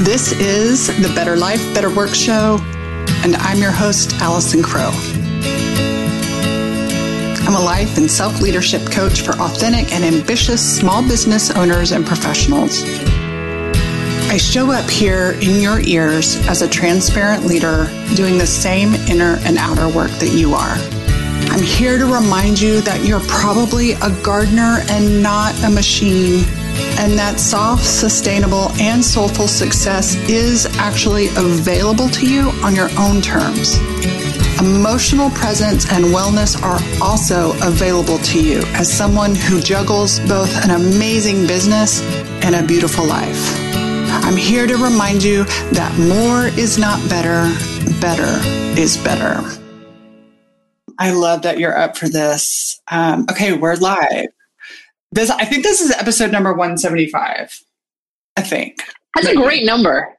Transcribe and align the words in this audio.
This 0.00 0.32
is 0.32 0.88
the 1.00 1.10
Better 1.14 1.36
Life, 1.36 1.74
Better 1.74 1.88
Work 1.88 2.14
Show, 2.14 2.58
and 3.24 3.34
I'm 3.36 3.58
your 3.60 3.72
host, 3.72 4.12
Allison 4.20 4.62
Crow. 4.62 4.90
I'm 7.46 7.54
a 7.54 7.64
life 7.64 7.96
and 7.96 8.08
self 8.10 8.42
leadership 8.42 8.90
coach 8.92 9.22
for 9.22 9.32
authentic 9.40 9.94
and 9.94 10.04
ambitious 10.04 10.60
small 10.60 11.00
business 11.00 11.50
owners 11.50 11.92
and 11.92 12.04
professionals. 12.04 12.82
I 14.28 14.36
show 14.36 14.70
up 14.70 14.88
here 14.90 15.30
in 15.40 15.62
your 15.62 15.80
ears 15.80 16.46
as 16.46 16.60
a 16.60 16.68
transparent 16.68 17.46
leader 17.46 17.86
doing 18.14 18.36
the 18.36 18.46
same 18.46 18.92
inner 19.08 19.38
and 19.44 19.56
outer 19.56 19.88
work 19.88 20.10
that 20.18 20.34
you 20.36 20.52
are. 20.52 20.76
I'm 21.50 21.62
here 21.62 21.96
to 21.96 22.04
remind 22.04 22.60
you 22.60 22.82
that 22.82 23.02
you're 23.02 23.20
probably 23.20 23.92
a 23.92 24.10
gardener 24.22 24.84
and 24.90 25.22
not 25.22 25.58
a 25.64 25.70
machine 25.70 26.44
and 26.98 27.18
that 27.18 27.38
soft, 27.38 27.84
sustainable, 27.84 28.70
and 28.80 29.04
soulful 29.04 29.48
success 29.48 30.16
is 30.28 30.66
actually 30.78 31.28
available 31.36 32.08
to 32.08 32.26
you 32.26 32.50
on 32.62 32.74
your 32.74 32.88
own 32.98 33.20
terms. 33.20 33.78
Emotional 34.58 35.28
presence 35.30 35.90
and 35.92 36.06
wellness 36.06 36.60
are 36.62 36.80
also 37.02 37.52
available 37.62 38.18
to 38.18 38.42
you 38.42 38.62
as 38.74 38.90
someone 38.90 39.34
who 39.34 39.60
juggles 39.60 40.18
both 40.20 40.50
an 40.64 40.70
amazing 40.70 41.46
business 41.46 42.02
and 42.42 42.54
a 42.54 42.66
beautiful 42.66 43.04
life. 43.04 43.54
I'm 44.24 44.36
here 44.36 44.66
to 44.66 44.76
remind 44.76 45.22
you 45.22 45.44
that 45.72 45.94
more 45.98 46.46
is 46.58 46.78
not 46.78 46.98
better, 47.10 47.52
better 48.00 48.40
is 48.80 48.96
better. 48.96 49.42
I 50.98 51.12
love 51.12 51.42
that 51.42 51.58
you're 51.58 51.76
up 51.76 51.96
for 51.96 52.08
this. 52.08 52.80
Um, 52.90 53.26
okay, 53.30 53.52
we're 53.52 53.76
live. 53.76 54.28
This 55.12 55.30
I 55.30 55.44
think 55.44 55.62
this 55.62 55.80
is 55.80 55.90
episode 55.92 56.32
number 56.32 56.50
175. 56.50 57.60
I 58.36 58.42
think. 58.42 58.82
That's 59.14 59.26
Maybe. 59.26 59.40
a 59.40 59.42
great 59.42 59.64
number. 59.64 60.16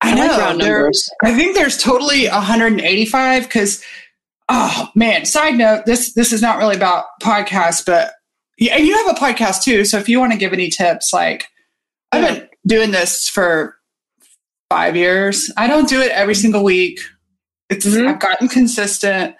I, 0.00 0.12
I 0.12 0.54
know. 0.56 0.90
Like 1.22 1.32
I 1.32 1.34
think 1.34 1.54
there's 1.54 1.78
totally 1.78 2.26
185 2.28 3.42
because 3.44 3.82
oh 4.48 4.90
man, 4.94 5.24
side 5.24 5.56
note, 5.56 5.86
this 5.86 6.12
this 6.14 6.32
is 6.32 6.42
not 6.42 6.58
really 6.58 6.76
about 6.76 7.06
podcasts, 7.22 7.84
but 7.84 8.12
yeah, 8.58 8.76
and 8.76 8.86
you 8.86 8.96
have 8.96 9.16
a 9.16 9.18
podcast 9.18 9.62
too. 9.62 9.84
So 9.84 9.98
if 9.98 10.08
you 10.08 10.20
want 10.20 10.32
to 10.32 10.38
give 10.38 10.52
any 10.52 10.68
tips, 10.68 11.12
like 11.12 11.48
I've 12.12 12.36
been 12.36 12.48
doing 12.66 12.90
this 12.90 13.28
for 13.28 13.76
five 14.70 14.96
years. 14.96 15.52
I 15.56 15.66
don't 15.66 15.88
do 15.88 16.00
it 16.00 16.10
every 16.12 16.34
single 16.34 16.64
week. 16.64 17.00
It's 17.70 17.86
mm-hmm. 17.86 18.08
I've 18.08 18.20
gotten 18.20 18.48
consistent 18.48 19.36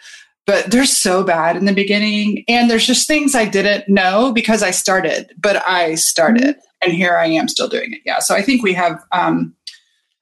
but 0.46 0.70
they're 0.70 0.84
so 0.84 1.24
bad 1.24 1.56
in 1.56 1.64
the 1.64 1.72
beginning. 1.72 2.44
And 2.48 2.70
there's 2.70 2.86
just 2.86 3.06
things 3.06 3.34
I 3.34 3.46
didn't 3.46 3.88
know 3.88 4.32
because 4.32 4.62
I 4.62 4.70
started, 4.70 5.32
but 5.38 5.66
I 5.66 5.94
started 5.94 6.56
mm-hmm. 6.56 6.82
and 6.82 6.92
here 6.92 7.16
I 7.16 7.26
am 7.26 7.48
still 7.48 7.68
doing 7.68 7.92
it. 7.92 8.00
Yeah. 8.04 8.18
So 8.18 8.34
I 8.34 8.42
think 8.42 8.62
we 8.62 8.74
have, 8.74 9.02
um, 9.12 9.54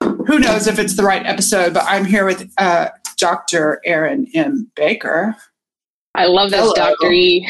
who 0.00 0.38
knows 0.38 0.66
if 0.66 0.78
it's 0.78 0.96
the 0.96 1.02
right 1.02 1.24
episode, 1.26 1.74
but 1.74 1.84
I'm 1.86 2.04
here 2.04 2.24
with 2.24 2.50
uh, 2.58 2.88
Dr. 3.16 3.80
Erin 3.84 4.28
M. 4.34 4.70
Baker. 4.76 5.36
I 6.14 6.26
love 6.26 6.50
this, 6.50 6.60
Hello. 6.60 6.74
Dr. 6.74 7.12
E. 7.12 7.48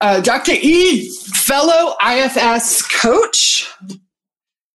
Uh, 0.00 0.20
Dr. 0.20 0.52
E, 0.52 1.08
fellow 1.32 1.94
IFS 2.04 2.82
coach. 3.00 3.72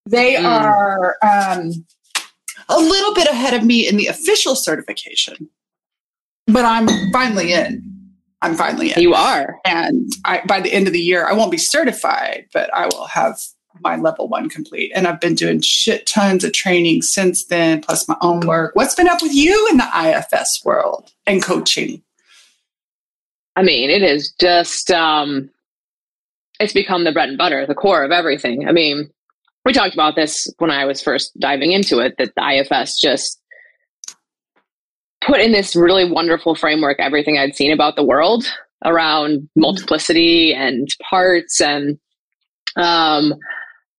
They 0.05 0.35
mm. 0.35 0.45
are 0.45 1.17
um, 1.21 1.85
a 2.69 2.77
little 2.77 3.13
bit 3.13 3.27
ahead 3.27 3.53
of 3.53 3.63
me 3.63 3.87
in 3.87 3.97
the 3.97 4.07
official 4.07 4.55
certification 4.55 5.49
but 6.47 6.65
I'm 6.65 6.87
finally 7.11 7.53
in. 7.53 7.83
I'm 8.41 8.55
finally 8.55 8.93
in. 8.93 9.01
You 9.01 9.13
are. 9.13 9.57
And 9.65 10.11
I, 10.25 10.41
by 10.47 10.61
the 10.61 10.71
end 10.71 10.87
of 10.87 10.93
the 10.93 10.99
year, 10.99 11.25
I 11.25 11.33
won't 11.33 11.51
be 11.51 11.57
certified, 11.57 12.47
but 12.53 12.73
I 12.73 12.85
will 12.85 13.07
have 13.07 13.39
my 13.81 13.95
level 13.95 14.27
one 14.27 14.49
complete. 14.49 14.91
And 14.95 15.07
I've 15.07 15.19
been 15.19 15.35
doing 15.35 15.61
shit 15.61 16.05
tons 16.05 16.43
of 16.43 16.53
training 16.53 17.01
since 17.01 17.45
then, 17.45 17.81
plus 17.81 18.07
my 18.07 18.17
own 18.21 18.41
work. 18.41 18.75
What's 18.75 18.95
been 18.95 19.09
up 19.09 19.21
with 19.21 19.33
you 19.33 19.67
in 19.69 19.77
the 19.77 19.89
IFS 19.95 20.63
world 20.63 21.11
and 21.25 21.41
coaching? 21.41 22.01
I 23.55 23.63
mean, 23.63 23.89
it 23.89 24.03
is 24.03 24.33
just, 24.39 24.91
um, 24.91 25.49
it's 26.59 26.73
become 26.73 27.03
the 27.03 27.11
bread 27.11 27.29
and 27.29 27.37
butter, 27.37 27.65
the 27.65 27.75
core 27.75 28.03
of 28.03 28.11
everything. 28.11 28.67
I 28.67 28.71
mean, 28.71 29.09
we 29.65 29.73
talked 29.73 29.95
about 29.95 30.15
this 30.15 30.47
when 30.59 30.71
I 30.71 30.85
was 30.85 31.01
first 31.01 31.37
diving 31.39 31.71
into 31.71 31.99
it, 31.99 32.15
that 32.19 32.33
the 32.35 32.59
IFS 32.61 32.99
just 32.99 33.41
put 35.27 35.41
in 35.41 35.51
this 35.51 35.75
really 35.75 36.09
wonderful 36.09 36.55
framework 36.55 36.99
everything 36.99 37.37
I'd 37.37 37.55
seen 37.55 37.71
about 37.71 37.95
the 37.95 38.03
world 38.03 38.45
around 38.85 39.49
multiplicity 39.55 40.53
and 40.53 40.87
parts 41.09 41.61
and 41.61 41.99
um, 42.77 43.33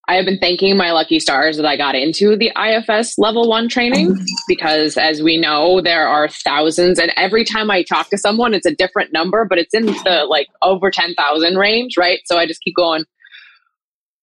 I 0.09 0.15
have 0.15 0.25
been 0.25 0.39
thanking 0.39 0.75
my 0.75 0.91
lucky 0.91 1.19
stars 1.19 1.55
that 1.57 1.67
I 1.67 1.77
got 1.77 1.93
into 1.93 2.35
the 2.35 2.51
IFS 2.57 3.19
level 3.19 3.47
one 3.47 3.69
training 3.69 4.17
because, 4.47 4.97
as 4.97 5.21
we 5.21 5.37
know, 5.37 5.81
there 5.81 6.07
are 6.07 6.27
thousands, 6.27 6.97
and 6.97 7.13
every 7.15 7.43
time 7.45 7.69
I 7.69 7.83
talk 7.83 8.09
to 8.09 8.17
someone, 8.17 8.55
it's 8.55 8.65
a 8.65 8.73
different 8.73 9.13
number, 9.13 9.45
but 9.45 9.59
it's 9.59 9.73
in 9.75 9.85
the 9.85 10.25
like 10.27 10.47
over 10.63 10.89
ten 10.89 11.13
thousand 11.13 11.57
range, 11.57 11.95
right? 11.95 12.21
So 12.25 12.39
I 12.39 12.47
just 12.47 12.61
keep 12.61 12.75
going. 12.75 13.05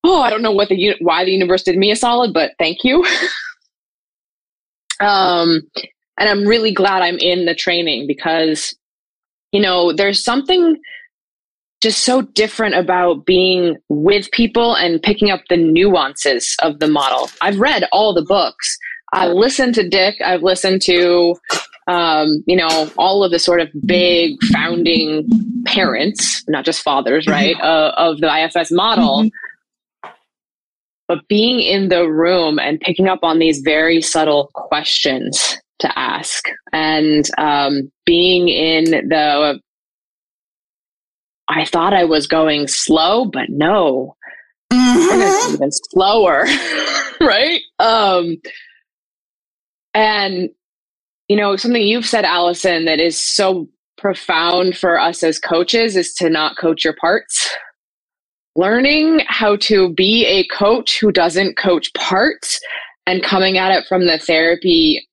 Oh, 0.03 0.23
I 0.23 0.31
don't 0.31 0.43
know 0.43 0.51
what 0.51 0.71
the 0.71 0.97
why 1.01 1.25
the 1.25 1.31
universe 1.31 1.63
did 1.63 1.77
me 1.77 1.93
a 1.93 1.97
solid, 1.97 2.35
but 2.35 2.53
thank 2.59 2.79
you. 2.83 3.07
um, 5.01 5.63
and 6.19 6.29
I'm 6.29 6.45
really 6.45 6.73
glad 6.73 7.03
I'm 7.03 7.19
in 7.19 7.45
the 7.45 7.55
training 7.55 8.07
because, 8.07 8.75
you 9.53 9.61
know, 9.61 9.93
there's 9.93 10.23
something 10.23 10.77
just 11.83 12.05
so 12.05 12.23
different 12.23 12.75
about 12.75 13.27
being 13.27 13.77
with 13.89 14.31
people 14.31 14.75
and 14.75 15.03
picking 15.03 15.31
up 15.31 15.43
the 15.49 15.57
nuances 15.57 16.57
of 16.63 16.79
the 16.79 16.89
model. 16.89 17.29
I've 17.43 17.61
read 17.61 17.85
all 17.93 18.15
the 18.15 18.23
books. 18.23 18.79
I've 19.13 19.33
listened 19.33 19.75
to 19.77 19.89
Dick. 19.89 20.17
I've 20.25 20.43
listened 20.43 20.83
to, 20.83 21.37
um, 21.87 22.43
you 22.47 22.57
know, 22.57 22.91
all 22.99 23.23
of 23.23 23.31
the 23.31 23.39
sort 23.39 23.61
of 23.61 23.69
big 23.85 24.43
founding 24.53 25.29
parents, 25.67 26.45
not 26.49 26.65
just 26.65 26.83
fathers, 26.83 27.27
right, 27.27 27.57
uh, 27.61 27.93
of 27.97 28.21
the 28.21 28.45
IFS 28.45 28.73
model. 28.73 29.23
Mm-hmm. 29.23 30.11
But 31.09 31.29
being 31.29 31.61
in 31.61 31.89
the 31.89 32.11
room 32.11 32.59
and 32.59 32.81
picking 32.81 33.07
up 33.07 33.21
on 33.23 33.39
these 33.39 33.61
very 33.61 34.03
subtle 34.03 34.51
questions 34.55 35.59
to 35.81 35.99
ask. 35.99 36.45
And 36.73 37.29
um, 37.39 37.91
being 38.07 38.49
in 38.49 38.85
the 39.09 39.61
i 41.49 41.65
thought 41.65 41.93
i 41.93 42.05
was 42.05 42.27
going 42.27 42.67
slow 42.67 43.27
but 43.27 43.49
no. 43.49 44.17
Mm-hmm. 44.73 45.55
even 45.55 45.71
slower 45.71 46.45
right? 47.21 47.61
Um 47.79 48.37
and 49.95 50.49
you 51.29 51.37
know 51.37 51.57
something 51.57 51.83
you've 51.83 52.07
said 52.07 52.25
allison 52.25 52.85
that 52.87 53.01
is 53.01 53.19
so 53.19 53.69
profound 53.97 54.77
for 54.77 54.99
us 55.01 55.23
as 55.23 55.39
coaches 55.39 55.97
is 55.97 56.15
to 56.15 56.29
not 56.29 56.57
coach 56.57 56.85
your 56.85 56.97
parts. 57.01 57.55
Learning 58.57 59.21
how 59.27 59.57
to 59.57 59.93
be 59.93 60.27
a 60.27 60.47
coach 60.49 60.99
who 60.99 61.13
doesn't 61.13 61.57
coach 61.57 61.93
parts 61.95 62.59
and 63.07 63.23
coming 63.23 63.59
at 63.59 63.71
it 63.71 63.87
from 63.87 64.07
the 64.07 64.19
therapy 64.19 65.07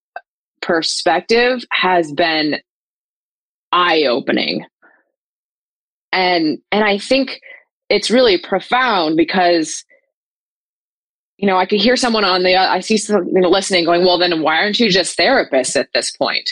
perspective 0.63 1.63
has 1.72 2.12
been 2.12 2.57
eye 3.72 4.03
opening. 4.03 4.66
And 6.12 6.59
and 6.72 6.84
I 6.84 6.97
think 6.97 7.40
it's 7.90 8.09
really 8.09 8.38
profound 8.38 9.18
because 9.18 9.84
you 11.38 11.47
know, 11.47 11.57
I 11.57 11.66
could 11.66 11.81
hear 11.81 11.96
someone 11.96 12.23
on 12.23 12.44
the 12.44 12.56
I 12.56 12.79
see 12.79 12.97
some 12.97 13.28
you 13.28 13.41
know, 13.41 13.50
listening 13.50 13.85
going, 13.85 14.03
"Well, 14.03 14.18
then 14.18 14.41
why 14.41 14.57
aren't 14.57 14.79
you 14.79 14.90
just 14.90 15.18
therapists 15.18 15.75
at 15.75 15.90
this 15.94 16.16
point?" 16.16 16.50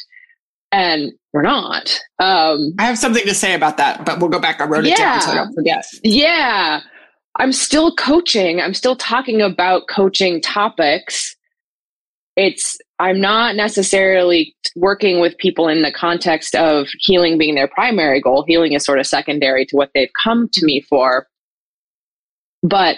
And 0.72 1.12
we're 1.34 1.44
not. 1.44 2.00
Um, 2.20 2.74
I 2.80 2.86
have 2.86 2.98
something 2.98 3.24
to 3.26 3.34
say 3.34 3.54
about 3.54 3.78
that, 3.78 4.06
but 4.06 4.20
we'll 4.20 4.30
go 4.30 4.40
back. 4.40 4.60
I 4.60 4.66
wrote 4.66 4.86
it 4.86 4.98
down 4.98 5.22
so 5.22 5.32
I 5.32 5.36
don't 5.36 5.54
forget. 5.54 5.86
Yeah. 6.04 6.82
I'm 7.38 7.54
still 7.54 7.96
coaching. 7.96 8.60
I'm 8.60 8.74
still 8.74 8.96
talking 8.96 9.41
about 9.41 9.88
coaching 9.88 10.41
topics. 10.41 11.35
It's 12.36 12.78
I'm 13.00 13.20
not 13.20 13.56
necessarily 13.56 14.56
working 14.76 15.20
with 15.20 15.38
people 15.38 15.68
in 15.68 15.82
the 15.82 15.92
context 15.92 16.56
of 16.56 16.88
healing 17.00 17.38
being 17.38 17.56
their 17.56 17.68
primary 17.68 18.22
goal. 18.22 18.46
Healing 18.48 18.74
is 18.74 18.86
sort 18.86 19.00
of 19.00 19.08
secondary 19.08 19.66
to 19.66 19.76
what 19.76 19.90
they've 19.94 20.12
come 20.24 20.48
to 20.54 20.66
me 20.66 20.86
for. 20.88 21.28
But 22.64 22.98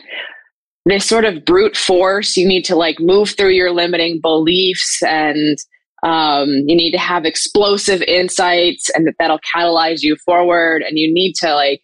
this 0.86 1.06
sort 1.06 1.26
of 1.26 1.46
brute 1.46 1.78
force, 1.78 2.36
you 2.36 2.48
need 2.48 2.64
to 2.64 2.76
like 2.76 3.00
move 3.00 3.32
through 3.32 3.52
your 3.52 3.72
limiting 3.72 4.20
beliefs 4.22 5.02
and 5.02 5.58
um, 6.04 6.50
you 6.50 6.76
need 6.76 6.92
to 6.92 6.98
have 6.98 7.24
explosive 7.24 8.02
insights 8.02 8.90
and 8.90 9.08
that 9.08 9.16
that'll 9.20 9.40
catalyze 9.56 10.02
you 10.02 10.18
forward. 10.26 10.82
And 10.82 11.00
you 11.00 11.12
need 11.14 11.34
to 11.36 11.56
like 11.56 11.82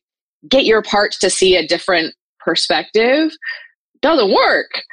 get 0.50 0.66
your 0.66 0.82
parts 0.82 1.18
to 1.20 1.30
see 1.30 1.56
a 1.56 1.66
different 1.66 2.14
perspective. 2.40 3.32
Doesn't 4.02 4.34
work. 4.34 4.84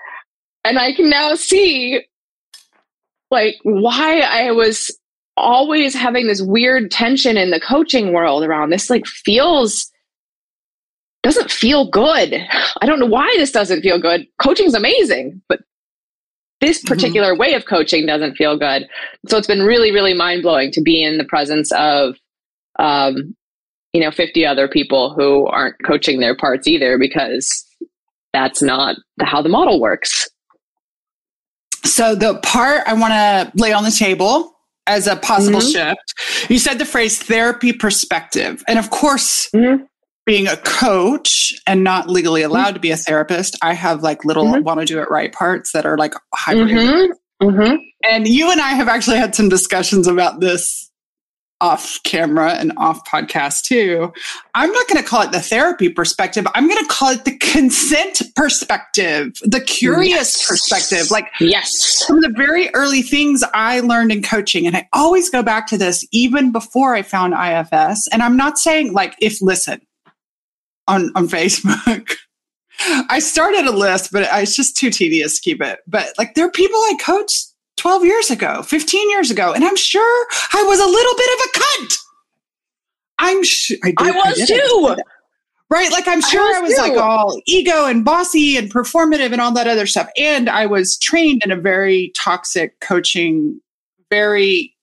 And 0.65 0.79
I 0.79 0.93
can 0.95 1.11
now 1.11 1.35
see 1.35 2.05
like 3.31 3.57
why 3.63 4.21
I 4.21 4.51
was 4.53 4.97
always 5.37 5.95
having 5.95 6.27
this 6.27 6.43
weird 6.43 6.91
tension 6.91 7.37
in 7.37 7.51
the 7.51 7.61
coaching 7.61 8.13
world 8.13 8.43
around 8.43 8.71
this 8.71 8.89
like 8.89 9.07
feels 9.07 9.91
doesn't 11.23 11.51
feel 11.51 11.91
good. 11.91 12.35
I 12.81 12.87
don't 12.87 13.01
know 13.01 13.07
why 13.07 13.35
this 13.37 13.53
doesn't 13.53 13.83
feel 13.83 14.01
good. 14.01 14.27
Coaching's 14.41 14.75
amazing, 14.75 15.43
but 15.49 15.61
this 16.61 16.79
mm-hmm. 16.79 16.95
particular 16.95 17.33
mm-hmm. 17.33 17.41
way 17.41 17.55
of 17.55 17.67
coaching 17.67 18.07
doesn't 18.07 18.37
feel 18.37 18.59
good. 18.59 18.89
So 19.29 19.37
it's 19.37 19.47
been 19.47 19.63
really, 19.63 19.93
really 19.93 20.15
mind 20.15 20.43
blowing 20.43 20.71
to 20.73 20.81
be 20.81 21.03
in 21.03 21.19
the 21.19 21.25
presence 21.25 21.71
of, 21.73 22.17
um, 22.79 23.35
you 23.93 24.01
know, 24.01 24.11
50 24.11 24.47
other 24.47 24.69
people 24.69 25.15
who 25.15 25.47
aren't 25.47 25.77
coaching 25.85 26.21
their 26.21 26.37
parts 26.37 26.67
either 26.67 26.99
because 26.99 27.65
that's 28.33 28.63
not 28.63 28.97
how 29.23 29.43
the 29.43 29.49
model 29.49 29.81
works. 29.81 30.29
So 31.87 32.15
the 32.15 32.39
part 32.43 32.83
I 32.87 32.95
want 32.95 33.13
to 33.13 33.53
lay 33.61 33.73
on 33.73 33.85
the 33.85 33.91
table 33.91 34.53
as 34.87 35.07
a 35.07 35.17
possible 35.17 35.61
mm-hmm. 35.61 35.95
shift, 35.95 36.51
you 36.51 36.59
said 36.59 36.79
the 36.79 36.85
phrase 36.85 37.19
therapy 37.19 37.73
perspective. 37.73 38.63
And 38.69 38.79
of 38.79 38.91
course, 38.91 39.49
mm-hmm 39.55 39.85
being 40.27 40.49
a 40.49 40.57
coach 40.59 41.55
and 41.67 41.83
not 41.85 42.11
legally 42.11 42.43
mm-hmm. 42.43 42.51
allowed 42.51 42.75
to 42.75 42.81
be 42.81 42.91
a 42.91 42.97
therapist, 42.97 43.57
I 43.63 43.73
have 43.73 44.03
like 44.03 44.25
little 44.25 44.45
mm-hmm. 44.45 44.65
want 44.65 44.81
to 44.81 44.87
do 44.87 45.01
it 45.01 45.09
right 45.09 45.33
parts 45.33 45.73
that 45.73 45.87
are 45.87 45.97
like 45.97 46.15
hybrid. 46.35 46.69
Mm-hmm. 46.71 47.47
mm-hmm. 47.49 47.77
And 48.05 48.29
you 48.29 48.51
and 48.51 48.61
I 48.61 48.71
have 48.71 48.89
actually 48.89 49.19
had 49.19 49.35
some 49.35 49.49
discussions 49.49 50.07
about 50.07 50.41
this 50.41 50.86
off 51.61 51.99
camera 52.05 52.53
and 52.53 52.73
off 52.77 53.05
podcast 53.07 53.63
too. 53.63 54.13
I'm 54.55 54.71
not 54.71 54.89
going 54.89 55.03
to 55.03 55.09
call 55.09 55.23
it 55.23 55.33
the 55.33 55.41
therapy 55.41 55.89
perspective. 55.89 56.47
I'm 56.55 56.69
going 56.69 56.83
to 56.85 56.91
call 56.91 57.11
it 57.11 57.25
the 57.25 57.37
consent 57.39 58.23
perspective, 58.35 59.33
the 59.43 59.61
curious 59.61 60.37
yes. 60.37 60.47
perspective. 60.49 61.11
Like, 61.11 61.29
yes, 61.41 62.05
some 62.07 62.17
of 62.17 62.23
the 62.23 62.35
very 62.37 62.69
early 62.75 63.03
things 63.03 63.43
I 63.55 63.81
learned 63.81 64.13
in 64.13 64.23
coaching. 64.23 64.67
And 64.67 64.77
I 64.77 64.89
always 64.93 65.31
go 65.31 65.43
back 65.43 65.67
to 65.69 65.79
this 65.79 66.07
even 66.13 66.53
before 66.53 66.95
I 66.95 67.03
found 67.03 67.35
IFS. 67.35 68.09
And 68.13 68.23
I'm 68.23 68.37
not 68.37 68.59
saying 68.59 68.93
like, 68.93 69.15
if 69.21 69.41
listen, 69.41 69.81
on 70.89 71.11
on 71.15 71.29
Facebook. 71.29 72.17
I 73.09 73.21
started 73.21 73.67
a 73.67 73.73
list, 73.73 74.13
but 74.13 74.29
it's 74.31 74.55
just 74.55 74.77
too 74.77 74.91
tedious 74.91 75.37
to 75.37 75.43
keep 75.43 75.63
it. 75.63 75.79
But 75.87 76.13
like 76.19 76.35
there 76.35 76.47
are 76.47 76.51
people 76.51 76.79
I 76.79 76.99
coached 77.01 77.53
12 77.77 78.05
years 78.05 78.31
ago, 78.31 78.63
15 78.63 79.11
years 79.11 79.31
ago, 79.31 79.53
and 79.53 79.65
I'm 79.65 79.77
sure 79.77 80.27
I 80.53 80.63
was 80.63 80.81
a 80.81 80.87
little 80.87 81.15
bit 81.17 81.31
of 81.35 81.47
a 81.47 81.59
cunt. 81.59 81.99
I'm 83.19 83.45
sure 83.45 83.77
I, 83.85 83.95
I 83.99 84.11
was 84.11 84.41
I 84.41 84.47
too. 84.47 84.97
Right. 85.69 85.91
Like 85.91 86.07
I'm 86.07 86.21
sure 86.21 86.57
I 86.57 86.61
was, 86.61 86.79
I 86.79 86.83
was 86.83 86.91
like 86.91 87.03
all 87.03 87.41
ego 87.45 87.87
and 87.87 88.05
bossy 88.05 88.57
and 88.57 88.73
performative 88.73 89.33
and 89.33 89.41
all 89.41 89.51
that 89.53 89.67
other 89.67 89.87
stuff. 89.87 90.09
And 90.17 90.49
I 90.49 90.65
was 90.65 90.97
trained 90.97 91.43
in 91.45 91.51
a 91.51 91.57
very 91.57 92.13
toxic 92.15 92.79
coaching, 92.79 93.61
very 94.09 94.77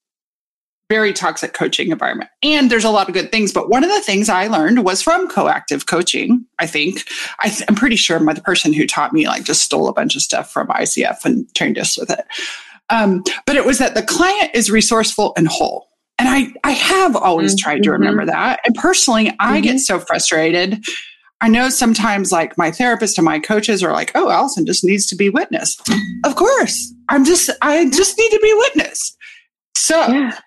very 0.90 1.12
toxic 1.12 1.54
coaching 1.54 1.90
environment. 1.90 2.30
And 2.42 2.70
there's 2.70 2.84
a 2.84 2.90
lot 2.90 3.08
of 3.08 3.14
good 3.14 3.32
things, 3.32 3.52
but 3.52 3.70
one 3.70 3.82
of 3.82 3.90
the 3.90 4.02
things 4.02 4.28
I 4.28 4.48
learned 4.48 4.84
was 4.84 5.00
from 5.00 5.28
coactive 5.28 5.86
coaching. 5.86 6.44
I 6.58 6.66
think 6.66 7.08
I 7.40 7.50
am 7.68 7.74
pretty 7.74 7.96
sure 7.96 8.20
my, 8.20 8.34
the 8.34 8.42
person 8.42 8.72
who 8.72 8.86
taught 8.86 9.12
me 9.12 9.26
like 9.26 9.44
just 9.44 9.62
stole 9.62 9.88
a 9.88 9.94
bunch 9.94 10.14
of 10.14 10.22
stuff 10.22 10.52
from 10.52 10.68
ICF 10.68 11.24
and 11.24 11.52
trained 11.54 11.78
us 11.78 11.98
with 11.98 12.10
it. 12.10 12.24
Um, 12.90 13.22
but 13.46 13.56
it 13.56 13.64
was 13.64 13.78
that 13.78 13.94
the 13.94 14.02
client 14.02 14.50
is 14.54 14.70
resourceful 14.70 15.32
and 15.36 15.48
whole. 15.48 15.88
And 16.18 16.28
I, 16.28 16.52
I 16.62 16.72
have 16.72 17.16
always 17.16 17.52
mm-hmm. 17.52 17.64
tried 17.64 17.82
to 17.82 17.90
remember 17.90 18.24
that. 18.26 18.60
And 18.64 18.74
personally, 18.74 19.34
I 19.40 19.56
mm-hmm. 19.56 19.62
get 19.62 19.80
so 19.80 19.98
frustrated. 19.98 20.84
I 21.40 21.48
know 21.48 21.68
sometimes 21.68 22.30
like 22.30 22.56
my 22.56 22.70
therapist 22.70 23.18
and 23.18 23.24
my 23.24 23.38
coaches 23.38 23.82
are 23.82 23.92
like, 23.92 24.12
oh, 24.14 24.30
Allison 24.30 24.64
just 24.64 24.84
needs 24.84 25.06
to 25.08 25.16
be 25.16 25.28
witnessed. 25.28 25.90
Of 26.24 26.36
course. 26.36 26.94
I'm 27.08 27.24
just, 27.24 27.50
I 27.60 27.90
just 27.90 28.16
need 28.16 28.30
to 28.30 28.40
be 28.40 28.54
witnessed. 28.54 29.16
So 29.74 30.06
yeah. 30.06 30.38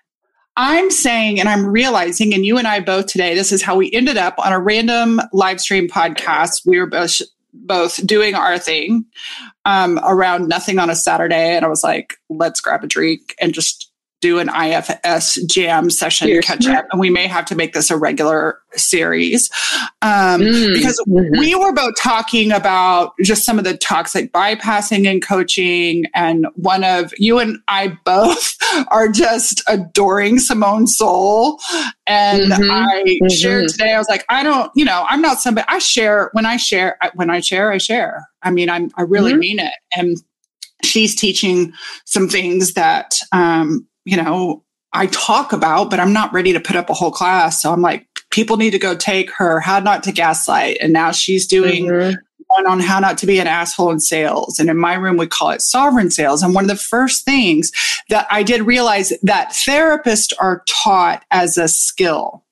I'm 0.56 0.90
saying, 0.90 1.38
and 1.38 1.48
I'm 1.48 1.66
realizing, 1.66 2.34
and 2.34 2.44
you 2.44 2.58
and 2.58 2.66
I 2.66 2.80
both 2.80 3.06
today, 3.06 3.34
this 3.34 3.52
is 3.52 3.62
how 3.62 3.76
we 3.76 3.92
ended 3.92 4.16
up 4.16 4.34
on 4.38 4.52
a 4.52 4.58
random 4.58 5.20
live 5.32 5.60
stream 5.60 5.88
podcast. 5.88 6.62
We 6.66 6.80
were 6.80 6.86
both 6.86 7.20
both 7.52 8.04
doing 8.06 8.34
our 8.34 8.58
thing 8.58 9.04
um, 9.64 10.00
around 10.04 10.48
nothing 10.48 10.78
on 10.78 10.90
a 10.90 10.96
Saturday, 10.96 11.56
and 11.56 11.64
I 11.64 11.68
was 11.68 11.82
like, 11.82 12.14
let's 12.28 12.60
grab 12.60 12.84
a 12.84 12.86
drink 12.86 13.34
and 13.40 13.52
just 13.52 13.87
do 14.20 14.38
an 14.38 14.48
IFS 14.48 15.40
jam 15.44 15.90
session 15.90 16.28
Cheers. 16.28 16.44
catch 16.44 16.66
up, 16.66 16.86
and 16.90 17.00
we 17.00 17.10
may 17.10 17.26
have 17.26 17.44
to 17.46 17.54
make 17.54 17.72
this 17.72 17.90
a 17.90 17.96
regular 17.96 18.60
series 18.72 19.48
um, 20.02 20.40
mm. 20.40 20.74
because 20.74 21.00
mm-hmm. 21.08 21.38
we 21.38 21.54
were 21.54 21.72
both 21.72 21.94
talking 22.00 22.50
about 22.50 23.12
just 23.22 23.44
some 23.44 23.58
of 23.58 23.64
the 23.64 23.76
toxic 23.76 24.32
bypassing 24.32 25.04
in 25.04 25.20
coaching, 25.20 26.04
and 26.14 26.46
one 26.54 26.82
of 26.82 27.12
you 27.18 27.38
and 27.38 27.58
I 27.68 27.96
both 28.04 28.56
are 28.88 29.08
just 29.08 29.62
adoring 29.68 30.40
Simone 30.40 30.86
Seol, 30.86 31.58
and 32.06 32.52
mm-hmm. 32.52 32.70
I 32.70 33.04
mm-hmm. 33.06 33.28
shared 33.28 33.68
today. 33.68 33.94
I 33.94 33.98
was 33.98 34.08
like, 34.08 34.24
I 34.28 34.42
don't, 34.42 34.70
you 34.74 34.84
know, 34.84 35.04
I'm 35.08 35.22
not 35.22 35.40
somebody. 35.40 35.66
I 35.68 35.78
share 35.78 36.30
when 36.32 36.44
I 36.44 36.56
share 36.56 36.98
when 37.14 37.30
I 37.30 37.40
share, 37.40 37.70
I 37.70 37.78
share. 37.78 38.28
I 38.42 38.50
mean, 38.50 38.68
I'm 38.68 38.90
I 38.96 39.02
really 39.02 39.32
mm-hmm. 39.32 39.40
mean 39.40 39.58
it, 39.60 39.74
and 39.96 40.16
she's 40.82 41.14
teaching 41.14 41.72
some 42.04 42.28
things 42.28 42.74
that 42.74 43.14
um, 43.32 43.86
you 44.08 44.16
know, 44.16 44.64
I 44.94 45.06
talk 45.06 45.52
about, 45.52 45.90
but 45.90 46.00
I'm 46.00 46.14
not 46.14 46.32
ready 46.32 46.54
to 46.54 46.60
put 46.60 46.76
up 46.76 46.88
a 46.88 46.94
whole 46.94 47.10
class. 47.10 47.60
So 47.60 47.72
I'm 47.72 47.82
like, 47.82 48.06
people 48.30 48.56
need 48.56 48.70
to 48.70 48.78
go 48.78 48.96
take 48.96 49.30
her 49.32 49.60
How 49.60 49.80
Not 49.80 50.02
to 50.04 50.12
Gaslight. 50.12 50.78
And 50.80 50.94
now 50.94 51.12
she's 51.12 51.46
doing 51.46 51.86
mm-hmm. 51.86 52.14
one 52.46 52.66
on 52.66 52.80
how 52.80 53.00
not 53.00 53.18
to 53.18 53.26
be 53.26 53.38
an 53.38 53.46
asshole 53.46 53.90
in 53.90 54.00
sales. 54.00 54.58
And 54.58 54.70
in 54.70 54.78
my 54.78 54.94
room, 54.94 55.18
we 55.18 55.26
call 55.26 55.50
it 55.50 55.60
sovereign 55.60 56.10
sales. 56.10 56.42
And 56.42 56.54
one 56.54 56.64
of 56.64 56.68
the 56.68 56.76
first 56.76 57.26
things 57.26 57.70
that 58.08 58.26
I 58.30 58.42
did 58.42 58.62
realize 58.62 59.12
that 59.22 59.50
therapists 59.50 60.32
are 60.40 60.64
taught 60.66 61.22
as 61.30 61.58
a 61.58 61.68
skill 61.68 62.46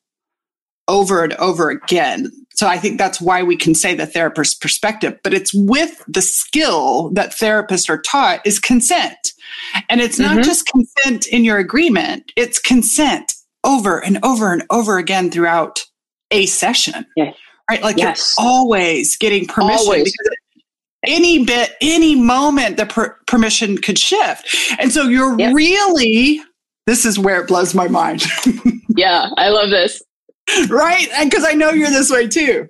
over 0.89 1.25
and 1.25 1.33
over 1.35 1.71
again. 1.71 2.31
So 2.57 2.67
I 2.67 2.79
think 2.79 2.97
that's 2.97 3.21
why 3.21 3.43
we 3.43 3.57
can 3.57 3.75
say 3.75 3.95
the 3.95 4.07
therapist's 4.07 4.55
perspective, 4.55 5.19
but 5.23 5.35
it's 5.35 5.53
with 5.55 6.03
the 6.09 6.23
skill 6.23 7.11
that 7.11 7.33
therapists 7.33 7.89
are 7.91 8.01
taught 8.01 8.41
is 8.47 8.59
consent. 8.59 9.33
And 9.91 10.01
it's 10.01 10.19
not 10.19 10.33
mm-hmm. 10.33 10.43
just 10.43 10.67
consent 10.67 11.27
in 11.27 11.45
your 11.45 11.59
agreement, 11.59 12.33
it's 12.35 12.59
consent 12.59 13.35
over 13.63 14.03
and 14.03 14.19
over 14.23 14.53
and 14.53 14.65
over 14.71 14.97
again 14.97 15.31
throughout 15.31 15.85
a 16.31 16.47
session. 16.47 17.05
Yes. 17.17 17.37
Right? 17.69 17.83
Like 17.83 17.99
yes. 17.99 18.35
you're 18.39 18.47
always 18.47 19.17
getting 19.17 19.47
permission 19.47 19.87
always. 19.87 20.05
because 20.05 20.37
any 21.05 21.45
bit, 21.45 21.73
any 21.81 22.15
moment, 22.15 22.79
the 22.79 22.87
per- 22.87 23.17
permission 23.27 23.77
could 23.79 23.99
shift. 23.99 24.47
And 24.79 24.93
so 24.93 25.05
you're 25.05 25.37
really, 25.37 26.41
this 26.87 27.05
is 27.05 27.19
where 27.19 27.43
it 27.43 27.49
blows 27.49 27.75
my 27.75 27.89
mind. 27.89 28.25
yeah, 28.97 29.29
I 29.37 29.51
love 29.51 29.71
this. 29.71 30.03
Right? 30.69 31.09
and 31.15 31.31
Because 31.31 31.45
I 31.45 31.53
know 31.53 31.71
you're 31.71 31.91
this 31.91 32.11
way 32.11 32.29
too. 32.29 32.69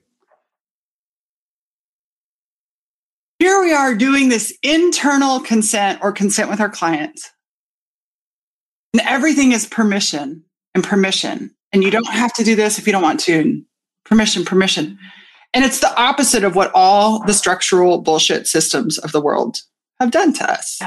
Here 3.38 3.60
we 3.60 3.72
are 3.72 3.94
doing 3.94 4.28
this 4.28 4.56
internal 4.62 5.40
consent 5.40 6.00
or 6.02 6.10
consent 6.10 6.48
with 6.48 6.60
our 6.60 6.70
clients. 6.70 7.30
And 8.94 9.02
everything 9.06 9.52
is 9.52 9.66
permission 9.66 10.42
and 10.74 10.82
permission. 10.82 11.54
And 11.72 11.84
you 11.84 11.90
don't 11.90 12.08
have 12.08 12.32
to 12.34 12.44
do 12.44 12.56
this 12.56 12.78
if 12.78 12.86
you 12.86 12.92
don't 12.92 13.02
want 13.02 13.20
to. 13.20 13.62
Permission, 14.06 14.44
permission. 14.44 14.98
And 15.52 15.64
it's 15.64 15.80
the 15.80 15.94
opposite 16.00 16.44
of 16.44 16.56
what 16.56 16.70
all 16.74 17.22
the 17.24 17.34
structural 17.34 17.98
bullshit 18.00 18.46
systems 18.46 18.98
of 18.98 19.12
the 19.12 19.20
world 19.20 19.58
have 20.00 20.10
done 20.10 20.32
to 20.34 20.50
us. 20.50 20.78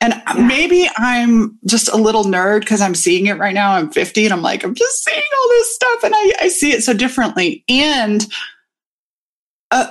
And 0.00 0.14
yeah. 0.14 0.46
maybe 0.46 0.88
I'm 0.96 1.58
just 1.66 1.88
a 1.88 1.96
little 1.96 2.24
nerd 2.24 2.60
because 2.60 2.80
I'm 2.80 2.94
seeing 2.94 3.26
it 3.26 3.38
right 3.38 3.54
now. 3.54 3.72
I'm 3.72 3.90
50 3.90 4.24
and 4.24 4.32
I'm 4.32 4.42
like, 4.42 4.62
I'm 4.62 4.74
just 4.74 5.04
seeing 5.04 5.22
all 5.40 5.48
this 5.48 5.74
stuff 5.74 6.04
and 6.04 6.14
I, 6.14 6.32
I 6.42 6.48
see 6.48 6.72
it 6.72 6.84
so 6.84 6.92
differently. 6.92 7.64
And 7.68 8.24
uh, 9.70 9.90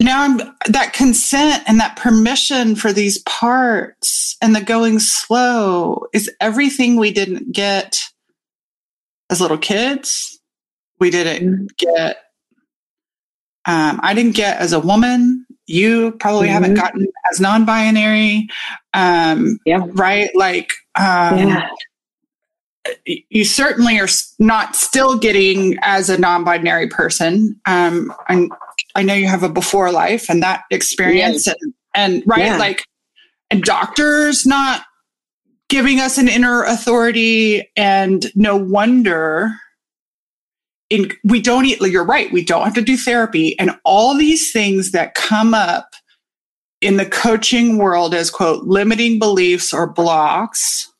now 0.00 0.22
I'm 0.22 0.38
that 0.68 0.94
consent 0.94 1.64
and 1.66 1.80
that 1.80 1.96
permission 1.96 2.76
for 2.76 2.92
these 2.92 3.18
parts 3.24 4.36
and 4.40 4.56
the 4.56 4.62
going 4.62 4.98
slow 5.00 6.06
is 6.14 6.30
everything 6.40 6.96
we 6.96 7.10
didn't 7.10 7.52
get 7.52 7.98
as 9.28 9.40
little 9.40 9.58
kids. 9.58 10.40
We 10.98 11.10
didn't 11.10 11.52
mm-hmm. 11.52 11.66
get, 11.78 12.16
um, 13.66 14.00
I 14.02 14.14
didn't 14.14 14.36
get 14.36 14.58
as 14.58 14.72
a 14.72 14.80
woman. 14.80 15.35
You 15.66 16.12
probably 16.12 16.46
mm-hmm. 16.46 16.54
haven't 16.54 16.74
gotten 16.74 17.06
as 17.30 17.40
non 17.40 17.64
binary. 17.64 18.48
Um, 18.94 19.58
yeah. 19.66 19.80
Right? 19.92 20.30
Like, 20.34 20.72
um, 20.94 21.48
yeah 21.48 21.68
you 23.30 23.44
certainly 23.44 23.98
are 23.98 24.08
not 24.38 24.76
still 24.76 25.18
getting 25.18 25.76
as 25.82 26.10
a 26.10 26.18
non-binary 26.18 26.88
person. 26.88 27.58
Um, 27.66 28.12
and 28.28 28.50
I 28.94 29.02
know 29.02 29.14
you 29.14 29.28
have 29.28 29.42
a 29.42 29.48
before 29.48 29.90
life 29.92 30.28
and 30.28 30.42
that 30.42 30.62
experience, 30.70 31.46
and, 31.46 31.74
and 31.94 32.22
right, 32.26 32.46
yeah. 32.46 32.56
like, 32.56 32.84
and 33.50 33.62
doctors 33.62 34.46
not 34.46 34.82
giving 35.68 36.00
us 36.00 36.18
an 36.18 36.28
inner 36.28 36.62
authority, 36.64 37.70
and 37.76 38.26
no 38.34 38.56
wonder. 38.56 39.50
In, 40.88 41.10
we 41.24 41.40
don't 41.40 41.64
eat, 41.64 41.80
you're 41.80 42.04
right, 42.04 42.32
we 42.32 42.44
don't 42.44 42.64
have 42.64 42.74
to 42.74 42.82
do 42.82 42.96
therapy. 42.96 43.58
And 43.58 43.72
all 43.84 44.16
these 44.16 44.52
things 44.52 44.92
that 44.92 45.14
come 45.14 45.52
up 45.52 45.94
in 46.80 46.96
the 46.96 47.06
coaching 47.06 47.78
world 47.78 48.14
as 48.14 48.30
quote, 48.30 48.64
limiting 48.64 49.18
beliefs 49.18 49.72
or 49.72 49.86
blocks 49.86 50.92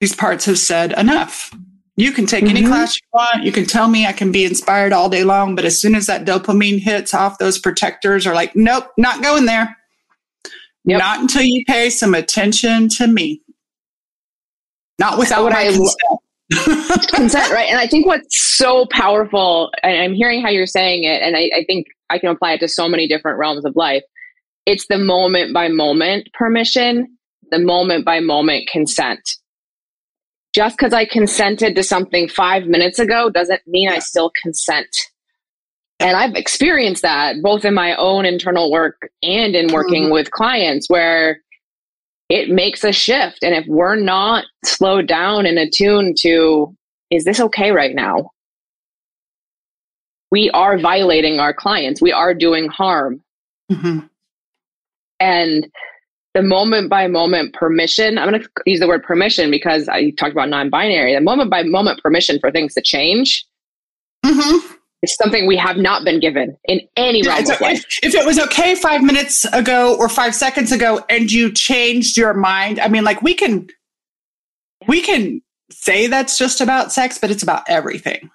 these 0.00 0.14
parts 0.14 0.46
have 0.46 0.58
said 0.58 0.92
enough. 0.98 1.54
You 1.96 2.12
can 2.12 2.24
take 2.24 2.44
mm-hmm. 2.44 2.56
any 2.56 2.66
class 2.66 2.96
you 2.96 3.02
want. 3.12 3.44
You 3.44 3.52
can 3.52 3.66
tell 3.66 3.88
me 3.88 4.06
I 4.06 4.12
can 4.12 4.32
be 4.32 4.46
inspired 4.46 4.92
all 4.92 5.10
day 5.10 5.24
long, 5.24 5.54
but 5.54 5.66
as 5.66 5.78
soon 5.78 5.94
as 5.94 6.06
that 6.06 6.24
dopamine 6.24 6.80
hits 6.80 7.12
off, 7.12 7.38
those 7.38 7.58
protectors 7.58 8.26
are 8.26 8.34
like, 8.34 8.56
nope, 8.56 8.86
not 8.96 9.22
going 9.22 9.44
there. 9.44 9.76
Yep. 10.84 10.98
Not 10.98 11.20
until 11.20 11.42
you 11.42 11.62
pay 11.66 11.90
some 11.90 12.14
attention 12.14 12.88
to 12.96 13.06
me. 13.06 13.42
Not 14.98 15.18
without 15.18 15.42
what 15.42 15.52
I 15.52 15.64
consent. 15.64 16.20
Consent, 17.12 17.52
right? 17.52 17.68
And 17.68 17.78
I 17.78 17.86
think 17.86 18.06
what's 18.06 18.42
so 18.42 18.86
powerful, 18.90 19.70
and 19.82 20.00
I'm 20.00 20.14
hearing 20.14 20.42
how 20.42 20.50
you're 20.50 20.66
saying 20.66 21.04
it, 21.04 21.22
and 21.22 21.36
I, 21.36 21.50
I 21.54 21.64
think 21.66 21.86
I 22.10 22.18
can 22.18 22.30
apply 22.30 22.52
it 22.52 22.60
to 22.60 22.68
so 22.68 22.88
many 22.88 23.06
different 23.06 23.38
realms 23.38 23.64
of 23.64 23.76
life. 23.76 24.02
It's 24.66 24.86
the 24.88 24.98
moment 24.98 25.54
by 25.54 25.68
moment 25.68 26.28
permission, 26.34 27.16
the 27.50 27.58
moment 27.58 28.04
by 28.04 28.20
moment 28.20 28.68
consent 28.68 29.20
just 30.52 30.76
because 30.76 30.92
I 30.92 31.04
consented 31.04 31.76
to 31.76 31.82
something 31.82 32.28
five 32.28 32.66
minutes 32.66 32.98
ago 32.98 33.30
doesn't 33.30 33.62
mean 33.66 33.88
I 33.88 34.00
still 34.00 34.32
consent. 34.42 34.88
And 36.00 36.16
I've 36.16 36.34
experienced 36.34 37.02
that 37.02 37.36
both 37.42 37.64
in 37.64 37.74
my 37.74 37.94
own 37.96 38.24
internal 38.24 38.70
work 38.70 39.10
and 39.22 39.54
in 39.54 39.72
working 39.72 40.04
mm-hmm. 40.04 40.12
with 40.12 40.30
clients 40.30 40.88
where 40.88 41.40
it 42.30 42.48
makes 42.48 42.84
a 42.84 42.92
shift. 42.92 43.42
And 43.42 43.54
if 43.54 43.66
we're 43.66 43.96
not 43.96 44.44
slowed 44.64 45.08
down 45.08 45.44
and 45.46 45.58
attuned 45.58 46.16
to, 46.20 46.74
is 47.10 47.24
this 47.24 47.40
okay 47.40 47.72
right 47.72 47.94
now? 47.94 48.30
We 50.30 50.48
are 50.50 50.78
violating 50.78 51.40
our 51.40 51.52
clients. 51.52 52.00
We 52.00 52.12
are 52.12 52.32
doing 52.32 52.68
harm. 52.68 53.20
Mm-hmm. 53.70 54.06
And 55.18 55.70
the 56.34 56.42
moment 56.42 56.88
by 56.88 57.08
moment 57.08 57.54
permission. 57.54 58.16
I'm 58.16 58.30
going 58.30 58.40
to 58.40 58.48
use 58.64 58.78
the 58.78 58.86
word 58.86 59.02
permission 59.02 59.50
because 59.50 59.88
I 59.88 60.10
talked 60.10 60.30
about 60.30 60.48
non 60.48 60.70
binary. 60.70 61.12
The 61.12 61.20
moment 61.20 61.50
by 61.50 61.64
moment 61.64 62.00
permission 62.00 62.38
for 62.38 62.52
things 62.52 62.74
to 62.74 62.80
change 62.80 63.44
mm-hmm. 64.24 64.74
Is 65.02 65.14
something 65.16 65.46
we 65.46 65.56
have 65.56 65.76
not 65.76 66.04
been 66.04 66.20
given 66.20 66.56
in 66.64 66.80
any 66.96 67.22
realm 67.26 67.40
of 67.50 67.60
life. 67.60 67.84
If, 68.02 68.14
if 68.14 68.14
it 68.14 68.26
was 68.26 68.38
okay 68.38 68.74
five 68.74 69.02
minutes 69.02 69.44
ago 69.52 69.96
or 69.96 70.08
five 70.08 70.34
seconds 70.34 70.72
ago 70.72 71.04
and 71.08 71.30
you 71.30 71.52
changed 71.52 72.16
your 72.16 72.34
mind, 72.34 72.80
I 72.80 72.88
mean, 72.88 73.04
like 73.04 73.22
we 73.22 73.34
can, 73.34 73.68
we 74.86 75.00
can 75.00 75.40
say 75.70 76.06
that's 76.06 76.36
just 76.36 76.60
about 76.60 76.92
sex, 76.92 77.18
but 77.18 77.30
it's 77.30 77.42
about 77.42 77.64
everything. 77.68 78.30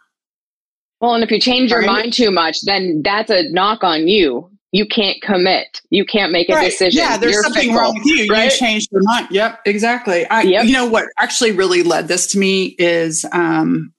Well, 1.02 1.14
and 1.14 1.24
if 1.24 1.30
you 1.30 1.40
change 1.40 1.72
your 1.72 1.82
right? 1.82 1.88
mind 1.88 2.14
too 2.14 2.32
much, 2.32 2.62
then 2.64 3.02
that's 3.04 3.30
a 3.30 3.50
knock 3.50 3.84
on 3.84 4.08
you 4.08 4.50
you 4.76 4.86
can't 4.86 5.22
commit. 5.22 5.80
You 5.90 6.04
can't 6.04 6.34
make 6.34 6.50
a 6.50 6.54
right. 6.54 6.70
decision. 6.70 7.00
Yeah, 7.00 7.16
there's 7.16 7.32
You're 7.32 7.44
something 7.44 7.70
fickle, 7.70 7.78
wrong 7.78 7.94
with 7.94 8.06
you. 8.06 8.28
Right? 8.30 8.52
You 8.52 8.58
changed 8.58 8.92
your 8.92 9.04
mind. 9.04 9.30
Yep, 9.32 9.62
exactly. 9.64 10.28
I, 10.28 10.42
yep. 10.42 10.66
You 10.66 10.74
know 10.74 10.86
what 10.86 11.06
actually 11.18 11.54
really 11.54 11.82
led 11.82 12.10
this 12.10 12.28
to 12.34 12.38
me 12.38 12.76
is 12.78 13.26
um, 13.32 13.94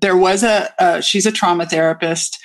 there 0.00 0.16
was 0.16 0.42
a, 0.42 1.00
she's 1.02 1.26
a 1.26 1.32
trauma 1.32 1.66
therapist 1.66 2.38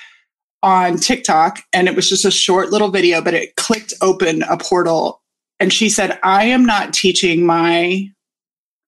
on 0.63 0.98
TikTok, 0.98 1.63
and 1.74 1.88
it 1.88 1.96
was 1.96 2.10
just 2.10 2.25
a 2.25 2.31
short 2.31 2.70
little 2.70 2.89
video, 2.89 3.22
but 3.22 3.34
it 3.34 3.55
clicked 3.55 3.93
open 4.01 4.43
a 4.43 4.58
portal, 4.58 5.22
and 5.60 5.74
she 5.74 5.89
said, 5.89 6.20
"I 6.24 6.46
am 6.46 6.65
not 6.65 6.93
teaching 6.93 7.46
my." 7.46 8.08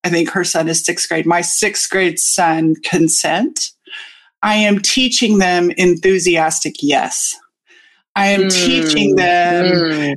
I 0.06 0.10
think 0.10 0.30
her 0.32 0.44
son 0.44 0.68
is 0.68 0.84
sixth 0.84 1.08
grade. 1.08 1.26
My 1.26 1.42
sixth 1.42 1.90
grade 1.90 2.20
son 2.20 2.76
consent. 2.84 3.72
I 4.42 4.56
am 4.56 4.80
teaching 4.80 5.38
them 5.38 5.72
enthusiastic 5.78 6.76
yes. 6.82 7.34
I 8.16 8.28
am 8.28 8.42
mm. 8.42 8.66
teaching 8.66 9.16
them. 9.16 9.66
Mm. 9.66 10.16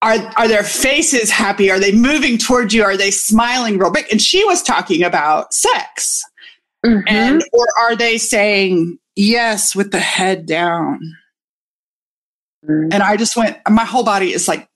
Are, 0.00 0.16
are 0.36 0.46
their 0.46 0.62
faces 0.62 1.28
happy? 1.28 1.68
Are 1.72 1.80
they 1.80 1.90
moving 1.90 2.38
towards 2.38 2.72
you? 2.72 2.84
Are 2.84 2.96
they 2.96 3.10
smiling 3.10 3.78
real 3.78 3.90
big? 3.90 4.06
And 4.12 4.22
she 4.22 4.44
was 4.44 4.62
talking 4.62 5.02
about 5.02 5.52
sex. 5.52 6.22
Mm-hmm. 6.84 7.08
And 7.08 7.42
or 7.52 7.66
are 7.80 7.96
they 7.96 8.18
saying 8.18 8.98
yes 9.16 9.74
with 9.74 9.90
the 9.90 10.00
head 10.00 10.46
down? 10.46 11.00
Mm. 12.64 12.92
And 12.92 13.02
I 13.02 13.16
just 13.16 13.36
went, 13.36 13.58
my 13.68 13.84
whole 13.84 14.04
body 14.04 14.32
is 14.32 14.48
like, 14.48 14.68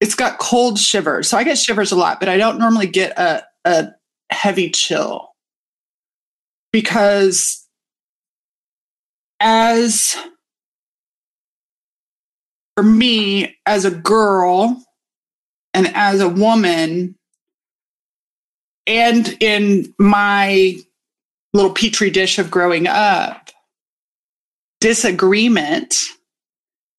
it's 0.00 0.14
got 0.14 0.38
cold 0.38 0.78
shivers. 0.78 1.28
So 1.28 1.38
I 1.38 1.44
get 1.44 1.58
shivers 1.58 1.92
a 1.92 1.96
lot, 1.96 2.20
but 2.20 2.28
I 2.28 2.36
don't 2.36 2.58
normally 2.58 2.86
get 2.86 3.18
a, 3.18 3.44
a 3.64 3.88
heavy 4.30 4.70
chill 4.70 5.28
because 6.72 7.66
as 9.40 10.16
for 12.76 12.82
me 12.82 13.56
as 13.64 13.84
a 13.84 13.90
girl 13.90 14.82
and 15.72 15.88
as 15.94 16.20
a 16.20 16.28
woman 16.28 17.16
and 18.86 19.36
in 19.40 19.92
my 19.98 20.74
little 21.52 21.72
petri 21.72 22.10
dish 22.10 22.38
of 22.38 22.50
growing 22.50 22.86
up 22.86 23.50
disagreement 24.80 25.94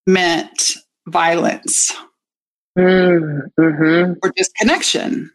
meant 0.05 0.71
violence 1.07 1.93
mm-hmm. 2.77 4.13
or 4.23 4.33
disconnection 4.35 5.31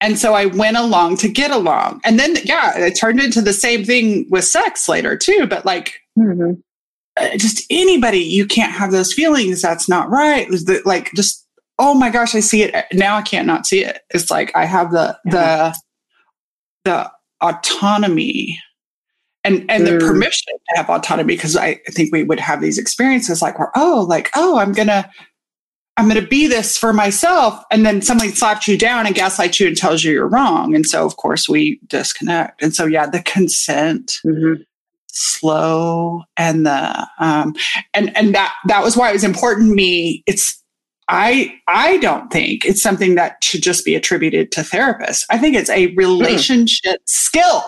and 0.00 0.18
so 0.18 0.34
i 0.34 0.46
went 0.46 0.76
along 0.76 1.16
to 1.16 1.28
get 1.28 1.50
along 1.50 2.00
and 2.04 2.18
then 2.18 2.36
yeah 2.44 2.76
it 2.78 2.92
turned 2.92 3.20
into 3.20 3.40
the 3.40 3.52
same 3.52 3.84
thing 3.84 4.26
with 4.30 4.44
sex 4.44 4.88
later 4.88 5.16
too 5.16 5.46
but 5.46 5.64
like 5.66 6.00
mm-hmm. 6.18 6.52
Uh, 7.18 7.36
just 7.36 7.64
anybody, 7.70 8.18
you 8.18 8.46
can't 8.46 8.72
have 8.72 8.92
those 8.92 9.12
feelings. 9.12 9.60
That's 9.60 9.88
not 9.88 10.10
right. 10.10 10.48
Like 10.84 11.10
just, 11.14 11.46
oh 11.78 11.94
my 11.94 12.10
gosh, 12.10 12.34
I 12.34 12.40
see 12.40 12.62
it 12.62 12.74
now. 12.92 13.16
I 13.16 13.22
can't 13.22 13.46
not 13.46 13.66
see 13.66 13.84
it. 13.84 14.02
It's 14.10 14.30
like 14.30 14.54
I 14.54 14.64
have 14.64 14.90
the 14.90 15.18
yeah. 15.24 15.72
the 15.74 15.76
the 16.84 17.12
autonomy 17.40 18.60
and 19.44 19.64
and 19.70 19.86
mm. 19.86 19.98
the 19.98 20.04
permission 20.04 20.54
to 20.54 20.76
have 20.76 20.90
autonomy 20.90 21.34
because 21.34 21.56
I 21.56 21.80
think 21.90 22.12
we 22.12 22.24
would 22.24 22.40
have 22.40 22.60
these 22.60 22.78
experiences 22.78 23.40
like 23.40 23.58
where 23.58 23.70
oh 23.76 24.06
like 24.08 24.30
oh 24.34 24.58
I'm 24.58 24.72
gonna 24.72 25.08
I'm 25.96 26.08
gonna 26.08 26.26
be 26.26 26.46
this 26.46 26.76
for 26.76 26.92
myself 26.92 27.62
and 27.70 27.86
then 27.86 28.02
somebody 28.02 28.30
slaps 28.30 28.66
you 28.66 28.76
down 28.76 29.06
and 29.06 29.14
gaslights 29.14 29.60
you 29.60 29.68
and 29.68 29.76
tells 29.76 30.02
you 30.02 30.12
you're 30.12 30.28
wrong 30.28 30.74
and 30.74 30.84
so 30.84 31.06
of 31.06 31.16
course 31.16 31.48
we 31.48 31.80
disconnect 31.86 32.62
and 32.62 32.74
so 32.74 32.86
yeah 32.86 33.06
the 33.06 33.22
consent 33.22 34.18
mm-hmm 34.24 34.62
slow 35.10 36.22
and 36.36 36.66
the 36.66 37.08
um 37.18 37.54
and 37.94 38.16
and 38.16 38.34
that 38.34 38.54
that 38.66 38.84
was 38.84 38.96
why 38.96 39.10
it 39.10 39.14
was 39.14 39.24
important 39.24 39.68
to 39.70 39.74
me 39.74 40.22
it's 40.26 40.62
i 41.08 41.58
i 41.66 41.96
don't 41.98 42.30
think 42.30 42.64
it's 42.64 42.82
something 42.82 43.14
that 43.14 43.42
should 43.42 43.62
just 43.62 43.84
be 43.84 43.94
attributed 43.94 44.52
to 44.52 44.60
therapists 44.60 45.24
i 45.30 45.38
think 45.38 45.54
it's 45.56 45.70
a 45.70 45.94
relationship 45.94 46.96
mm. 47.00 47.08
skill 47.08 47.62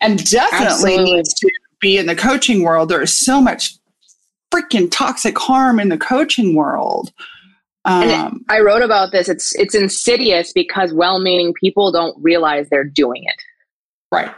and 0.00 0.28
definitely 0.30 0.66
Absolutely. 0.66 1.04
needs 1.16 1.34
to 1.34 1.50
be 1.80 1.96
in 1.96 2.06
the 2.06 2.16
coaching 2.16 2.62
world 2.62 2.88
there 2.88 3.02
is 3.02 3.18
so 3.18 3.40
much 3.40 3.76
freaking 4.52 4.90
toxic 4.90 5.38
harm 5.38 5.80
in 5.80 5.88
the 5.88 5.98
coaching 5.98 6.54
world 6.54 7.12
um, 7.84 8.44
I 8.48 8.60
wrote 8.60 8.82
about 8.82 9.10
this. 9.10 9.28
It's 9.28 9.54
it's 9.56 9.74
insidious 9.74 10.52
because 10.52 10.92
well-meaning 10.92 11.52
people 11.54 11.90
don't 11.90 12.16
realize 12.22 12.68
they're 12.68 12.84
doing 12.84 13.24
it. 13.24 13.34
Right. 14.12 14.32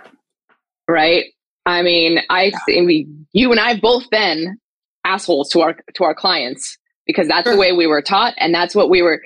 Right. 0.89 1.27
I 1.67 1.83
mean, 1.83 2.21
I 2.31 2.53
we, 2.69 3.07
you 3.33 3.51
and 3.51 3.61
I've 3.61 3.81
both 3.81 4.09
been 4.11 4.59
assholes 5.05 5.51
to 5.51 5.61
our 5.61 5.77
to 5.95 6.05
our 6.05 6.15
clients 6.15 6.79
because 7.07 7.29
that's 7.29 7.47
sure. 7.47 7.55
the 7.55 7.59
way 7.59 7.73
we 7.73 7.87
were 7.87 8.03
taught, 8.03 8.35
and 8.39 8.55
that's 8.55 8.75
what 8.75 8.91
we 8.91 9.03
were. 9.03 9.21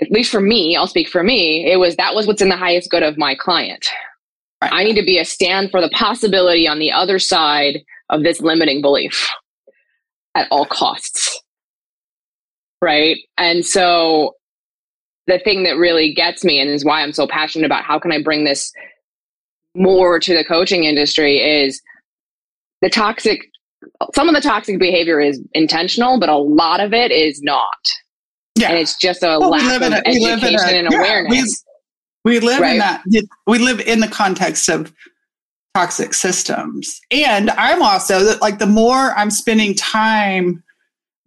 At 0.00 0.10
least 0.10 0.30
for 0.30 0.40
me, 0.40 0.76
I'll 0.76 0.86
speak 0.86 1.08
for 1.08 1.22
me. 1.22 1.70
It 1.70 1.76
was 1.76 1.96
that 1.96 2.14
was 2.14 2.26
what's 2.26 2.40
in 2.40 2.48
the 2.48 2.56
highest 2.56 2.90
good 2.90 3.02
of 3.02 3.18
my 3.18 3.34
client. 3.34 3.88
Right. 4.62 4.72
I 4.72 4.84
need 4.84 4.96
to 4.96 5.04
be 5.04 5.18
a 5.18 5.24
stand 5.24 5.70
for 5.70 5.80
the 5.80 5.90
possibility 5.90 6.66
on 6.66 6.78
the 6.78 6.92
other 6.92 7.18
side 7.18 7.80
of 8.10 8.22
this 8.22 8.40
limiting 8.40 8.82
belief 8.82 9.30
at 10.34 10.48
all 10.50 10.66
costs. 10.66 11.40
Right. 12.82 13.18
And 13.38 13.64
so 13.64 14.34
the 15.26 15.38
thing 15.38 15.62
that 15.64 15.76
really 15.76 16.12
gets 16.12 16.44
me 16.44 16.60
and 16.60 16.70
is 16.70 16.84
why 16.84 17.02
I'm 17.02 17.12
so 17.12 17.26
passionate 17.26 17.66
about 17.66 17.84
how 17.84 17.98
can 17.98 18.12
I 18.12 18.22
bring 18.22 18.44
this 18.44 18.72
more 19.74 20.18
to 20.18 20.34
the 20.34 20.44
coaching 20.44 20.84
industry 20.84 21.38
is 21.38 21.80
the 22.82 22.90
toxic 22.90 23.40
some 24.14 24.28
of 24.28 24.34
the 24.34 24.40
toxic 24.40 24.78
behavior 24.78 25.20
is 25.20 25.40
intentional 25.52 26.18
but 26.18 26.28
a 26.28 26.36
lot 26.36 26.80
of 26.80 26.92
it 26.92 27.10
is 27.10 27.40
not 27.42 27.64
yeah. 28.56 28.68
and 28.68 28.78
it's 28.78 28.96
just 28.96 29.22
a 29.22 29.38
well, 29.40 29.50
lack 29.50 29.82
of 29.82 29.92
a, 29.92 30.06
education 30.06 30.74
a, 30.74 30.78
and 30.78 30.88
yeah, 30.90 30.98
awareness 30.98 31.64
we, 32.24 32.38
we 32.38 32.46
live 32.46 32.60
right? 32.60 32.72
in 32.72 32.78
that 32.78 33.02
we 33.46 33.58
live 33.58 33.80
in 33.80 34.00
the 34.00 34.08
context 34.08 34.68
of 34.68 34.92
toxic 35.74 36.14
systems 36.14 37.00
and 37.10 37.50
i'm 37.50 37.82
also 37.82 38.36
like 38.40 38.58
the 38.58 38.66
more 38.66 39.12
i'm 39.16 39.30
spending 39.30 39.74
time 39.74 40.62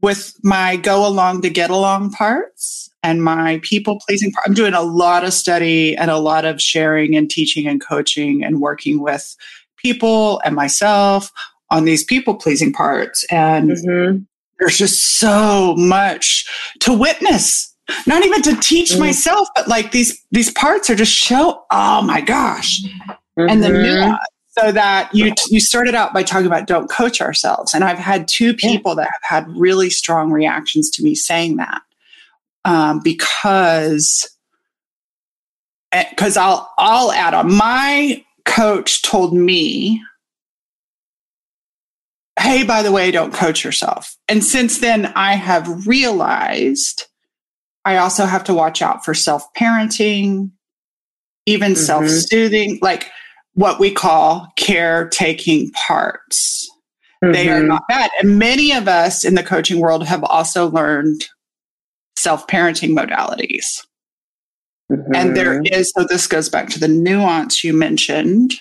with 0.01 0.37
my 0.43 0.75
go 0.75 1.07
along 1.07 1.41
to 1.41 1.49
get 1.49 1.69
along 1.69 2.11
parts 2.11 2.89
and 3.03 3.23
my 3.23 3.59
people 3.63 3.99
pleasing 4.05 4.31
part. 4.31 4.47
I'm 4.47 4.53
doing 4.53 4.73
a 4.73 4.81
lot 4.81 5.23
of 5.23 5.33
study 5.33 5.95
and 5.95 6.11
a 6.11 6.17
lot 6.17 6.45
of 6.45 6.61
sharing 6.61 7.15
and 7.15 7.29
teaching 7.29 7.67
and 7.67 7.81
coaching 7.81 8.43
and 8.43 8.61
working 8.61 8.99
with 9.01 9.35
people 9.77 10.41
and 10.45 10.55
myself 10.55 11.31
on 11.73 11.85
these 11.85 12.03
people 12.03 12.35
pleasing 12.35 12.71
parts. 12.71 13.25
And 13.31 13.71
mm-hmm. 13.71 14.19
there's 14.59 14.77
just 14.77 15.17
so 15.17 15.75
much 15.75 16.47
to 16.81 16.93
witness. 16.93 17.71
Not 18.07 18.23
even 18.23 18.41
to 18.43 18.55
teach 18.61 18.91
mm 18.91 18.99
myself, 18.99 19.49
but 19.55 19.67
like 19.67 19.91
these 19.91 20.17
these 20.31 20.49
parts 20.51 20.89
are 20.89 20.95
just 20.95 21.11
show. 21.11 21.65
Oh 21.69 22.01
my 22.01 22.21
gosh, 22.21 22.81
mm-hmm. 22.81 23.49
and 23.49 23.61
the 23.61 23.67
mm-hmm. 23.67 23.83
nuance 23.83 24.23
so 24.57 24.71
that 24.71 25.09
you 25.13 25.33
you 25.49 25.59
started 25.59 25.93
out 25.93 26.13
by 26.13 26.23
talking 26.23 26.45
about 26.45 26.67
don't 26.67 26.89
coach 26.89 27.19
ourselves 27.21 27.73
and 27.73 27.83
i've 27.83 27.97
had 27.97 28.27
two 28.27 28.53
people 28.53 28.93
that 28.93 29.09
have 29.21 29.45
had 29.45 29.57
really 29.57 29.89
strong 29.89 30.31
reactions 30.31 30.91
to 30.91 31.01
me 31.03 31.15
saying 31.15 31.57
that 31.57 31.81
um, 32.63 33.01
because 33.03 34.29
because 35.91 36.37
eh, 36.37 36.41
i'll 36.41 36.71
i'll 36.77 37.11
add 37.11 37.33
on 37.33 37.51
my 37.51 38.23
coach 38.45 39.01
told 39.01 39.33
me 39.33 39.99
hey 42.39 42.63
by 42.63 42.81
the 42.81 42.91
way 42.91 43.11
don't 43.11 43.33
coach 43.33 43.63
yourself 43.63 44.15
and 44.27 44.43
since 44.43 44.79
then 44.79 45.05
i 45.15 45.33
have 45.33 45.87
realized 45.87 47.05
i 47.85 47.97
also 47.97 48.25
have 48.25 48.43
to 48.43 48.53
watch 48.53 48.81
out 48.81 49.05
for 49.05 49.13
self-parenting 49.13 50.51
even 51.45 51.73
mm-hmm. 51.73 51.81
self-soothing 51.81 52.79
like 52.81 53.11
what 53.53 53.79
we 53.79 53.91
call 53.91 54.47
caretaking 54.55 55.71
parts. 55.71 56.69
Mm-hmm. 57.23 57.33
They 57.33 57.49
are 57.49 57.59
mm-hmm. 57.59 57.67
not 57.67 57.83
bad. 57.87 58.11
And 58.19 58.37
many 58.37 58.73
of 58.73 58.87
us 58.87 59.23
in 59.23 59.35
the 59.35 59.43
coaching 59.43 59.79
world 59.79 60.05
have 60.05 60.23
also 60.23 60.69
learned 60.69 61.23
self 62.17 62.47
parenting 62.47 62.97
modalities. 62.97 63.65
Mm-hmm. 64.91 65.15
And 65.15 65.35
there 65.37 65.61
mm-hmm. 65.61 65.81
so 65.83 66.05
this 66.07 66.27
goes 66.27 66.49
back 66.49 66.69
to 66.69 66.79
the 66.79 66.87
nuance 66.87 67.63
you 67.63 67.73
mentioned. 67.73 68.53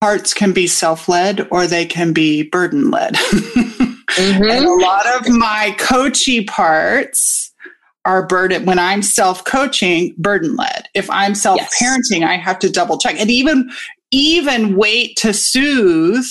Parts 0.00 0.32
can 0.32 0.52
be 0.52 0.66
self 0.66 1.08
led 1.08 1.46
or 1.50 1.66
they 1.66 1.84
can 1.84 2.12
be 2.12 2.42
burden 2.42 2.90
led. 2.90 3.14
mm-hmm. 3.14 3.86
And 4.18 4.64
a 4.64 4.72
lot 4.72 5.06
of 5.06 5.28
my 5.28 5.74
coachy 5.78 6.44
parts 6.44 7.52
are 8.04 8.26
burden 8.26 8.66
when 8.66 8.78
I'm 8.78 9.02
self 9.02 9.44
coaching, 9.44 10.14
burden 10.18 10.56
led. 10.56 10.88
If 10.94 11.08
I'm 11.10 11.34
self 11.34 11.60
parenting, 11.80 12.20
yes. 12.20 12.28
I 12.28 12.36
have 12.36 12.58
to 12.60 12.70
double 12.70 12.98
check 12.98 13.20
and 13.20 13.30
even 13.30 13.70
even 14.10 14.76
wait 14.76 15.16
to 15.18 15.32
soothe 15.32 16.26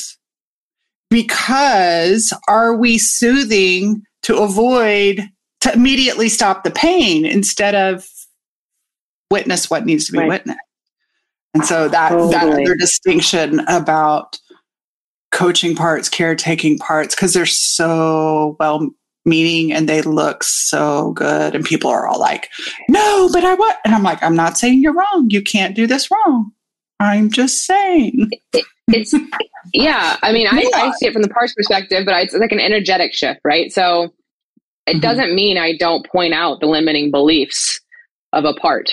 because 1.10 2.34
are 2.48 2.76
we 2.76 2.98
soothing 2.98 4.04
to 4.24 4.38
avoid 4.38 5.30
to 5.62 5.74
immediately 5.74 6.30
stop 6.30 6.64
the 6.64 6.72
pain 6.72 7.26
instead 7.26 7.76
of 7.76 8.08
witness 9.32 9.70
what 9.70 9.86
needs 9.86 10.06
to 10.06 10.12
be 10.12 10.20
right. 10.20 10.30
witnessed. 10.30 10.60
And 11.53 11.65
so 11.65 11.88
that 11.89 12.10
totally. 12.10 12.32
that 12.32 12.48
other 12.48 12.75
distinction 12.75 13.62
about 13.68 14.39
coaching 15.32 15.75
parts, 15.75 16.10
caretaking 16.10 16.77
parts, 16.77 17.15
because 17.15 17.34
they're 17.34 17.46
so 17.46 18.56
well 18.60 18.89
meaning 19.25 19.72
and 19.72 19.88
they 19.88 20.01
look 20.01 20.44
so 20.44 21.12
good 21.12 21.53
and 21.53 21.65
people 21.65 21.89
are 21.89 22.08
all 22.08 22.20
like 22.20 22.50
no 22.88 23.29
but 23.32 23.44
i 23.44 23.53
want 23.53 23.75
and 23.86 23.94
i'm 23.94 24.01
like 24.01 24.22
i'm 24.24 24.36
not 24.36 24.58
saying 24.58 24.82
you're 24.82 24.94
wrong. 24.94 25.27
You 25.29 25.41
can't 25.41 25.75
do 25.75 25.86
this 25.86 26.10
wrong. 26.10 26.51
I'm 27.00 27.29
just 27.29 27.65
saying. 27.65 28.29
It, 28.53 28.65
it's 28.88 29.13
yeah 29.74 30.18
i 30.24 30.32
mean 30.32 30.48
I, 30.48 30.70
I, 30.74 30.91
see 30.98 31.06
it 31.06 31.13
from 31.13 31.22
the 31.22 31.29
parts 31.29 31.53
perspective 31.53 32.06
but 32.06 32.24
it's 32.24 32.34
like 32.34 32.51
an 32.51 32.60
energetic 32.60 33.13
shift 33.13 33.39
right? 33.44 33.72
So 33.72 34.06
it 34.88 34.94
mm-hmm. 34.94 35.00
doesn't 35.01 35.36
mean 35.36 35.58
i 35.58 35.75
don't 35.77 36.06
point 36.10 36.34
out 36.34 36.60
the 36.60 36.65
limiting 36.65 37.12
beliefs 37.12 37.79
of 38.34 38.46
a 38.46 38.53
part 38.53 38.91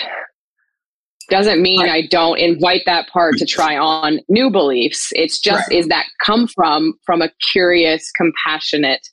doesn't 1.29 1.61
mean 1.61 1.81
right. 1.81 2.03
I 2.03 2.07
don't 2.07 2.39
invite 2.39 2.83
that 2.85 3.09
part 3.09 3.37
to 3.37 3.45
try 3.45 3.77
on 3.77 4.19
new 4.29 4.49
beliefs. 4.49 5.09
It's 5.11 5.39
just 5.39 5.69
right. 5.69 5.77
is 5.77 5.87
that 5.87 6.05
come 6.23 6.47
from 6.47 6.93
from 7.05 7.21
a 7.21 7.29
curious, 7.51 8.11
compassionate 8.11 9.07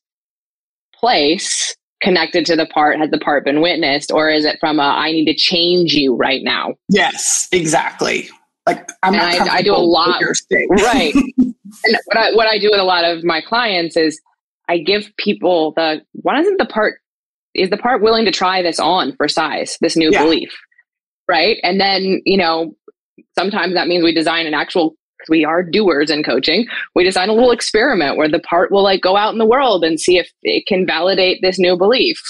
place 0.94 1.75
connected 2.04 2.44
to 2.47 2.56
the 2.56 2.66
part 2.66 2.99
has 2.99 3.11
the 3.11 3.18
part 3.18 3.44
been 3.44 3.61
witnessed 3.61 4.12
or 4.12 4.28
is 4.28 4.44
it 4.44 4.59
from 4.61 4.78
a 4.78 4.83
i 4.83 5.11
need 5.11 5.25
to 5.25 5.35
change 5.35 5.94
you 5.94 6.14
right 6.14 6.42
now 6.42 6.75
yes 6.90 7.49
exactly 7.50 8.28
like 8.66 8.90
i'm 9.02 9.14
and 9.14 9.23
I, 9.23 9.56
I, 9.56 9.62
do 9.62 9.73
a 9.73 9.78
lot 9.78 10.21
right 10.71 11.14
and 11.38 11.54
what 12.04 12.16
I, 12.16 12.35
what 12.35 12.47
I 12.47 12.59
do 12.59 12.68
with 12.71 12.80
a 12.80 12.85
lot 12.85 13.04
of 13.04 13.25
my 13.25 13.40
clients 13.40 13.97
is 13.97 14.21
i 14.68 14.76
give 14.76 15.11
people 15.16 15.72
the 15.77 16.03
why 16.12 16.40
isn't 16.40 16.59
the 16.59 16.66
part 16.66 17.00
is 17.55 17.70
the 17.70 17.79
part 17.79 18.03
willing 18.03 18.27
to 18.27 18.31
try 18.31 18.61
this 18.61 18.79
on 18.79 19.14
for 19.16 19.27
size 19.27 19.79
this 19.81 19.96
new 19.96 20.11
yeah. 20.11 20.22
belief 20.22 20.55
right 21.28 21.58
and 21.62 21.80
then 21.80 22.20
you 22.24 22.37
know 22.37 22.74
sometimes 23.37 23.74
that 23.74 23.88
means 23.88 24.04
we 24.04 24.14
design 24.14 24.46
an 24.46 24.54
actual 24.54 24.96
we 25.28 25.44
are 25.44 25.62
doers 25.62 26.10
in 26.10 26.22
coaching, 26.22 26.66
we 26.94 27.04
design 27.04 27.28
a 27.28 27.32
little 27.32 27.50
experiment 27.50 28.16
where 28.16 28.28
the 28.28 28.40
part 28.40 28.70
will 28.70 28.82
like 28.82 29.00
go 29.00 29.16
out 29.16 29.32
in 29.32 29.38
the 29.38 29.46
world 29.46 29.84
and 29.84 30.00
see 30.00 30.18
if 30.18 30.30
it 30.42 30.66
can 30.66 30.87
validate 30.87 31.40
this 31.42 31.58
new 31.58 31.76
belief. 31.76 32.20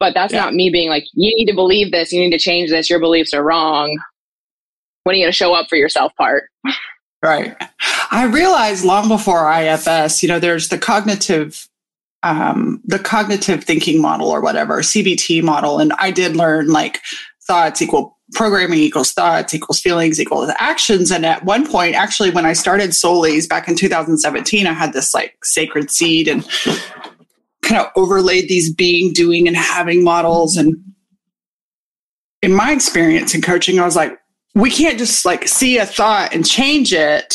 But 0.00 0.14
that's 0.14 0.32
yeah. 0.32 0.40
not 0.40 0.54
me 0.54 0.70
being 0.70 0.88
like, 0.88 1.04
you 1.14 1.34
need 1.36 1.46
to 1.46 1.54
believe 1.54 1.92
this, 1.92 2.12
you 2.12 2.20
need 2.20 2.36
to 2.36 2.38
change 2.38 2.70
this, 2.70 2.90
your 2.90 3.00
beliefs 3.00 3.32
are 3.32 3.44
wrong. 3.44 3.96
When 5.04 5.14
are 5.14 5.16
you 5.16 5.24
going 5.24 5.32
to 5.32 5.36
show 5.36 5.54
up 5.54 5.68
for 5.68 5.76
yourself 5.76 6.12
part? 6.16 6.44
Right. 7.22 7.56
I 8.10 8.24
realized 8.24 8.84
long 8.84 9.06
before 9.06 9.48
IFS, 9.52 10.24
you 10.24 10.28
know, 10.28 10.40
there's 10.40 10.68
the 10.68 10.78
cognitive 10.78 11.68
um, 12.24 12.80
the 12.84 12.98
cognitive 12.98 13.64
thinking 13.64 14.00
model 14.00 14.28
or 14.28 14.40
whatever, 14.40 14.80
CBT 14.80 15.42
model. 15.42 15.78
And 15.78 15.92
I 15.98 16.12
did 16.12 16.36
learn 16.36 16.68
like 16.68 17.00
thoughts 17.46 17.82
equal 17.82 18.18
programming 18.32 18.78
equals 18.78 19.12
thoughts 19.12 19.54
equals 19.54 19.80
feelings 19.80 20.20
equals 20.20 20.50
actions. 20.58 21.10
And 21.10 21.24
at 21.24 21.44
one 21.44 21.66
point, 21.66 21.94
actually, 21.94 22.30
when 22.30 22.46
I 22.46 22.52
started 22.52 22.90
Soulies 22.90 23.48
back 23.48 23.68
in 23.68 23.76
2017, 23.76 24.66
I 24.66 24.72
had 24.72 24.92
this 24.92 25.14
like 25.14 25.36
sacred 25.44 25.90
seed 25.90 26.28
and 26.28 26.46
kind 27.62 27.80
of 27.80 27.86
overlaid 27.96 28.48
these 28.48 28.72
being, 28.72 29.12
doing, 29.12 29.46
and 29.46 29.56
having 29.56 30.02
models. 30.02 30.56
And 30.56 30.76
in 32.42 32.52
my 32.52 32.72
experience 32.72 33.34
in 33.34 33.42
coaching, 33.42 33.78
I 33.78 33.84
was 33.84 33.96
like, 33.96 34.18
we 34.54 34.70
can't 34.70 34.98
just 34.98 35.24
like 35.24 35.48
see 35.48 35.78
a 35.78 35.86
thought 35.86 36.34
and 36.34 36.46
change 36.46 36.92
it 36.92 37.34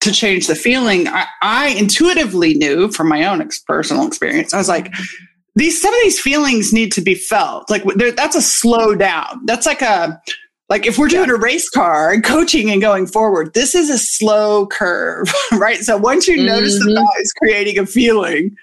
to 0.00 0.12
change 0.12 0.46
the 0.46 0.54
feeling. 0.54 1.08
I, 1.08 1.26
I 1.40 1.68
intuitively 1.68 2.54
knew 2.54 2.90
from 2.90 3.08
my 3.08 3.24
own 3.24 3.40
ex- 3.40 3.60
personal 3.60 4.06
experience, 4.06 4.52
I 4.52 4.58
was 4.58 4.68
like, 4.68 4.92
these 5.54 5.80
some 5.80 5.94
of 5.94 6.00
these 6.02 6.20
feelings 6.20 6.72
need 6.72 6.92
to 6.92 7.00
be 7.00 7.14
felt. 7.14 7.70
Like 7.70 7.84
that's 8.16 8.36
a 8.36 8.42
slow 8.42 8.94
down. 8.94 9.44
That's 9.44 9.66
like 9.66 9.82
a 9.82 10.20
like 10.68 10.86
if 10.86 10.98
we're 10.98 11.08
doing 11.08 11.28
yeah. 11.28 11.36
a 11.36 11.38
race 11.38 11.68
car 11.68 12.12
and 12.12 12.24
coaching 12.24 12.70
and 12.70 12.80
going 12.80 13.06
forward, 13.06 13.54
this 13.54 13.74
is 13.74 13.90
a 13.90 13.98
slow 13.98 14.66
curve, 14.66 15.32
right? 15.52 15.78
So 15.78 15.96
once 15.96 16.26
you 16.26 16.36
mm-hmm. 16.36 16.46
notice 16.46 16.78
the 16.78 16.94
thought 16.94 17.20
is 17.20 17.32
creating 17.32 17.78
a 17.78 17.86
feeling, 17.86 18.56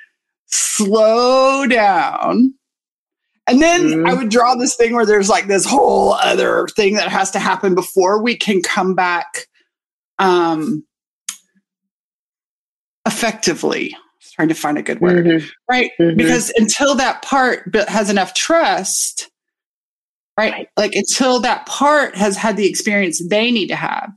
slow 0.48 1.68
down. 1.68 2.54
And 3.48 3.62
then 3.62 3.82
mm-hmm. 3.82 4.08
I 4.08 4.14
would 4.14 4.30
draw 4.30 4.56
this 4.56 4.76
thing 4.76 4.94
where 4.94 5.06
there's 5.06 5.30
like 5.30 5.48
this 5.48 5.66
whole 5.66 6.14
other 6.14 6.68
thing 6.76 6.96
that 6.96 7.10
has 7.10 7.32
to 7.32 7.40
happen 7.40 7.76
before 7.76 8.22
we 8.22 8.36
can 8.36 8.62
come 8.62 8.96
back 8.96 9.48
um, 10.20 10.86
effectively 13.06 13.96
trying 14.32 14.48
to 14.48 14.54
find 14.54 14.78
a 14.78 14.84
good 14.84 15.02
word, 15.02 15.26
mm-hmm. 15.26 15.48
right? 15.70 15.92
Mm-hmm. 16.00 16.18
Because 16.18 16.52
until 16.56 16.96
that 16.96 17.22
part 17.22 17.76
has 17.88 18.10
enough 18.10 18.34
trust, 18.34 19.30
right? 20.38 20.68
Like 20.78 20.96
until 20.96 21.40
that 21.42 21.66
part 21.66 22.16
has 22.16 22.38
had 22.38 22.58
the 22.58 22.68
experience 22.68 23.22
they 23.28 23.52
need 23.52 23.68
to 23.68 23.76
have, 23.76 24.12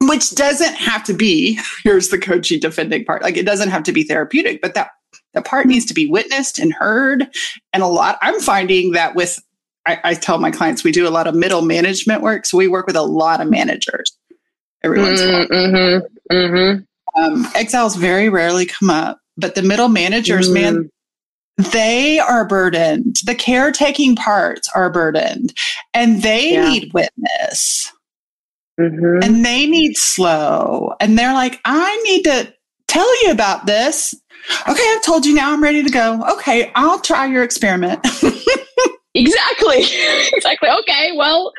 which 0.00 0.30
doesn't 0.34 0.74
have 0.74 1.04
to 1.04 1.14
be, 1.14 1.58
here's 1.84 2.08
the 2.08 2.18
coachy 2.18 2.58
defending 2.58 3.04
part. 3.04 3.22
Like 3.22 3.36
it 3.36 3.46
doesn't 3.46 3.70
have 3.70 3.84
to 3.84 3.92
be 3.92 4.02
therapeutic, 4.02 4.60
but 4.60 4.74
that 4.74 4.90
that 5.32 5.44
part 5.44 5.66
needs 5.66 5.84
to 5.86 5.94
be 5.94 6.06
witnessed 6.06 6.58
and 6.58 6.72
heard. 6.72 7.28
And 7.72 7.82
a 7.82 7.86
lot, 7.86 8.18
I'm 8.22 8.40
finding 8.40 8.92
that 8.92 9.14
with, 9.14 9.42
I, 9.86 9.98
I 10.04 10.14
tell 10.14 10.38
my 10.38 10.50
clients, 10.50 10.84
we 10.84 10.92
do 10.92 11.08
a 11.08 11.10
lot 11.10 11.26
of 11.26 11.34
middle 11.34 11.62
management 11.62 12.22
work. 12.22 12.46
So 12.46 12.56
we 12.56 12.68
work 12.68 12.86
with 12.86 12.96
a 12.96 13.02
lot 13.02 13.40
of 13.40 13.50
managers 13.50 14.16
every 14.82 15.00
once 15.00 15.20
in 15.20 15.28
a 15.28 15.32
while. 15.32 15.48
Mm-hmm. 15.48 16.36
Mm-hmm. 16.36 17.20
Um, 17.20 17.48
exiles 17.54 17.96
very 17.96 18.28
rarely 18.28 18.66
come 18.66 18.90
up 18.90 19.20
but 19.36 19.54
the 19.54 19.62
middle 19.62 19.88
managers, 19.88 20.48
mm. 20.48 20.54
man, 20.54 20.90
they 21.56 22.18
are 22.18 22.46
burdened. 22.46 23.16
The 23.24 23.34
caretaking 23.34 24.16
parts 24.16 24.68
are 24.74 24.90
burdened 24.90 25.52
and 25.92 26.22
they 26.22 26.54
yeah. 26.54 26.68
need 26.68 26.92
witness. 26.92 27.92
Mm-hmm. 28.78 29.22
And 29.22 29.44
they 29.44 29.66
need 29.66 29.96
slow. 29.96 30.94
And 30.98 31.16
they're 31.16 31.32
like, 31.34 31.60
I 31.64 31.96
need 32.04 32.24
to 32.24 32.52
tell 32.88 33.24
you 33.24 33.30
about 33.30 33.66
this. 33.66 34.14
Okay, 34.68 34.82
I've 34.94 35.02
told 35.02 35.24
you 35.24 35.34
now 35.34 35.52
I'm 35.52 35.62
ready 35.62 35.82
to 35.82 35.90
go. 35.90 36.24
Okay, 36.32 36.72
I'll 36.74 37.00
try 37.00 37.26
your 37.26 37.44
experiment. 37.44 38.00
exactly. 39.14 39.84
exactly. 40.32 40.68
Okay, 40.80 41.12
well, 41.16 41.52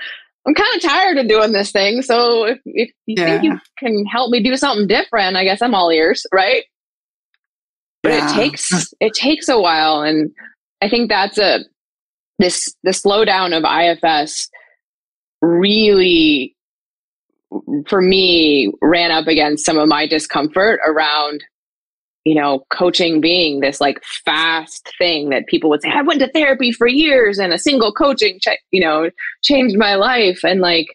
I'm 0.45 0.53
kind 0.53 0.75
of 0.75 0.81
tired 0.81 1.17
of 1.17 1.27
doing 1.27 1.53
this 1.53 1.71
thing. 1.71 2.01
So 2.01 2.45
if, 2.45 2.59
if 2.65 2.91
you 3.05 3.15
yeah. 3.17 3.25
think 3.25 3.43
you 3.43 3.59
can 3.79 4.05
help 4.05 4.29
me 4.29 4.43
do 4.43 4.55
something 4.57 4.87
different, 4.87 5.37
I 5.37 5.45
guess 5.45 5.61
I'm 5.61 5.73
all 5.73 5.89
ears, 5.89 6.25
right? 6.33 6.65
But 8.05 8.13
yeah. 8.13 8.29
it 8.29 8.35
takes 8.35 8.93
it 8.99 9.13
takes 9.13 9.49
a 9.49 9.59
while 9.59 10.01
and 10.01 10.31
i 10.81 10.89
think 10.89 11.09
that's 11.09 11.37
a 11.37 11.59
this 12.39 12.75
the 12.83 12.91
slowdown 12.91 13.55
of 13.55 13.63
ifs 13.63 14.49
really 15.41 16.55
for 17.87 18.01
me 18.01 18.71
ran 18.81 19.11
up 19.11 19.27
against 19.27 19.65
some 19.65 19.77
of 19.77 19.87
my 19.87 20.07
discomfort 20.07 20.79
around 20.87 21.43
you 22.25 22.33
know, 22.33 22.65
coaching 22.71 23.21
being 23.21 23.59
this 23.59 23.79
like 23.79 24.03
fast 24.03 24.91
thing 24.97 25.29
that 25.29 25.45
people 25.45 25.69
would 25.69 25.83
say, 25.83 25.91
I 25.91 26.01
went 26.01 26.19
to 26.21 26.31
therapy 26.31 26.71
for 26.71 26.87
years 26.87 27.37
and 27.37 27.53
a 27.53 27.59
single 27.59 27.93
coaching, 27.93 28.39
ch- 28.39 28.57
you 28.71 28.81
know, 28.81 29.11
changed 29.43 29.77
my 29.77 29.93
life. 29.93 30.39
And 30.43 30.59
like, 30.59 30.87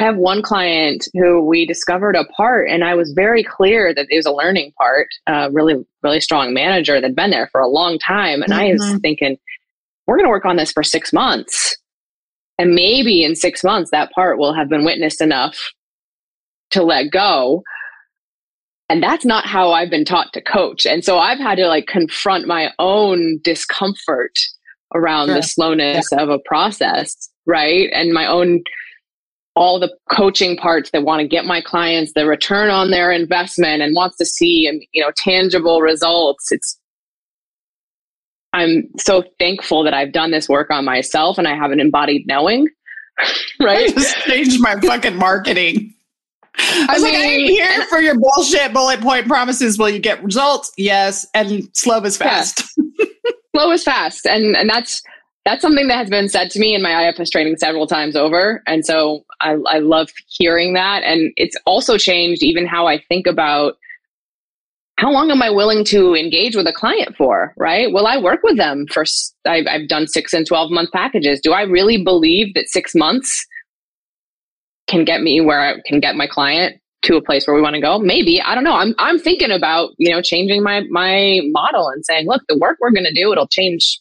I 0.00 0.04
have 0.04 0.16
one 0.16 0.42
client 0.42 1.06
who 1.14 1.44
we 1.44 1.66
discovered 1.66 2.16
a 2.16 2.24
part, 2.24 2.68
and 2.68 2.82
I 2.82 2.94
was 2.94 3.12
very 3.12 3.44
clear 3.44 3.94
that 3.94 4.06
it 4.10 4.16
was 4.16 4.26
a 4.26 4.32
learning 4.32 4.72
part. 4.76 5.08
A 5.26 5.50
really, 5.52 5.84
really 6.02 6.20
strong 6.20 6.52
manager 6.52 7.00
that'd 7.00 7.14
been 7.14 7.30
there 7.30 7.48
for 7.52 7.60
a 7.60 7.68
long 7.68 7.98
time, 7.98 8.42
and 8.42 8.52
mm-hmm. 8.52 8.60
I 8.60 8.72
was 8.72 8.82
mm-hmm. 8.82 8.98
thinking, 8.98 9.38
we're 10.06 10.16
going 10.16 10.26
to 10.26 10.30
work 10.30 10.44
on 10.44 10.56
this 10.56 10.72
for 10.72 10.82
six 10.82 11.12
months, 11.12 11.76
and 12.58 12.74
maybe 12.74 13.24
in 13.24 13.36
six 13.36 13.62
months 13.62 13.90
that 13.92 14.10
part 14.12 14.38
will 14.38 14.52
have 14.52 14.68
been 14.68 14.84
witnessed 14.84 15.20
enough 15.20 15.72
to 16.70 16.82
let 16.82 17.10
go. 17.10 17.62
And 18.88 19.02
that's 19.02 19.24
not 19.24 19.46
how 19.46 19.70
I've 19.70 19.90
been 19.90 20.04
taught 20.04 20.32
to 20.32 20.42
coach, 20.42 20.86
and 20.86 21.04
so 21.04 21.18
I've 21.18 21.38
had 21.38 21.54
to 21.56 21.68
like 21.68 21.86
confront 21.86 22.48
my 22.48 22.70
own 22.80 23.38
discomfort 23.44 24.38
around 24.92 25.28
sure. 25.28 25.36
the 25.36 25.42
slowness 25.42 26.08
yeah. 26.10 26.20
of 26.20 26.30
a 26.30 26.38
process, 26.40 27.30
right, 27.46 27.88
and 27.92 28.12
my 28.12 28.26
own 28.26 28.62
all 29.56 29.78
the 29.78 29.92
coaching 30.10 30.56
parts 30.56 30.90
that 30.90 31.04
want 31.04 31.20
to 31.20 31.28
get 31.28 31.44
my 31.44 31.60
clients 31.60 32.12
the 32.14 32.26
return 32.26 32.70
on 32.70 32.90
their 32.90 33.10
investment 33.10 33.82
and 33.82 33.94
wants 33.94 34.16
to 34.16 34.24
see 34.24 34.68
um, 34.68 34.80
you 34.92 35.02
know 35.02 35.10
tangible 35.16 35.80
results 35.80 36.50
it's 36.50 36.78
i'm 38.52 38.88
so 38.98 39.22
thankful 39.38 39.82
that 39.84 39.94
i've 39.94 40.12
done 40.12 40.30
this 40.30 40.48
work 40.48 40.70
on 40.70 40.84
myself 40.84 41.38
and 41.38 41.46
i 41.48 41.54
have 41.54 41.70
an 41.70 41.80
embodied 41.80 42.26
knowing 42.26 42.68
right 43.60 43.90
I 43.90 43.92
just 43.92 44.16
changed 44.18 44.60
my 44.60 44.78
fucking 44.80 45.16
marketing 45.16 45.94
I 46.56 46.86
was 46.92 47.02
I 47.02 47.06
mean, 47.06 47.14
like, 47.14 47.24
I'm 47.24 47.40
here 47.46 47.86
for 47.86 48.00
your 48.00 48.16
bullshit 48.16 48.72
bullet 48.72 49.00
point 49.00 49.26
promises. 49.26 49.76
Will 49.76 49.88
you 49.88 49.98
get 49.98 50.22
results? 50.22 50.72
Yes. 50.76 51.26
And 51.34 51.68
slow 51.72 52.00
is 52.02 52.16
fast. 52.16 52.62
Yeah. 52.76 53.06
slow 53.56 53.72
is 53.72 53.82
fast. 53.82 54.24
And 54.24 54.56
and 54.56 54.70
that's 54.70 55.02
that's 55.44 55.60
something 55.60 55.88
that 55.88 55.98
has 55.98 56.10
been 56.10 56.28
said 56.28 56.50
to 56.50 56.58
me 56.58 56.74
in 56.74 56.82
my 56.82 57.08
IFS 57.08 57.28
training 57.28 57.56
several 57.56 57.86
times 57.86 58.16
over. 58.16 58.62
And 58.66 58.84
so 58.84 59.24
I, 59.40 59.56
I 59.66 59.78
love 59.78 60.08
hearing 60.26 60.72
that. 60.74 61.02
And 61.02 61.32
it's 61.36 61.56
also 61.66 61.98
changed 61.98 62.42
even 62.42 62.66
how 62.66 62.86
I 62.86 62.98
think 63.08 63.26
about 63.26 63.74
how 64.98 65.10
long 65.10 65.30
am 65.30 65.42
I 65.42 65.50
willing 65.50 65.84
to 65.86 66.14
engage 66.14 66.56
with 66.56 66.66
a 66.66 66.72
client 66.72 67.16
for, 67.16 67.52
right? 67.58 67.92
Will 67.92 68.06
I 68.06 68.16
work 68.16 68.40
with 68.42 68.56
them 68.56 68.86
for, 68.90 69.04
I've, 69.44 69.66
I've 69.66 69.88
done 69.88 70.06
six 70.06 70.32
and 70.32 70.46
12 70.46 70.70
month 70.70 70.92
packages. 70.92 71.40
Do 71.40 71.52
I 71.52 71.62
really 71.62 72.02
believe 72.02 72.54
that 72.54 72.68
six 72.68 72.94
months 72.94 73.44
can 74.86 75.04
get 75.04 75.20
me 75.20 75.40
where 75.40 75.60
I 75.60 75.74
can 75.84 76.00
get 76.00 76.14
my 76.14 76.26
client 76.26 76.80
to 77.02 77.16
a 77.16 77.22
place 77.22 77.46
where 77.46 77.56
we 77.56 77.60
want 77.60 77.74
to 77.74 77.80
go? 77.82 77.98
Maybe. 77.98 78.40
I 78.40 78.54
don't 78.54 78.64
know. 78.64 78.76
I'm, 78.76 78.94
I'm 78.98 79.18
thinking 79.18 79.50
about, 79.50 79.90
you 79.98 80.10
know, 80.10 80.22
changing 80.22 80.62
my, 80.62 80.84
my 80.90 81.40
model 81.46 81.88
and 81.88 82.04
saying, 82.06 82.26
look, 82.28 82.42
the 82.48 82.56
work 82.56 82.78
we're 82.80 82.92
going 82.92 83.04
to 83.04 83.12
do, 83.12 83.32
it'll 83.32 83.48
change 83.48 84.00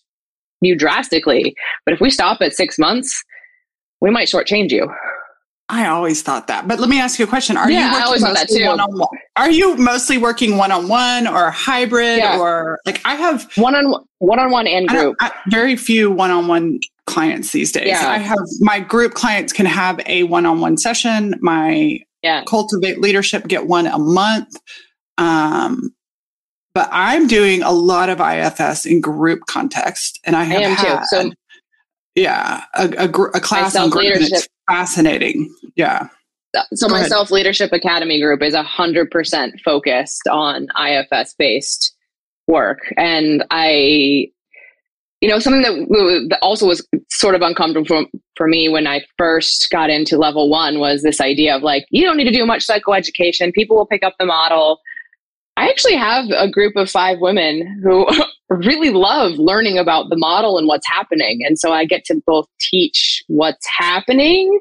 you 0.65 0.75
drastically. 0.75 1.55
But 1.85 1.93
if 1.93 1.99
we 2.01 2.09
stop 2.09 2.41
at 2.41 2.53
six 2.53 2.77
months, 2.77 3.23
we 4.01 4.09
might 4.09 4.27
shortchange 4.27 4.71
you. 4.71 4.91
I 5.69 5.87
always 5.87 6.21
thought 6.21 6.47
that. 6.47 6.67
But 6.67 6.79
let 6.79 6.89
me 6.89 6.99
ask 6.99 7.17
you 7.17 7.25
a 7.25 7.27
question. 7.27 7.55
Are 7.55 7.71
yeah, 7.71 8.05
you 8.05 8.11
working 8.11 8.33
mostly 8.33 8.67
one-on-one? 8.67 9.07
Are 9.37 9.49
you 9.49 9.75
mostly 9.77 10.17
working 10.17 10.57
one-on-one 10.57 11.25
or 11.25 11.51
hybrid 11.51 12.17
yeah. 12.17 12.37
or 12.37 12.79
like 12.85 13.01
I 13.05 13.15
have 13.15 13.49
one-on 13.55 13.95
one-on-one 14.19 14.67
and 14.67 14.87
group. 14.87 15.15
I, 15.21 15.29
I, 15.29 15.31
very 15.49 15.75
few 15.75 16.11
one-on-one 16.11 16.79
clients 17.07 17.53
these 17.53 17.71
days. 17.71 17.87
Yeah. 17.87 18.07
I 18.07 18.17
have 18.17 18.39
my 18.59 18.81
group 18.81 19.13
clients 19.13 19.53
can 19.53 19.65
have 19.65 20.01
a 20.05 20.23
one-on-one 20.23 20.77
session. 20.77 21.35
My 21.39 21.99
yeah. 22.21 22.43
cultivate 22.45 22.99
leadership 22.99 23.47
get 23.47 23.65
one 23.65 23.87
a 23.87 23.97
month. 23.97 24.55
Um, 25.17 25.93
but 26.73 26.89
I'm 26.91 27.27
doing 27.27 27.61
a 27.61 27.71
lot 27.71 28.09
of 28.09 28.19
IFS 28.19 28.85
in 28.85 28.99
group 28.99 29.41
context, 29.47 30.19
and 30.23 30.35
I 30.35 30.43
have 30.43 30.61
I 30.61 30.69
had, 30.69 30.99
too. 30.99 31.05
So, 31.05 31.31
yeah, 32.15 32.63
a, 32.73 32.89
a, 32.97 33.05
a 33.05 33.39
class 33.39 33.75
on 33.75 33.89
group, 33.89 34.05
it's 34.15 34.47
fascinating. 34.69 35.53
Yeah. 35.75 36.07
So 36.73 36.87
Go 36.87 36.93
my 36.93 37.07
self 37.07 37.31
leadership 37.31 37.71
academy 37.73 38.21
group 38.21 38.43
is 38.43 38.53
a 38.53 38.63
hundred 38.63 39.09
percent 39.09 39.59
focused 39.63 40.27
on 40.29 40.67
IFS 40.79 41.33
based 41.37 41.95
work, 42.47 42.79
and 42.97 43.43
I, 43.49 44.27
you 45.21 45.29
know, 45.29 45.39
something 45.39 45.61
that, 45.63 46.27
that 46.29 46.39
also 46.41 46.67
was 46.67 46.87
sort 47.09 47.33
of 47.33 47.41
uncomfortable 47.41 47.85
for, 47.87 48.05
for 48.35 48.47
me 48.47 48.69
when 48.69 48.85
I 48.85 49.01
first 49.17 49.67
got 49.71 49.89
into 49.89 50.17
level 50.17 50.49
one 50.49 50.79
was 50.79 51.01
this 51.01 51.19
idea 51.19 51.55
of 51.55 51.63
like 51.63 51.85
you 51.89 52.03
don't 52.03 52.17
need 52.17 52.25
to 52.25 52.31
do 52.31 52.45
much 52.45 52.65
psychoeducation; 52.65 53.53
people 53.53 53.75
will 53.75 53.87
pick 53.87 54.03
up 54.03 54.13
the 54.19 54.25
model 54.25 54.79
I 55.55 55.69
actually 55.69 55.95
have 55.95 56.25
a 56.35 56.49
group 56.49 56.75
of 56.75 56.89
five 56.89 57.19
women 57.19 57.81
who 57.83 58.07
really 58.49 58.89
love 58.89 59.33
learning 59.33 59.77
about 59.77 60.09
the 60.09 60.17
model 60.17 60.57
and 60.57 60.67
what's 60.67 60.87
happening. 60.87 61.41
And 61.45 61.59
so 61.59 61.71
I 61.71 61.85
get 61.85 62.05
to 62.05 62.21
both 62.25 62.47
teach 62.59 63.23
what's 63.27 63.65
happening 63.77 64.59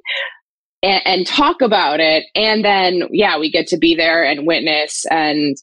and, 0.83 1.03
and, 1.05 1.27
talk 1.27 1.63
about 1.63 2.01
it. 2.01 2.25
And 2.35 2.65
then, 2.65 3.05
yeah, 3.11 3.39
we 3.39 3.51
get 3.51 3.67
to 3.69 3.77
be 3.77 3.95
there 3.95 4.25
and 4.25 4.47
witness. 4.47 5.07
And 5.11 5.57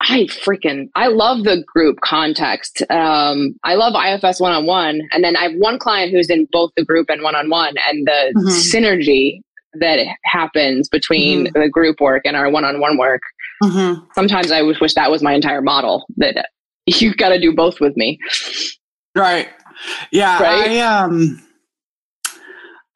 I 0.00 0.24
freaking, 0.24 0.88
I 0.94 1.06
love 1.06 1.44
the 1.44 1.64
group 1.66 2.00
context. 2.00 2.82
Um, 2.90 3.54
I 3.64 3.74
love 3.74 3.94
IFS 3.94 4.40
one 4.40 4.52
on 4.52 4.66
one. 4.66 5.02
And 5.12 5.22
then 5.24 5.36
I 5.36 5.44
have 5.44 5.54
one 5.56 5.78
client 5.78 6.12
who's 6.12 6.28
in 6.28 6.48
both 6.52 6.72
the 6.76 6.84
group 6.84 7.08
and 7.08 7.22
one 7.22 7.36
on 7.36 7.48
one 7.48 7.74
and 7.88 8.06
the 8.06 8.32
mm-hmm. 8.36 8.48
synergy 8.48 9.40
that 9.74 9.98
happens 10.24 10.88
between 10.88 11.46
mm-hmm. 11.46 11.60
the 11.60 11.68
group 11.68 12.00
work 12.00 12.22
and 12.24 12.36
our 12.36 12.50
one 12.50 12.64
on 12.64 12.80
one 12.80 12.98
work 12.98 13.22
Mm-hmm. 13.62 14.04
Sometimes 14.14 14.50
I 14.50 14.62
wish 14.62 14.94
that 14.94 15.10
was 15.10 15.22
my 15.22 15.32
entire 15.32 15.62
model 15.62 16.06
that 16.16 16.48
you've 16.86 17.16
got 17.16 17.30
to 17.30 17.40
do 17.40 17.54
both 17.54 17.80
with 17.80 17.96
me. 17.96 18.18
Right. 19.14 19.48
Yeah. 20.10 20.42
Right? 20.42 20.70
I, 20.70 20.80
um, 20.80 21.40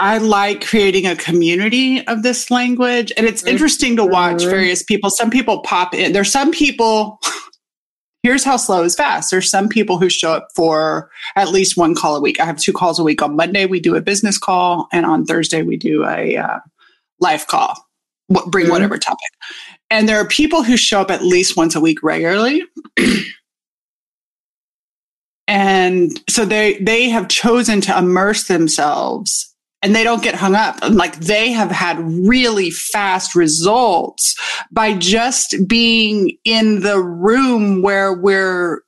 I 0.00 0.18
like 0.18 0.64
creating 0.64 1.06
a 1.06 1.16
community 1.16 2.06
of 2.06 2.22
this 2.22 2.50
language. 2.50 3.12
And 3.16 3.26
it's 3.26 3.42
interesting 3.44 3.96
to 3.96 4.04
watch 4.04 4.36
mm-hmm. 4.36 4.50
various 4.50 4.82
people. 4.82 5.10
Some 5.10 5.30
people 5.30 5.60
pop 5.62 5.94
in. 5.94 6.12
There's 6.12 6.30
some 6.30 6.52
people, 6.52 7.18
here's 8.22 8.44
how 8.44 8.56
slow 8.56 8.84
is 8.84 8.94
fast. 8.94 9.30
There's 9.30 9.50
some 9.50 9.68
people 9.68 9.98
who 9.98 10.08
show 10.08 10.32
up 10.32 10.48
for 10.54 11.10
at 11.34 11.48
least 11.48 11.76
one 11.76 11.94
call 11.96 12.14
a 12.14 12.20
week. 12.20 12.38
I 12.40 12.44
have 12.44 12.58
two 12.58 12.72
calls 12.72 12.98
a 12.98 13.02
week. 13.02 13.22
On 13.22 13.34
Monday, 13.34 13.66
we 13.66 13.80
do 13.80 13.96
a 13.96 14.00
business 14.00 14.38
call. 14.38 14.86
And 14.92 15.04
on 15.04 15.24
Thursday, 15.24 15.62
we 15.62 15.76
do 15.76 16.04
a 16.04 16.36
uh, 16.36 16.58
live 17.20 17.48
call. 17.48 17.76
Bring 18.28 18.66
mm-hmm. 18.66 18.72
whatever 18.72 18.98
topic. 18.98 19.30
And 19.90 20.08
there 20.08 20.18
are 20.18 20.26
people 20.26 20.62
who 20.62 20.76
show 20.76 21.00
up 21.00 21.10
at 21.10 21.22
least 21.22 21.56
once 21.56 21.74
a 21.74 21.80
week 21.80 22.02
regularly. 22.02 22.62
and 25.48 26.20
so 26.28 26.44
they 26.44 26.78
they 26.78 27.08
have 27.08 27.28
chosen 27.28 27.80
to 27.82 27.96
immerse 27.96 28.44
themselves 28.44 29.54
and 29.82 29.94
they 29.94 30.04
don't 30.04 30.22
get 30.22 30.34
hung 30.34 30.54
up. 30.54 30.78
And 30.82 30.96
like 30.96 31.16
they 31.16 31.52
have 31.52 31.70
had 31.70 31.98
really 32.00 32.70
fast 32.70 33.34
results 33.34 34.36
by 34.70 34.94
just 34.94 35.56
being 35.66 36.36
in 36.44 36.80
the 36.80 37.00
room 37.00 37.82
where 37.82 38.12
we're 38.12 38.82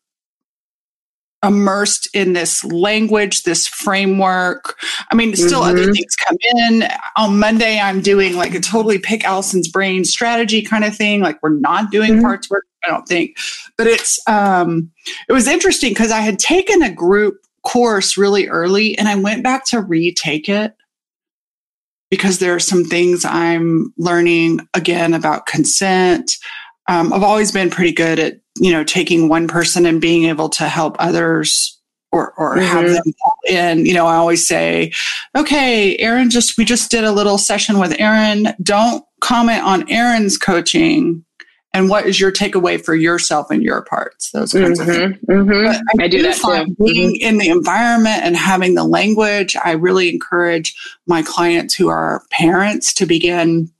immersed 1.42 2.08
in 2.14 2.34
this 2.34 2.64
language, 2.64 3.44
this 3.44 3.66
framework. 3.66 4.78
I 5.10 5.14
mean, 5.14 5.34
still 5.34 5.62
mm-hmm. 5.62 5.78
other 5.78 5.92
things 5.92 6.16
come 6.16 6.36
in. 6.56 6.88
On 7.16 7.38
Monday, 7.38 7.80
I'm 7.80 8.00
doing 8.00 8.36
like 8.36 8.54
a 8.54 8.60
totally 8.60 8.98
pick 8.98 9.24
Allison's 9.24 9.68
brain 9.68 10.04
strategy 10.04 10.62
kind 10.62 10.84
of 10.84 10.94
thing. 10.94 11.20
Like 11.20 11.42
we're 11.42 11.58
not 11.58 11.90
doing 11.90 12.12
mm-hmm. 12.12 12.22
parts 12.22 12.50
work, 12.50 12.64
I 12.84 12.88
don't 12.88 13.06
think. 13.08 13.36
But 13.78 13.86
it's 13.86 14.20
um 14.28 14.90
it 15.28 15.32
was 15.32 15.48
interesting 15.48 15.92
because 15.92 16.10
I 16.10 16.20
had 16.20 16.38
taken 16.38 16.82
a 16.82 16.92
group 16.92 17.36
course 17.62 18.16
really 18.16 18.48
early 18.48 18.96
and 18.98 19.08
I 19.08 19.16
went 19.16 19.42
back 19.42 19.66
to 19.66 19.80
retake 19.80 20.48
it 20.48 20.74
because 22.10 22.38
there 22.38 22.54
are 22.54 22.60
some 22.60 22.84
things 22.84 23.24
I'm 23.24 23.94
learning 23.96 24.60
again 24.74 25.14
about 25.14 25.46
consent. 25.46 26.32
Um, 26.88 27.12
I've 27.12 27.22
always 27.22 27.52
been 27.52 27.70
pretty 27.70 27.92
good 27.92 28.18
at 28.18 28.34
you 28.56 28.72
know, 28.72 28.84
taking 28.84 29.28
one 29.28 29.48
person 29.48 29.86
and 29.86 30.00
being 30.00 30.24
able 30.24 30.48
to 30.50 30.68
help 30.68 30.96
others 30.98 31.78
or, 32.12 32.32
or 32.36 32.56
mm-hmm. 32.56 32.66
have 32.66 32.90
them 32.90 33.14
in, 33.48 33.86
you 33.86 33.94
know, 33.94 34.06
I 34.06 34.16
always 34.16 34.46
say, 34.46 34.92
okay, 35.36 35.96
Erin 35.98 36.30
just, 36.30 36.58
we 36.58 36.64
just 36.64 36.90
did 36.90 37.04
a 37.04 37.12
little 37.12 37.38
session 37.38 37.78
with 37.78 37.98
Erin. 38.00 38.54
Don't 38.62 39.04
comment 39.20 39.62
on 39.62 39.88
Erin's 39.88 40.36
coaching 40.36 41.24
and 41.72 41.88
what 41.88 42.06
is 42.06 42.18
your 42.18 42.32
takeaway 42.32 42.82
for 42.82 42.94
yourself 42.94 43.50
and 43.50 43.62
your 43.62 43.82
parts 43.82 44.30
those 44.32 44.52
kinds 44.52 44.80
mm-hmm, 44.80 44.90
of 44.90 44.96
things 44.96 45.18
mm-hmm. 45.28 45.82
I, 46.00 46.04
I, 46.04 46.08
do, 46.08 46.18
do 46.18 46.22
that 46.24 46.36
too 46.36 46.74
being 46.84 47.14
mm-hmm. 47.14 47.26
in 47.26 47.38
the 47.38 47.48
environment 47.48 48.22
and 48.22 48.36
having 48.36 48.74
the 48.74 48.84
language 48.84 49.56
i 49.64 49.72
really 49.72 50.08
encourage 50.08 50.74
my 51.06 51.22
clients 51.22 51.74
who 51.74 51.88
are 51.88 52.24
parents 52.30 52.92
to 52.94 53.06
begin 53.06 53.70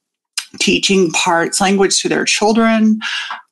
teaching 0.59 1.11
parts 1.13 1.61
language 1.61 2.01
to 2.01 2.09
their 2.09 2.25
children. 2.25 3.01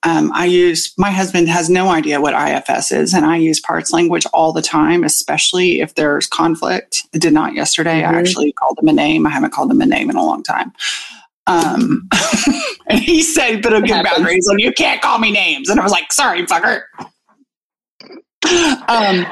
Um, 0.02 0.32
I 0.34 0.46
use, 0.46 0.92
my 0.96 1.10
husband 1.10 1.48
has 1.48 1.68
no 1.68 1.90
idea 1.90 2.20
what 2.20 2.34
IFS 2.34 2.92
is, 2.92 3.14
and 3.14 3.24
I 3.24 3.36
use 3.36 3.60
parts 3.60 3.92
language 3.92 4.26
all 4.32 4.52
the 4.52 4.62
time, 4.62 5.04
especially 5.04 5.80
if 5.80 5.94
there's 5.94 6.26
conflict. 6.26 7.02
I 7.14 7.18
did 7.18 7.32
not 7.32 7.54
yesterday. 7.54 8.02
Mm-hmm. 8.02 8.14
I 8.14 8.18
actually 8.18 8.52
called 8.52 8.78
him 8.80 8.88
a 8.88 8.92
name. 8.92 9.26
I 9.26 9.30
haven't 9.30 9.52
called 9.52 9.70
him 9.70 9.80
a 9.80 9.86
name 9.86 10.10
in 10.10 10.16
a 10.16 10.24
long 10.24 10.42
time. 10.42 10.72
Um, 11.46 12.08
and 12.88 13.00
he 13.00 13.22
said, 13.22 13.62
"But 13.62 13.74
I'll 13.74 13.80
give 13.80 14.04
boundaries, 14.04 14.48
you 14.58 14.72
can't 14.72 15.00
call 15.00 15.18
me 15.18 15.32
names." 15.32 15.68
And 15.68 15.80
I 15.80 15.82
was 15.82 15.92
like, 15.92 16.12
"Sorry, 16.12 16.42
fucker." 16.46 16.82
Um, 18.88 19.26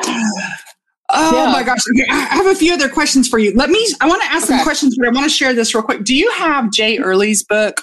oh 1.11 1.45
yeah. 1.45 1.53
my 1.53 1.63
gosh! 1.63 1.81
Okay, 1.91 2.07
I 2.11 2.35
have 2.35 2.47
a 2.47 2.55
few 2.55 2.73
other 2.73 2.89
questions 2.89 3.29
for 3.29 3.39
you. 3.39 3.55
Let 3.55 3.71
me. 3.71 3.87
I 4.01 4.09
want 4.09 4.23
to 4.23 4.29
ask 4.29 4.45
okay. 4.45 4.57
some 4.57 4.65
questions, 4.65 4.97
but 4.99 5.09
I 5.09 5.11
want 5.11 5.25
to 5.25 5.31
share 5.31 5.55
this 5.55 5.75
real 5.75 5.83
quick. 5.83 6.05
Do 6.05 6.15
you 6.15 6.31
have 6.33 6.71
Jay 6.71 6.99
Earley's 6.99 7.45
book? 7.45 7.83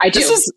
I 0.00 0.10
do. 0.10 0.20
This 0.20 0.30
is, 0.30 0.52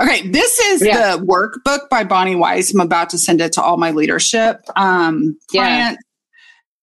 okay, 0.00 0.28
this 0.28 0.58
is 0.58 0.84
yeah. 0.84 1.16
the 1.16 1.24
workbook 1.24 1.88
by 1.88 2.04
Bonnie 2.04 2.36
Weiss. 2.36 2.72
I'm 2.72 2.80
about 2.80 3.10
to 3.10 3.18
send 3.18 3.40
it 3.40 3.52
to 3.54 3.62
all 3.62 3.76
my 3.76 3.90
leadership 3.90 4.60
um, 4.76 5.38
clients. 5.50 6.02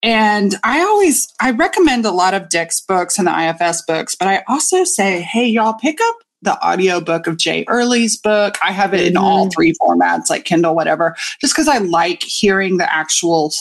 And 0.02 0.54
I 0.62 0.80
always 0.80 1.26
I 1.40 1.50
recommend 1.50 2.04
a 2.04 2.10
lot 2.10 2.34
of 2.34 2.48
Dick's 2.48 2.80
books 2.80 3.18
and 3.18 3.26
the 3.26 3.48
IFS 3.48 3.82
books, 3.86 4.14
but 4.14 4.28
I 4.28 4.44
also 4.46 4.84
say, 4.84 5.20
hey, 5.20 5.46
y'all 5.46 5.74
pick 5.74 5.98
up 6.00 6.16
the 6.42 6.60
audio 6.60 7.00
book 7.00 7.26
of 7.26 7.38
Jay 7.38 7.64
Earley's 7.66 8.16
book. 8.16 8.56
I 8.62 8.72
have 8.72 8.94
it 8.94 9.04
in 9.06 9.16
all 9.16 9.46
mm-hmm. 9.46 9.50
three 9.50 9.72
formats, 9.82 10.30
like 10.30 10.44
Kindle, 10.44 10.74
whatever, 10.74 11.16
just 11.40 11.54
because 11.54 11.68
I 11.68 11.78
like 11.78 12.22
hearing 12.22 12.76
the 12.76 12.94
actual. 12.94 13.52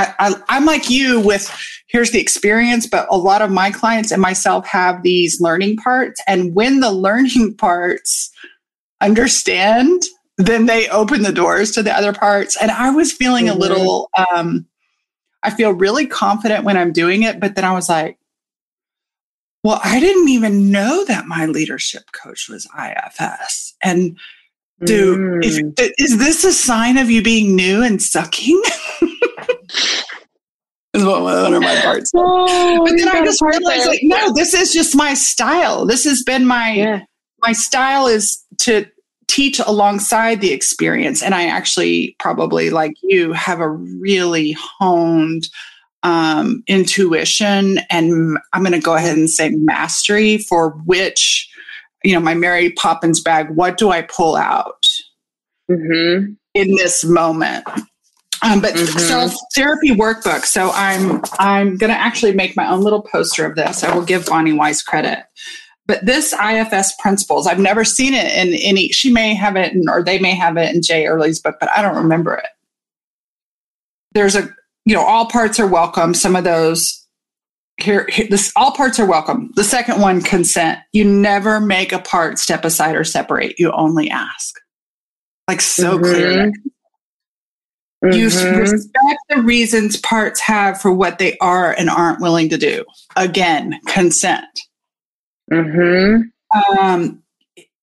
I, 0.00 0.14
I, 0.18 0.34
I'm 0.48 0.64
like 0.64 0.88
you 0.88 1.20
with 1.20 1.50
here's 1.88 2.10
the 2.10 2.20
experience, 2.20 2.86
but 2.86 3.06
a 3.10 3.16
lot 3.16 3.42
of 3.42 3.50
my 3.50 3.70
clients 3.70 4.10
and 4.10 4.22
myself 4.22 4.66
have 4.66 5.02
these 5.02 5.40
learning 5.40 5.76
parts. 5.76 6.22
And 6.26 6.54
when 6.54 6.80
the 6.80 6.92
learning 6.92 7.54
parts 7.58 8.30
understand, 9.00 10.02
then 10.38 10.66
they 10.66 10.88
open 10.88 11.22
the 11.22 11.32
doors 11.32 11.72
to 11.72 11.82
the 11.82 11.92
other 11.92 12.12
parts. 12.12 12.56
And 12.60 12.70
I 12.70 12.90
was 12.90 13.12
feeling 13.12 13.46
mm-hmm. 13.46 13.56
a 13.56 13.60
little 13.60 14.10
um, 14.34 14.66
I 15.42 15.50
feel 15.50 15.72
really 15.72 16.06
confident 16.06 16.64
when 16.64 16.76
I'm 16.76 16.92
doing 16.92 17.22
it. 17.22 17.40
But 17.40 17.54
then 17.54 17.64
I 17.64 17.72
was 17.72 17.88
like, 17.88 18.18
well, 19.62 19.80
I 19.82 20.00
didn't 20.00 20.28
even 20.28 20.70
know 20.70 21.04
that 21.06 21.26
my 21.26 21.46
leadership 21.46 22.04
coach 22.12 22.48
was 22.48 22.66
IFS. 22.78 23.74
And 23.82 24.18
do 24.84 25.16
mm. 25.16 25.44
if, 25.44 25.92
is 25.98 26.18
this 26.18 26.44
a 26.44 26.52
sign 26.52 26.96
of 26.96 27.10
you 27.10 27.22
being 27.22 27.54
new 27.54 27.82
and 27.82 28.00
sucking? 28.00 28.62
one 31.10 31.52
my 31.60 31.80
parts. 31.80 32.10
Oh, 32.14 32.84
but 32.84 32.96
then 32.96 33.08
I 33.08 33.24
just 33.24 33.40
realized, 33.42 33.86
like, 33.86 34.00
no, 34.02 34.32
this 34.32 34.54
is 34.54 34.72
just 34.72 34.96
my 34.96 35.14
style. 35.14 35.86
This 35.86 36.04
has 36.04 36.22
been 36.22 36.46
my 36.46 36.72
yeah. 36.72 37.00
my 37.42 37.52
style 37.52 38.06
is 38.06 38.44
to 38.58 38.86
teach 39.30 39.60
alongside 39.60 40.40
the 40.40 40.52
experience. 40.52 41.22
And 41.22 41.36
I 41.36 41.46
actually, 41.46 42.16
probably 42.18 42.70
like 42.70 42.94
you, 43.02 43.32
have 43.32 43.60
a 43.60 43.68
really 43.70 44.56
honed 44.58 45.44
um, 46.02 46.64
intuition 46.66 47.78
and 47.90 48.38
I'm 48.52 48.62
going 48.62 48.72
to 48.72 48.80
go 48.80 48.96
ahead 48.96 49.16
and 49.16 49.30
say 49.30 49.50
mastery 49.50 50.38
for 50.38 50.70
which, 50.84 51.48
you 52.02 52.12
know, 52.12 52.20
my 52.20 52.34
Mary 52.34 52.72
Poppins 52.72 53.20
bag, 53.20 53.50
what 53.50 53.78
do 53.78 53.90
I 53.90 54.02
pull 54.02 54.34
out 54.34 54.84
mm-hmm. 55.70 56.32
in 56.54 56.74
this 56.74 57.04
moment? 57.04 57.64
Um, 58.42 58.60
but 58.60 58.74
mm-hmm. 58.74 58.98
self 58.98 59.34
therapy 59.54 59.90
workbook. 59.90 60.44
So 60.44 60.70
I'm 60.72 61.22
I'm 61.38 61.76
going 61.76 61.92
to 61.92 61.98
actually 61.98 62.32
make 62.32 62.56
my 62.56 62.70
own 62.70 62.80
little 62.80 63.02
poster 63.02 63.44
of 63.44 63.54
this. 63.54 63.84
I 63.84 63.94
will 63.94 64.04
give 64.04 64.26
Bonnie 64.26 64.52
Weiss 64.52 64.82
credit. 64.82 65.24
But 65.90 66.06
this 66.06 66.32
IFS 66.32 66.94
principles, 67.00 67.48
I've 67.48 67.58
never 67.58 67.84
seen 67.84 68.14
it 68.14 68.32
in 68.32 68.54
any, 68.54 68.90
she 68.90 69.12
may 69.12 69.34
have 69.34 69.56
it 69.56 69.72
in, 69.72 69.88
or 69.88 70.04
they 70.04 70.20
may 70.20 70.36
have 70.36 70.56
it 70.56 70.72
in 70.72 70.82
Jay 70.82 71.04
Earley's 71.04 71.40
book, 71.40 71.56
but 71.58 71.68
I 71.76 71.82
don't 71.82 71.96
remember 71.96 72.34
it. 72.34 72.46
There's 74.12 74.36
a, 74.36 74.48
you 74.84 74.94
know, 74.94 75.02
all 75.02 75.26
parts 75.26 75.58
are 75.58 75.66
welcome. 75.66 76.14
Some 76.14 76.36
of 76.36 76.44
those 76.44 77.04
here, 77.82 78.06
here 78.08 78.28
this 78.30 78.52
all 78.54 78.70
parts 78.70 79.00
are 79.00 79.06
welcome. 79.06 79.50
The 79.56 79.64
second 79.64 80.00
one, 80.00 80.20
consent. 80.22 80.78
You 80.92 81.04
never 81.04 81.60
make 81.60 81.92
a 81.92 81.98
part 81.98 82.38
step 82.38 82.64
aside 82.64 82.94
or 82.94 83.02
separate. 83.02 83.58
You 83.58 83.72
only 83.72 84.10
ask. 84.10 84.60
Like 85.48 85.60
so 85.60 85.98
mm-hmm. 85.98 86.04
clear. 86.04 86.52
Mm-hmm. 88.04 88.16
You 88.16 88.60
respect 88.60 89.18
the 89.28 89.42
reasons 89.42 89.98
parts 89.98 90.40
have 90.40 90.80
for 90.80 90.90
what 90.90 91.18
they 91.18 91.36
are 91.38 91.72
and 91.72 91.90
aren't 91.90 92.20
willing 92.20 92.48
to 92.48 92.56
do. 92.56 92.84
Again, 93.16 93.78
consent. 93.86 94.46
Mm-hmm. 95.52 96.22
Um, 96.78 97.22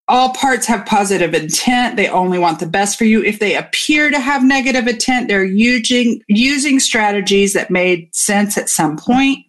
all 0.08 0.34
parts 0.34 0.66
have 0.68 0.86
positive 0.86 1.34
intent. 1.34 1.98
They 1.98 2.08
only 2.08 2.40
want 2.40 2.60
the 2.60 2.66
best 2.66 2.98
for 2.98 3.04
you. 3.04 3.22
If 3.24 3.40
they 3.40 3.56
appear 3.56 4.10
to 4.10 4.20
have 4.20 4.44
negative 4.44 4.88
intent, 4.88 5.28
they're 5.28 5.44
using 5.44 6.22
using 6.28 6.80
strategies 6.80 7.54
that 7.54 7.70
made 7.70 8.14
sense 8.16 8.58
at 8.58 8.70
some 8.70 8.98
point. 8.98 9.40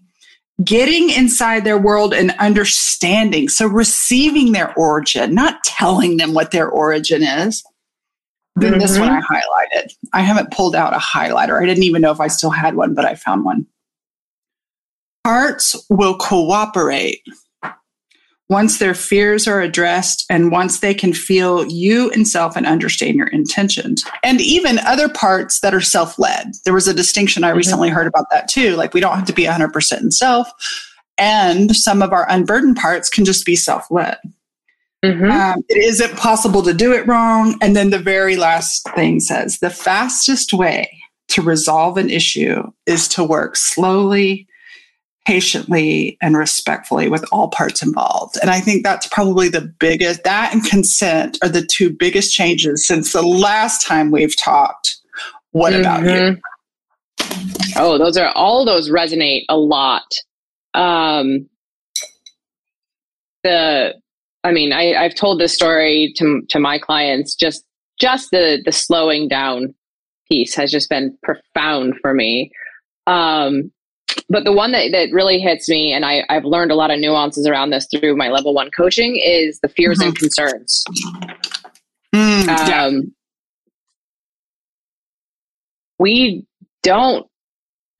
Getting 0.64 1.10
inside 1.10 1.62
their 1.62 1.78
world 1.78 2.12
and 2.12 2.32
understanding. 2.40 3.48
So 3.48 3.68
receiving 3.68 4.50
their 4.50 4.74
origin, 4.76 5.32
not 5.32 5.62
telling 5.62 6.16
them 6.16 6.34
what 6.34 6.50
their 6.50 6.68
origin 6.68 7.22
is. 7.22 7.62
Then 8.60 8.72
mm-hmm. 8.72 8.80
this 8.80 8.98
one 8.98 9.10
I 9.10 9.20
highlighted. 9.20 9.94
I 10.12 10.20
haven't 10.22 10.50
pulled 10.50 10.74
out 10.74 10.94
a 10.94 10.98
highlighter. 10.98 11.60
I 11.60 11.66
didn't 11.66 11.84
even 11.84 12.02
know 12.02 12.12
if 12.12 12.20
I 12.20 12.28
still 12.28 12.50
had 12.50 12.74
one, 12.74 12.94
but 12.94 13.04
I 13.04 13.14
found 13.14 13.44
one. 13.44 13.66
Parts 15.24 15.76
will 15.90 16.16
cooperate 16.16 17.22
once 18.48 18.78
their 18.78 18.94
fears 18.94 19.46
are 19.46 19.60
addressed 19.60 20.24
and 20.30 20.50
once 20.50 20.80
they 20.80 20.94
can 20.94 21.12
feel 21.12 21.66
you 21.66 22.10
and 22.10 22.26
self 22.26 22.56
and 22.56 22.66
understand 22.66 23.16
your 23.16 23.26
intentions 23.28 24.04
and 24.22 24.40
even 24.40 24.78
other 24.80 25.08
parts 25.08 25.60
that 25.60 25.74
are 25.74 25.80
self-led 25.80 26.52
there 26.64 26.72
was 26.72 26.88
a 26.88 26.94
distinction 26.94 27.44
i 27.44 27.48
mm-hmm. 27.48 27.58
recently 27.58 27.88
heard 27.88 28.06
about 28.06 28.26
that 28.30 28.48
too 28.48 28.74
like 28.76 28.94
we 28.94 29.00
don't 29.00 29.16
have 29.16 29.26
to 29.26 29.32
be 29.32 29.44
100% 29.44 30.00
in 30.00 30.10
self 30.10 30.50
and 31.18 31.74
some 31.74 32.00
of 32.00 32.12
our 32.12 32.26
unburdened 32.30 32.76
parts 32.76 33.10
can 33.10 33.24
just 33.24 33.44
be 33.44 33.56
self-led 33.56 34.16
mm-hmm. 35.04 35.30
um, 35.30 35.62
it 35.68 35.78
isn't 35.78 36.16
possible 36.16 36.62
to 36.62 36.74
do 36.74 36.92
it 36.92 37.06
wrong 37.06 37.56
and 37.60 37.76
then 37.76 37.90
the 37.90 37.98
very 37.98 38.36
last 38.36 38.88
thing 38.94 39.20
says 39.20 39.58
the 39.58 39.70
fastest 39.70 40.52
way 40.52 40.90
to 41.28 41.42
resolve 41.42 41.96
an 41.96 42.10
issue 42.10 42.62
is 42.86 43.06
to 43.08 43.22
work 43.22 43.56
slowly 43.56 44.48
patiently 45.28 46.16
and 46.22 46.38
respectfully 46.38 47.06
with 47.10 47.22
all 47.30 47.48
parts 47.48 47.82
involved. 47.82 48.38
And 48.40 48.48
I 48.48 48.60
think 48.60 48.82
that's 48.82 49.06
probably 49.08 49.50
the 49.50 49.60
biggest, 49.60 50.24
that 50.24 50.54
and 50.54 50.64
consent 50.64 51.36
are 51.42 51.50
the 51.50 51.66
two 51.66 51.90
biggest 51.90 52.32
changes 52.32 52.86
since 52.86 53.12
the 53.12 53.20
last 53.20 53.86
time 53.86 54.10
we've 54.10 54.34
talked. 54.38 54.96
What 55.50 55.74
mm-hmm. 55.74 55.80
about 55.80 56.02
you? 56.04 56.40
Mm-hmm. 57.20 57.72
Oh, 57.76 57.98
those 57.98 58.16
are 58.16 58.30
all 58.30 58.64
those 58.64 58.88
resonate 58.88 59.44
a 59.50 59.56
lot. 59.58 60.14
Um, 60.72 61.50
the, 63.44 64.00
I 64.44 64.52
mean, 64.52 64.72
I, 64.72 64.94
I've 64.94 65.14
told 65.14 65.40
this 65.40 65.54
story 65.54 66.12
to 66.16 66.42
to 66.48 66.58
my 66.58 66.78
clients. 66.78 67.34
Just 67.34 67.64
just 68.00 68.30
the 68.30 68.62
the 68.64 68.72
slowing 68.72 69.28
down 69.28 69.74
piece 70.30 70.54
has 70.54 70.70
just 70.70 70.88
been 70.88 71.16
profound 71.22 71.94
for 72.00 72.14
me. 72.14 72.50
Um, 73.06 73.72
but 74.28 74.44
the 74.44 74.52
one 74.52 74.72
that, 74.72 74.92
that 74.92 75.12
really 75.12 75.38
hits 75.38 75.68
me, 75.68 75.92
and 75.92 76.04
I, 76.04 76.24
I've 76.28 76.44
learned 76.44 76.70
a 76.70 76.74
lot 76.74 76.90
of 76.90 76.98
nuances 76.98 77.46
around 77.46 77.70
this 77.70 77.86
through 77.90 78.16
my 78.16 78.28
level 78.28 78.52
one 78.54 78.70
coaching, 78.70 79.16
is 79.16 79.60
the 79.60 79.68
fears 79.68 79.98
mm-hmm. 79.98 80.08
and 80.08 80.18
concerns. 80.18 80.84
Mm, 82.14 82.46
yeah. 82.46 82.84
Um, 82.84 83.12
we 85.98 86.46
don't 86.82 87.27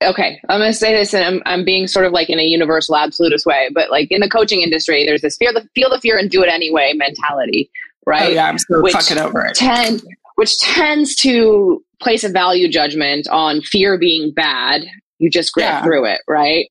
okay 0.01 0.39
i'm 0.49 0.59
going 0.59 0.71
to 0.71 0.77
say 0.77 0.93
this 0.93 1.13
and 1.13 1.23
I'm, 1.23 1.41
I'm 1.45 1.65
being 1.65 1.87
sort 1.87 2.05
of 2.05 2.13
like 2.13 2.29
in 2.29 2.39
a 2.39 2.43
universal 2.43 2.95
absolutist 2.95 3.45
way 3.45 3.69
but 3.73 3.91
like 3.91 4.07
in 4.11 4.21
the 4.21 4.29
coaching 4.29 4.61
industry 4.61 5.05
there's 5.05 5.21
this 5.21 5.37
fear 5.37 5.53
the 5.53 5.67
feel 5.75 5.89
the 5.89 5.99
fear 5.99 6.17
and 6.17 6.29
do 6.29 6.41
it 6.41 6.49
anyway 6.49 6.93
mentality 6.95 7.69
right 8.05 8.29
oh, 8.29 8.33
yeah 8.33 8.47
i'm 8.47 8.57
so 8.57 8.81
which 8.81 8.93
fucking 8.93 9.17
over 9.17 9.45
it 9.45 9.55
tend, 9.55 10.01
which 10.35 10.57
tends 10.59 11.15
to 11.15 11.83
place 12.01 12.23
a 12.23 12.29
value 12.29 12.69
judgment 12.69 13.27
on 13.29 13.61
fear 13.61 13.97
being 13.97 14.31
bad 14.31 14.85
you 15.19 15.29
just 15.29 15.53
grit 15.53 15.65
yeah. 15.65 15.83
through 15.83 16.05
it, 16.05 16.21
right? 16.27 16.69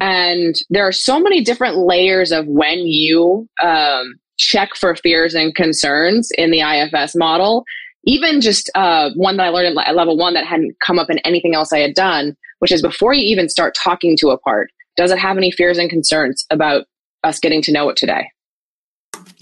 And 0.00 0.54
there 0.70 0.86
are 0.86 0.92
so 0.92 1.18
many 1.18 1.42
different 1.42 1.78
layers 1.78 2.30
of 2.30 2.46
when 2.46 2.80
you 2.80 3.48
um, 3.62 4.14
check 4.36 4.74
for 4.76 4.94
fears 4.94 5.34
and 5.34 5.54
concerns 5.54 6.30
in 6.36 6.50
the 6.50 6.60
IFS 6.60 7.16
model. 7.16 7.64
Even 8.04 8.40
just 8.40 8.70
uh, 8.74 9.10
one 9.16 9.36
that 9.36 9.46
I 9.46 9.48
learned 9.50 9.78
at 9.78 9.94
level 9.94 10.16
one 10.16 10.34
that 10.34 10.46
hadn't 10.46 10.76
come 10.84 10.98
up 10.98 11.10
in 11.10 11.18
anything 11.18 11.54
else 11.54 11.72
I 11.72 11.80
had 11.80 11.94
done, 11.94 12.36
which 12.60 12.72
is 12.72 12.82
before 12.82 13.12
you 13.12 13.22
even 13.22 13.48
start 13.48 13.74
talking 13.74 14.16
to 14.18 14.30
a 14.30 14.38
part, 14.38 14.70
does 14.96 15.10
it 15.10 15.18
have 15.18 15.36
any 15.36 15.50
fears 15.50 15.78
and 15.78 15.90
concerns 15.90 16.44
about 16.50 16.86
us 17.24 17.38
getting 17.38 17.62
to 17.62 17.72
know 17.72 17.88
it 17.88 17.96
today? 17.96 18.30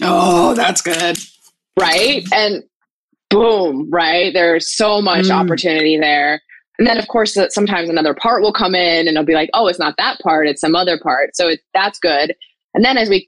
Oh, 0.01 0.53
that's 0.53 0.81
good. 0.81 1.17
Right. 1.79 2.23
And 2.33 2.63
boom, 3.29 3.89
right? 3.91 4.33
There's 4.33 4.75
so 4.75 5.01
much 5.01 5.25
mm. 5.25 5.31
opportunity 5.31 5.97
there. 5.97 6.41
And 6.79 6.87
then, 6.87 6.97
of 6.97 7.07
course, 7.07 7.37
sometimes 7.49 7.89
another 7.89 8.13
part 8.13 8.41
will 8.41 8.53
come 8.53 8.75
in 8.75 9.07
and 9.07 9.09
it'll 9.09 9.25
be 9.25 9.33
like, 9.33 9.49
oh, 9.53 9.67
it's 9.67 9.79
not 9.79 9.95
that 9.97 10.19
part, 10.19 10.47
it's 10.47 10.61
some 10.61 10.75
other 10.75 10.99
part. 10.99 11.35
So 11.35 11.47
it, 11.47 11.61
that's 11.73 11.97
good. 11.99 12.35
And 12.73 12.85
then 12.85 12.97
as 12.97 13.09
we 13.09 13.27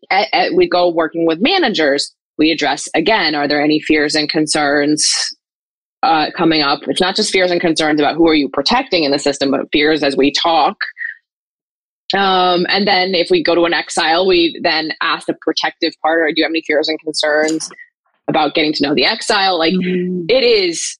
we 0.53 0.69
go 0.69 0.89
working 0.89 1.25
with 1.25 1.39
managers, 1.41 2.15
we 2.39 2.51
address 2.51 2.87
again: 2.95 3.35
Are 3.35 3.47
there 3.47 3.61
any 3.61 3.79
fears 3.79 4.15
and 4.15 4.27
concerns 4.27 5.07
uh, 6.01 6.31
coming 6.35 6.61
up? 6.61 6.79
It's 6.87 7.01
not 7.01 7.15
just 7.15 7.31
fears 7.31 7.51
and 7.51 7.61
concerns 7.61 7.99
about 7.99 8.15
who 8.15 8.27
are 8.27 8.33
you 8.33 8.49
protecting 8.49 9.03
in 9.03 9.11
the 9.11 9.19
system, 9.19 9.51
but 9.51 9.67
fears 9.71 10.01
as 10.01 10.17
we 10.17 10.31
talk. 10.31 10.77
Um, 12.17 12.65
and 12.69 12.87
then 12.87 13.13
if 13.13 13.29
we 13.29 13.43
go 13.43 13.53
to 13.53 13.65
an 13.65 13.73
exile, 13.73 14.25
we 14.25 14.59
then 14.63 14.93
ask 15.01 15.27
the 15.27 15.35
protective 15.41 15.93
partner 16.01 16.27
do 16.29 16.33
you 16.37 16.43
have 16.43 16.51
any 16.51 16.63
fears 16.65 16.87
and 16.87 16.99
concerns 16.99 17.69
about 18.27 18.55
getting 18.55 18.73
to 18.73 18.87
know 18.87 18.95
the 18.95 19.05
exile? 19.05 19.59
Like 19.59 19.73
mm-hmm. 19.73 20.25
it 20.27 20.43
is 20.43 20.97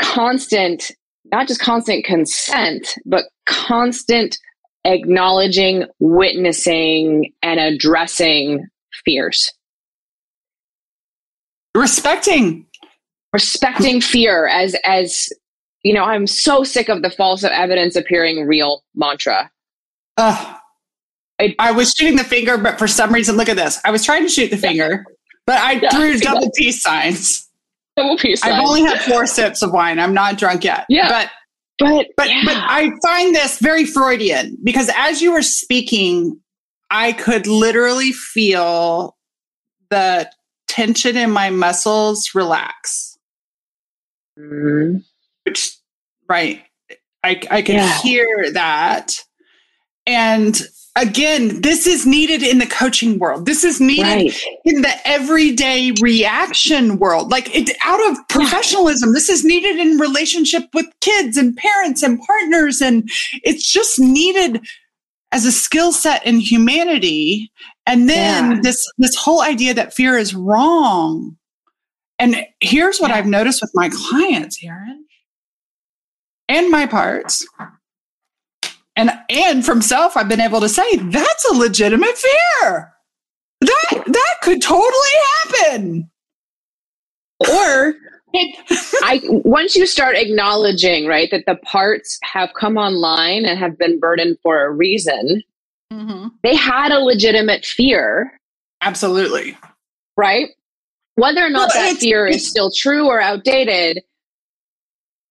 constant, 0.00 0.90
not 1.26 1.48
just 1.48 1.60
constant 1.60 2.04
consent, 2.04 2.94
but 3.04 3.24
constant 3.46 4.38
acknowledging, 4.84 5.84
witnessing, 6.00 7.32
and 7.42 7.60
addressing 7.60 8.66
fears. 9.04 9.52
Respecting. 11.74 12.66
Respecting 13.32 14.00
fear 14.00 14.46
as 14.46 14.76
as 14.84 15.28
you 15.82 15.92
know, 15.92 16.04
I'm 16.04 16.26
so 16.26 16.64
sick 16.64 16.88
of 16.88 17.02
the 17.02 17.10
false 17.10 17.44
evidence 17.44 17.96
appearing 17.96 18.46
real 18.46 18.84
mantra. 18.94 19.50
Uh, 20.16 20.56
I, 21.40 21.54
I, 21.58 21.72
was 21.72 21.92
shooting 21.92 22.16
the 22.16 22.24
finger, 22.24 22.56
but 22.58 22.78
for 22.78 22.86
some 22.86 23.12
reason, 23.12 23.36
look 23.36 23.48
at 23.48 23.56
this. 23.56 23.80
I 23.84 23.90
was 23.90 24.04
trying 24.04 24.22
to 24.22 24.28
shoot 24.28 24.50
the 24.50 24.58
finger, 24.58 25.04
but 25.46 25.58
I 25.58 25.72
yeah, 25.72 25.90
drew 25.90 26.18
double 26.18 26.50
peace 26.54 26.82
signs. 26.82 27.48
Double 27.96 28.16
peace 28.16 28.42
signs. 28.42 28.54
I've 28.54 28.62
only 28.62 28.82
had 28.82 29.00
four 29.00 29.26
sips 29.26 29.62
of 29.62 29.72
wine. 29.72 29.98
I'm 29.98 30.14
not 30.14 30.38
drunk 30.38 30.64
yet. 30.64 30.84
Yeah. 30.88 31.08
But 31.08 31.30
but 31.78 32.06
but 32.16 32.28
yeah. 32.28 32.42
but 32.44 32.56
I 32.56 32.90
find 33.02 33.34
this 33.34 33.58
very 33.58 33.86
Freudian 33.86 34.58
because 34.62 34.90
as 34.94 35.20
you 35.22 35.32
were 35.32 35.42
speaking, 35.42 36.38
I 36.90 37.12
could 37.12 37.46
literally 37.46 38.12
feel 38.12 39.16
the 39.90 40.30
tension 40.72 41.16
in 41.16 41.30
my 41.30 41.50
muscles 41.50 42.34
relax. 42.34 43.18
Mm-hmm. 44.38 44.98
Which 45.44 45.76
right. 46.28 46.62
I 47.22 47.40
I 47.50 47.62
can 47.62 47.74
yeah. 47.76 47.98
hear 47.98 48.50
that. 48.52 49.22
And 50.06 50.60
again, 50.96 51.60
this 51.60 51.86
is 51.86 52.06
needed 52.06 52.42
in 52.42 52.58
the 52.58 52.66
coaching 52.66 53.18
world. 53.18 53.44
This 53.44 53.64
is 53.64 53.80
needed 53.80 54.02
right. 54.02 54.42
in 54.64 54.80
the 54.80 54.94
everyday 55.06 55.92
reaction 56.00 56.98
world. 56.98 57.30
Like 57.30 57.54
it 57.54 57.76
out 57.84 58.10
of 58.10 58.16
professionalism. 58.28 59.10
Yeah. 59.10 59.14
This 59.14 59.28
is 59.28 59.44
needed 59.44 59.76
in 59.76 59.98
relationship 59.98 60.64
with 60.72 60.86
kids 61.00 61.36
and 61.36 61.54
parents 61.54 62.02
and 62.02 62.18
partners. 62.20 62.80
And 62.80 63.10
it's 63.44 63.70
just 63.70 64.00
needed 64.00 64.64
as 65.32 65.44
a 65.44 65.52
skill 65.52 65.92
set 65.92 66.24
in 66.26 66.40
humanity. 66.40 67.52
And 67.86 68.08
then 68.08 68.52
yeah. 68.52 68.60
this 68.62 68.90
this 68.98 69.16
whole 69.16 69.42
idea 69.42 69.74
that 69.74 69.94
fear 69.94 70.16
is 70.16 70.34
wrong. 70.34 71.36
And 72.18 72.46
here's 72.60 72.98
what 72.98 73.10
yeah. 73.10 73.16
I've 73.16 73.26
noticed 73.26 73.60
with 73.60 73.72
my 73.74 73.90
clients, 73.92 74.62
Erin, 74.64 75.04
and 76.48 76.70
my 76.70 76.86
parts 76.86 77.44
and 78.96 79.10
and 79.30 79.64
from 79.64 79.80
self 79.80 80.16
i've 80.16 80.28
been 80.28 80.40
able 80.40 80.60
to 80.60 80.68
say 80.68 80.96
that's 80.96 81.50
a 81.50 81.54
legitimate 81.54 82.16
fear 82.16 82.92
that 83.60 84.04
that 84.06 84.34
could 84.42 84.60
totally 84.60 84.90
happen 85.44 86.10
or 87.40 87.94
I 89.02 89.20
once 89.24 89.76
you 89.76 89.84
start 89.84 90.16
acknowledging 90.16 91.06
right 91.06 91.30
that 91.30 91.44
the 91.46 91.56
parts 91.56 92.18
have 92.22 92.50
come 92.58 92.78
online 92.78 93.44
and 93.44 93.58
have 93.58 93.76
been 93.76 94.00
burdened 94.00 94.38
for 94.42 94.64
a 94.64 94.70
reason 94.70 95.42
mm-hmm. 95.92 96.28
they 96.42 96.54
had 96.54 96.90
a 96.92 96.98
legitimate 96.98 97.64
fear 97.64 98.38
absolutely 98.80 99.56
right 100.16 100.48
whether 101.14 101.44
or 101.44 101.50
not 101.50 101.70
well, 101.74 101.92
that 101.92 101.98
fear 101.98 102.26
is 102.26 102.48
still 102.48 102.70
true 102.74 103.06
or 103.06 103.20
outdated 103.20 104.02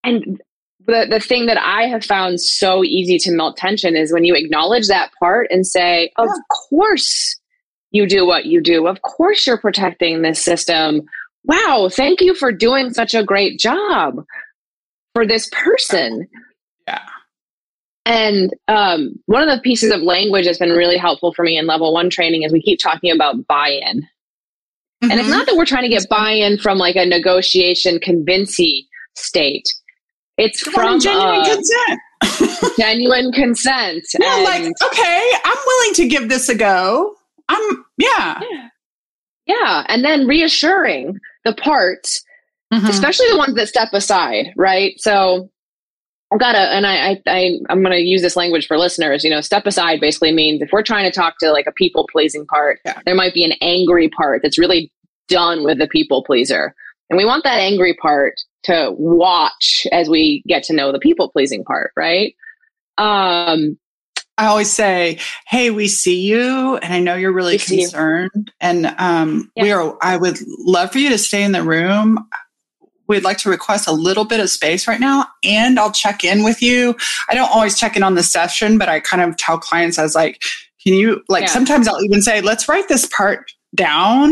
and 0.03 0.41
the, 0.85 1.07
the 1.09 1.19
thing 1.19 1.45
that 1.45 1.57
I 1.57 1.83
have 1.83 2.03
found 2.03 2.41
so 2.41 2.83
easy 2.83 3.17
to 3.19 3.31
melt 3.31 3.57
tension 3.57 3.95
is 3.95 4.11
when 4.11 4.23
you 4.23 4.35
acknowledge 4.35 4.87
that 4.87 5.11
part 5.19 5.47
and 5.51 5.65
say, 5.65 6.11
Of 6.17 6.29
course 6.69 7.39
you 7.91 8.07
do 8.07 8.25
what 8.25 8.45
you 8.45 8.61
do. 8.61 8.87
Of 8.87 9.01
course 9.01 9.45
you're 9.45 9.57
protecting 9.57 10.21
this 10.21 10.43
system. 10.43 11.01
Wow, 11.43 11.89
thank 11.91 12.21
you 12.21 12.33
for 12.33 12.51
doing 12.51 12.93
such 12.93 13.13
a 13.13 13.23
great 13.23 13.59
job 13.59 14.23
for 15.13 15.25
this 15.25 15.49
person. 15.51 16.27
Yeah. 16.87 17.01
And 18.05 18.51
um, 18.67 19.19
one 19.27 19.47
of 19.47 19.55
the 19.55 19.61
pieces 19.61 19.91
of 19.91 20.01
language 20.01 20.45
that's 20.45 20.57
been 20.57 20.71
really 20.71 20.97
helpful 20.97 21.33
for 21.33 21.43
me 21.43 21.57
in 21.57 21.67
level 21.67 21.93
one 21.93 22.09
training 22.09 22.43
is 22.43 22.51
we 22.51 22.61
keep 22.61 22.79
talking 22.79 23.11
about 23.11 23.45
buy 23.47 23.69
in. 23.69 24.01
Mm-hmm. 24.01 25.11
And 25.11 25.13
it's 25.13 25.21
mm-hmm. 25.23 25.31
not 25.31 25.45
that 25.45 25.55
we're 25.55 25.65
trying 25.65 25.83
to 25.83 25.89
get 25.89 26.09
buy 26.09 26.31
in 26.31 26.57
from 26.57 26.77
like 26.77 26.95
a 26.95 27.05
negotiation, 27.05 27.99
convincey 27.99 28.87
state 29.15 29.67
it's 30.41 30.63
Come 30.63 30.73
from 30.73 30.99
genuine 30.99 31.43
consent. 31.43 32.73
genuine 32.79 33.31
consent. 33.31 34.03
Yeah, 34.19 34.37
and, 34.37 34.43
like 34.43 34.63
okay, 34.83 35.31
I'm 35.45 35.57
willing 35.67 35.93
to 35.95 36.07
give 36.07 36.29
this 36.29 36.49
a 36.49 36.55
go. 36.55 37.15
I'm 37.47 37.85
yeah. 37.97 38.41
yeah. 38.41 38.67
Yeah, 39.45 39.85
and 39.87 40.03
then 40.03 40.25
reassuring 40.25 41.19
the 41.45 41.53
parts, 41.53 42.23
mm-hmm. 42.73 42.87
especially 42.87 43.29
the 43.29 43.37
ones 43.37 43.53
that 43.55 43.67
step 43.67 43.89
aside, 43.93 44.47
right? 44.57 44.93
So 44.97 45.50
I've 46.31 46.39
got 46.39 46.53
to, 46.53 46.59
and 46.59 46.87
I, 46.87 47.11
I, 47.11 47.21
I 47.27 47.59
I'm 47.69 47.83
going 47.83 47.95
to 47.95 48.01
use 48.01 48.21
this 48.21 48.35
language 48.35 48.67
for 48.67 48.77
listeners. 48.77 49.23
You 49.23 49.29
know, 49.29 49.41
step 49.41 49.65
aside 49.65 49.99
basically 49.99 50.31
means 50.31 50.61
if 50.61 50.69
we're 50.71 50.83
trying 50.83 51.09
to 51.09 51.15
talk 51.15 51.35
to 51.39 51.51
like 51.51 51.67
a 51.67 51.73
people 51.73 52.07
pleasing 52.11 52.45
part, 52.45 52.79
yeah. 52.85 52.99
there 53.05 53.15
might 53.15 53.33
be 53.33 53.43
an 53.43 53.53
angry 53.61 54.09
part 54.09 54.41
that's 54.41 54.57
really 54.57 54.91
done 55.27 55.63
with 55.63 55.77
the 55.77 55.87
people 55.87 56.23
pleaser, 56.23 56.73
and 57.09 57.17
we 57.17 57.25
want 57.25 57.43
that 57.43 57.59
angry 57.59 57.93
part 57.95 58.35
to 58.63 58.93
watch 58.97 59.85
as 59.91 60.07
we 60.07 60.43
get 60.47 60.63
to 60.63 60.73
know 60.73 60.91
the 60.91 60.99
people 60.99 61.29
pleasing 61.29 61.63
part, 61.65 61.91
right? 61.97 62.35
Um, 62.97 63.77
I 64.37 64.45
always 64.47 64.71
say, 64.71 65.19
"Hey, 65.47 65.69
we 65.69 65.89
see 65.89 66.21
you, 66.21 66.77
and 66.77 66.93
I 66.93 66.99
know 66.99 67.15
you're 67.15 67.33
really 67.33 67.57
concerned, 67.57 68.51
and 68.61 68.85
um, 68.97 69.51
yeah. 69.55 69.63
we 69.63 69.71
are. 69.71 69.97
I 70.01 70.15
would 70.15 70.37
love 70.59 70.93
for 70.93 70.99
you 70.99 71.09
to 71.09 71.17
stay 71.17 71.43
in 71.43 71.51
the 71.51 71.63
room. 71.63 72.25
We'd 73.11 73.23
like 73.23 73.37
to 73.39 73.49
request 73.49 73.87
a 73.87 73.91
little 73.91 74.23
bit 74.23 74.39
of 74.39 74.49
space 74.49 74.87
right 74.87 74.99
now, 74.99 75.27
and 75.43 75.77
I'll 75.77 75.91
check 75.91 76.23
in 76.23 76.43
with 76.43 76.61
you. 76.61 76.95
I 77.29 77.35
don't 77.35 77.51
always 77.51 77.77
check 77.77 77.97
in 77.97 78.03
on 78.03 78.15
the 78.15 78.23
session, 78.23 78.77
but 78.77 78.87
I 78.87 79.01
kind 79.01 79.21
of 79.21 79.35
tell 79.35 79.57
clients, 79.57 79.99
I 79.99 80.03
was 80.03 80.15
like, 80.15 80.41
can 80.81 80.93
you 80.93 81.21
like? 81.27 81.41
Yeah. 81.41 81.47
Sometimes 81.47 81.87
I'll 81.87 82.01
even 82.03 82.21
say, 82.21 82.39
let's 82.39 82.69
write 82.69 82.87
this 82.87 83.05
part 83.05 83.51
down. 83.75 84.29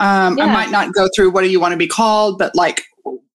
Um, 0.00 0.36
yeah. 0.36 0.44
I 0.44 0.52
might 0.52 0.70
not 0.70 0.92
go 0.94 1.08
through 1.14 1.30
what 1.30 1.42
do 1.42 1.48
you 1.48 1.60
want 1.60 1.72
to 1.72 1.78
be 1.78 1.86
called, 1.86 2.38
but 2.38 2.54
like 2.56 2.82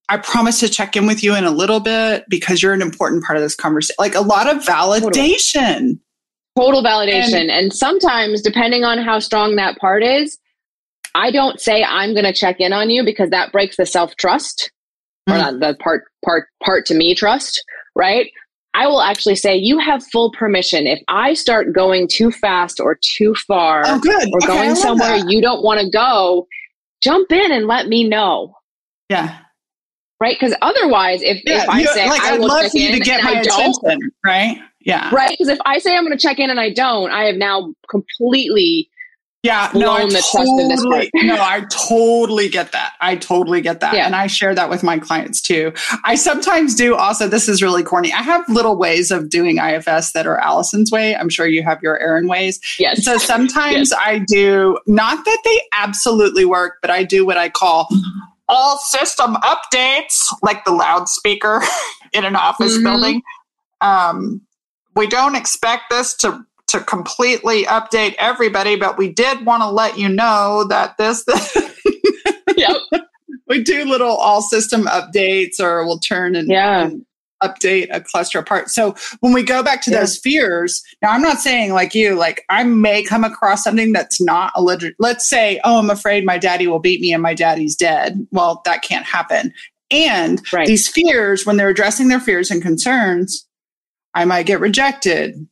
I 0.09 0.17
promise 0.17 0.59
to 0.59 0.69
check 0.69 0.95
in 0.95 1.07
with 1.07 1.23
you 1.23 1.35
in 1.35 1.43
a 1.43 1.51
little 1.51 1.79
bit 1.79 2.25
because 2.29 2.61
you're 2.61 2.73
an 2.73 2.81
important 2.81 3.23
part 3.23 3.37
of 3.37 3.43
this 3.43 3.55
conversation. 3.55 3.95
Like 3.99 4.15
a 4.15 4.21
lot 4.21 4.53
of 4.53 4.63
validation. 4.63 5.99
Total, 6.57 6.81
Total 6.81 6.83
validation. 6.83 7.41
And, 7.41 7.51
and 7.51 7.73
sometimes, 7.73 8.41
depending 8.41 8.83
on 8.83 8.97
how 8.97 9.19
strong 9.19 9.55
that 9.55 9.77
part 9.77 10.03
is, 10.03 10.37
I 11.17 11.31
don't 11.31 11.59
say 11.59 11.83
I'm 11.83 12.13
going 12.13 12.25
to 12.25 12.33
check 12.33 12.59
in 12.59 12.73
on 12.73 12.91
you 12.91 13.03
because 13.03 13.31
that 13.31 13.51
breaks 13.51 13.75
the 13.75 13.87
self 13.87 14.15
trust 14.17 14.71
mm. 15.27 15.33
or 15.33 15.37
not 15.37 15.59
the 15.59 15.75
part, 15.83 16.03
part, 16.23 16.47
part 16.63 16.85
to 16.85 16.95
me 16.95 17.15
trust, 17.15 17.63
right? 17.95 18.29
I 18.75 18.85
will 18.85 19.01
actually 19.01 19.35
say 19.35 19.55
you 19.55 19.79
have 19.79 20.03
full 20.11 20.31
permission. 20.31 20.85
If 20.85 20.99
I 21.07 21.33
start 21.33 21.73
going 21.73 22.07
too 22.07 22.29
fast 22.29 22.79
or 22.79 22.99
too 23.01 23.33
far 23.47 23.81
oh, 23.87 23.99
good. 23.99 24.29
or 24.31 24.37
okay, 24.43 24.47
going 24.47 24.75
somewhere 24.75 25.17
that. 25.17 25.29
you 25.29 25.41
don't 25.41 25.63
want 25.63 25.81
to 25.81 25.89
go, 25.89 26.47
jump 27.01 27.31
in 27.31 27.51
and 27.51 27.65
let 27.65 27.87
me 27.87 28.07
know. 28.07 28.53
Yeah 29.09 29.39
right? 30.19 30.35
Because 30.39 30.55
otherwise, 30.63 31.21
if, 31.21 31.43
yeah, 31.45 31.61
if 31.61 31.69
I 31.69 31.83
say 31.83 32.09
like, 32.09 32.21
I 32.21 32.33
I'd 32.33 32.39
will 32.39 32.47
love 32.47 32.63
check 32.63 32.71
for 32.71 32.77
you 32.79 32.91
to 32.93 32.99
get 32.99 33.23
my 33.23 33.33
I 33.33 33.41
attention, 33.41 34.11
right? 34.25 34.57
Yeah, 34.79 35.13
right. 35.13 35.29
Because 35.29 35.49
if 35.49 35.59
I 35.63 35.77
say 35.77 35.95
I'm 35.95 36.03
going 36.03 36.17
to 36.17 36.21
check 36.21 36.39
in 36.39 36.49
and 36.49 36.59
I 36.59 36.73
don't, 36.73 37.11
I 37.11 37.25
have 37.25 37.35
now 37.35 37.71
completely 37.87 38.89
yeah 39.47 39.71
no 39.73 39.93
I 39.93 40.01
totally, 40.09 41.09
no 41.15 41.37
I 41.39 41.65
totally 41.69 42.49
get 42.49 42.71
that 42.73 42.93
I 42.99 43.15
totally 43.15 43.61
get 43.61 43.79
that 43.79 43.95
yeah. 43.95 44.05
and 44.05 44.15
I 44.15 44.27
share 44.27 44.53
that 44.53 44.69
with 44.69 44.83
my 44.83 44.99
clients 44.99 45.41
too 45.41 45.73
I 46.03 46.15
sometimes 46.15 46.75
do 46.75 46.95
also 46.95 47.27
this 47.27 47.47
is 47.47 47.61
really 47.61 47.83
corny 47.83 48.11
I 48.11 48.21
have 48.21 48.47
little 48.49 48.75
ways 48.75 49.09
of 49.09 49.29
doing 49.29 49.57
IFS 49.57 50.11
that 50.11 50.27
are 50.27 50.37
Allison's 50.37 50.91
way 50.91 51.15
I'm 51.15 51.29
sure 51.29 51.47
you 51.47 51.63
have 51.63 51.81
your 51.81 51.97
Erin 51.99 52.27
ways 52.27 52.59
yes 52.77 53.03
so 53.03 53.17
sometimes 53.17 53.89
yes. 53.91 53.99
I 53.99 54.19
do 54.19 54.77
not 54.85 55.23
that 55.23 55.41
they 55.43 55.61
absolutely 55.73 56.45
work 56.45 56.79
but 56.81 56.91
I 56.91 57.03
do 57.03 57.25
what 57.25 57.37
I 57.37 57.49
call 57.49 57.87
all 58.49 58.77
system 58.77 59.35
updates, 59.35 60.23
like 60.41 60.63
the 60.65 60.71
loudspeaker 60.71 61.61
in 62.13 62.25
an 62.25 62.35
office 62.35 62.75
mm-hmm. 62.75 62.83
building. 62.83 63.21
Um, 63.81 64.41
we 64.95 65.07
don't 65.07 65.35
expect 65.35 65.83
this 65.89 66.15
to 66.17 66.43
to 66.67 66.81
completely 66.81 67.63
update 67.65 68.15
everybody, 68.17 68.75
but 68.75 68.97
we 68.97 69.09
did 69.09 69.45
want 69.45 69.63
to 69.63 69.69
let 69.69 69.97
you 69.97 70.09
know 70.09 70.65
that 70.69 70.97
this. 70.97 71.23
yep. 72.57 72.77
We 73.47 73.63
do 73.63 73.85
little 73.85 74.15
all 74.15 74.41
system 74.41 74.85
updates, 74.85 75.59
or 75.59 75.85
we'll 75.85 75.99
turn 75.99 76.35
and, 76.35 76.49
yeah. 76.49 76.85
and 76.85 77.05
update 77.41 77.87
a 77.91 78.01
cluster 78.01 78.39
apart. 78.39 78.69
So 78.69 78.95
when 79.21 79.33
we 79.33 79.43
go 79.43 79.63
back 79.63 79.81
to 79.83 79.91
yeah. 79.91 80.01
those 80.01 80.17
fears, 80.17 80.83
now 81.01 81.11
I'm 81.11 81.21
not 81.21 81.37
saying 81.37 81.73
like 81.73 81.95
you, 81.95 82.15
like 82.15 82.43
I 82.49 82.63
may 82.63 83.03
come 83.03 83.23
across 83.23 83.63
something 83.63 83.93
that's 83.93 84.19
not 84.19 84.51
a 84.55 84.61
legit. 84.61 84.95
Let's 84.99 85.27
say, 85.27 85.61
oh, 85.63 85.79
I'm 85.79 85.89
afraid 85.89 86.25
my 86.25 86.37
daddy 86.37 86.67
will 86.67 86.79
beat 86.79 86.99
me 86.99 87.13
and 87.13 87.23
my 87.23 87.33
daddy's 87.33 87.75
dead. 87.75 88.27
Well, 88.31 88.61
that 88.65 88.81
can't 88.81 89.05
happen. 89.05 89.53
And 89.89 90.41
right. 90.51 90.67
these 90.67 90.89
fears, 90.89 91.45
when 91.45 91.57
they're 91.57 91.69
addressing 91.69 92.09
their 92.09 92.19
fears 92.19 92.51
and 92.51 92.61
concerns, 92.61 93.47
I 94.13 94.25
might 94.25 94.45
get 94.45 94.59
rejected. 94.59 95.47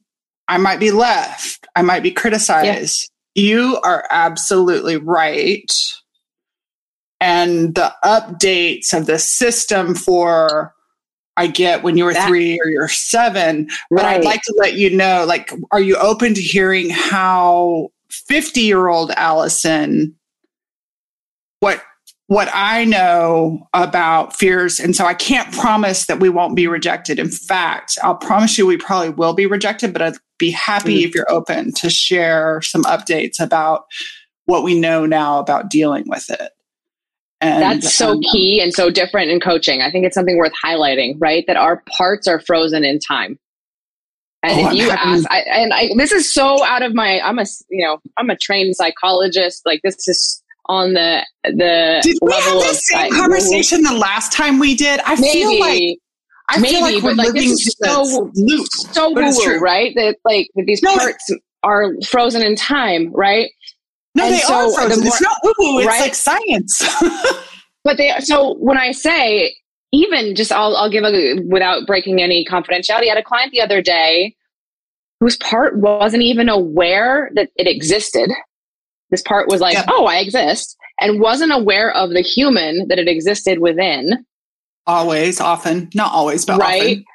I 0.47 0.57
might 0.57 0.79
be 0.79 0.91
left. 0.91 1.67
I 1.75 1.81
might 1.81 2.03
be 2.03 2.11
criticized. 2.11 3.09
Yeah. 3.33 3.43
You 3.43 3.79
are 3.83 4.07
absolutely 4.11 4.97
right. 4.97 5.71
And 7.19 7.75
the 7.75 7.93
updates 8.03 8.93
of 8.93 9.07
the 9.07 9.19
system 9.19 9.95
for 9.95 10.73
I 11.37 11.47
get 11.47 11.83
when 11.83 11.97
you 11.97 12.05
were 12.05 12.13
that, 12.13 12.27
three 12.27 12.59
or 12.63 12.69
you're 12.69 12.87
seven, 12.87 13.69
but 13.89 14.03
right. 14.03 14.17
I'd 14.17 14.23
like 14.23 14.41
to 14.43 14.55
let 14.57 14.75
you 14.75 14.95
know, 14.95 15.25
like, 15.27 15.51
are 15.71 15.81
you 15.81 15.97
open 15.97 16.33
to 16.33 16.41
hearing 16.41 16.89
how 16.89 17.89
50 18.09 18.61
year 18.61 18.87
old 18.87 19.11
Allison, 19.11 20.15
what 21.59 21.81
what 22.27 22.49
I 22.53 22.85
know 22.85 23.67
about 23.73 24.35
fears. 24.35 24.79
And 24.79 24.95
so 24.95 25.05
I 25.05 25.13
can't 25.13 25.53
promise 25.53 26.07
that 26.07 26.19
we 26.19 26.29
won't 26.29 26.55
be 26.55 26.67
rejected. 26.67 27.19
In 27.19 27.29
fact, 27.29 27.97
I'll 28.01 28.15
promise 28.15 28.57
you 28.57 28.65
we 28.65 28.77
probably 28.77 29.09
will 29.09 29.33
be 29.33 29.45
rejected, 29.45 29.93
but 29.93 30.01
I'd 30.01 30.17
be 30.39 30.49
happy 30.49 31.01
mm. 31.01 31.07
if 31.07 31.13
you're 31.13 31.31
open 31.31 31.71
to 31.73 31.89
share 31.89 32.61
some 32.63 32.83
updates 32.83 33.39
about 33.39 33.85
what 34.45 34.63
we 34.63 34.79
know 34.79 35.05
now 35.05 35.39
about 35.39 35.69
dealing 35.69 36.05
with 36.07 36.29
it. 36.29 36.51
And, 37.41 37.61
That's 37.61 37.93
so 37.93 38.11
um, 38.11 38.21
key 38.31 38.59
and 38.59 38.73
so 38.73 38.89
different 38.89 39.29
in 39.29 39.39
coaching. 39.39 39.81
I 39.81 39.91
think 39.91 40.05
it's 40.05 40.15
something 40.15 40.37
worth 40.37 40.53
highlighting, 40.63 41.15
right? 41.19 41.43
That 41.45 41.57
our 41.57 41.83
parts 41.95 42.27
are 42.27 42.39
frozen 42.39 42.83
in 42.83 42.99
time. 42.99 43.37
And 44.41 44.65
oh, 44.65 44.69
if 44.69 44.73
you 44.75 44.89
ask, 44.89 45.25
I, 45.29 45.39
and 45.41 45.73
I, 45.73 45.89
this 45.97 46.11
is 46.11 46.31
so 46.31 46.63
out 46.63 46.81
of 46.81 46.95
my, 46.95 47.19
I'm 47.19 47.37
a, 47.37 47.45
you 47.69 47.85
know, 47.85 47.99
I'm 48.17 48.29
a 48.29 48.37
trained 48.37 48.75
psychologist. 48.75 49.63
Like 49.65 49.81
this 49.83 50.07
is 50.07 50.43
on 50.67 50.93
the 50.93 51.25
the 51.43 51.99
did 52.03 52.17
we 52.21 52.31
have 52.31 52.59
the 52.59 52.73
same 52.73 53.11
conversation 53.13 53.83
the 53.83 53.93
last 53.93 54.31
time 54.31 54.59
we 54.59 54.75
did? 54.75 54.99
I 55.05 55.15
maybe, 55.15 55.31
feel 55.31 55.59
like 55.59 55.97
I 56.49 56.59
maybe, 56.59 56.75
feel 56.75 56.81
like 56.81 57.03
we're 57.03 57.13
like 57.13 57.33
living 57.33 57.55
so 57.55 58.31
loop. 58.35 58.67
so 58.71 59.11
woo 59.11 59.59
right? 59.59 59.93
That 59.95 60.17
like 60.25 60.49
that 60.55 60.65
these 60.65 60.81
no, 60.81 60.95
parts 60.97 61.31
are 61.63 61.93
frozen 62.07 62.41
in 62.41 62.55
time, 62.55 63.11
right? 63.13 63.49
No, 64.15 64.25
and 64.25 64.33
they 64.33 64.39
so 64.39 64.53
are 64.53 64.65
uh, 64.65 64.73
frozen. 64.73 65.03
More, 65.03 65.07
it's 65.07 65.21
not 65.21 65.37
woo 65.43 65.53
woo. 65.59 65.79
It's 65.79 65.87
right? 65.87 66.01
like 66.01 66.15
science. 66.15 66.83
but 67.83 67.97
they 67.97 68.13
so 68.19 68.55
when 68.55 68.77
I 68.77 68.91
say 68.91 69.55
even 69.91 70.35
just 70.35 70.51
I'll 70.51 70.75
I'll 70.75 70.89
give 70.89 71.03
a 71.03 71.39
without 71.47 71.85
breaking 71.85 72.21
any 72.21 72.45
confidentiality. 72.45 73.05
I 73.05 73.09
had 73.09 73.17
a 73.17 73.23
client 73.23 73.51
the 73.51 73.61
other 73.61 73.81
day 73.81 74.35
whose 75.19 75.37
part 75.37 75.77
wasn't 75.77 76.23
even 76.23 76.49
aware 76.49 77.31
that 77.35 77.49
it 77.55 77.67
existed 77.67 78.29
this 79.15 79.21
part 79.21 79.47
was 79.47 79.61
like, 79.61 79.77
oh, 79.87 80.07
I 80.07 80.17
exist, 80.17 80.75
and 80.99 81.21
wasn't 81.21 81.53
aware 81.53 81.95
of 81.95 82.09
the 82.09 82.21
human 82.21 82.85
that 82.89 82.99
it 82.99 83.07
existed 83.07 83.59
within. 83.59 84.25
Always, 84.85 85.39
often, 85.39 85.89
not 85.95 86.11
always, 86.11 86.45
but 86.45 86.59
right. 86.59 86.97
Often. 86.97 87.05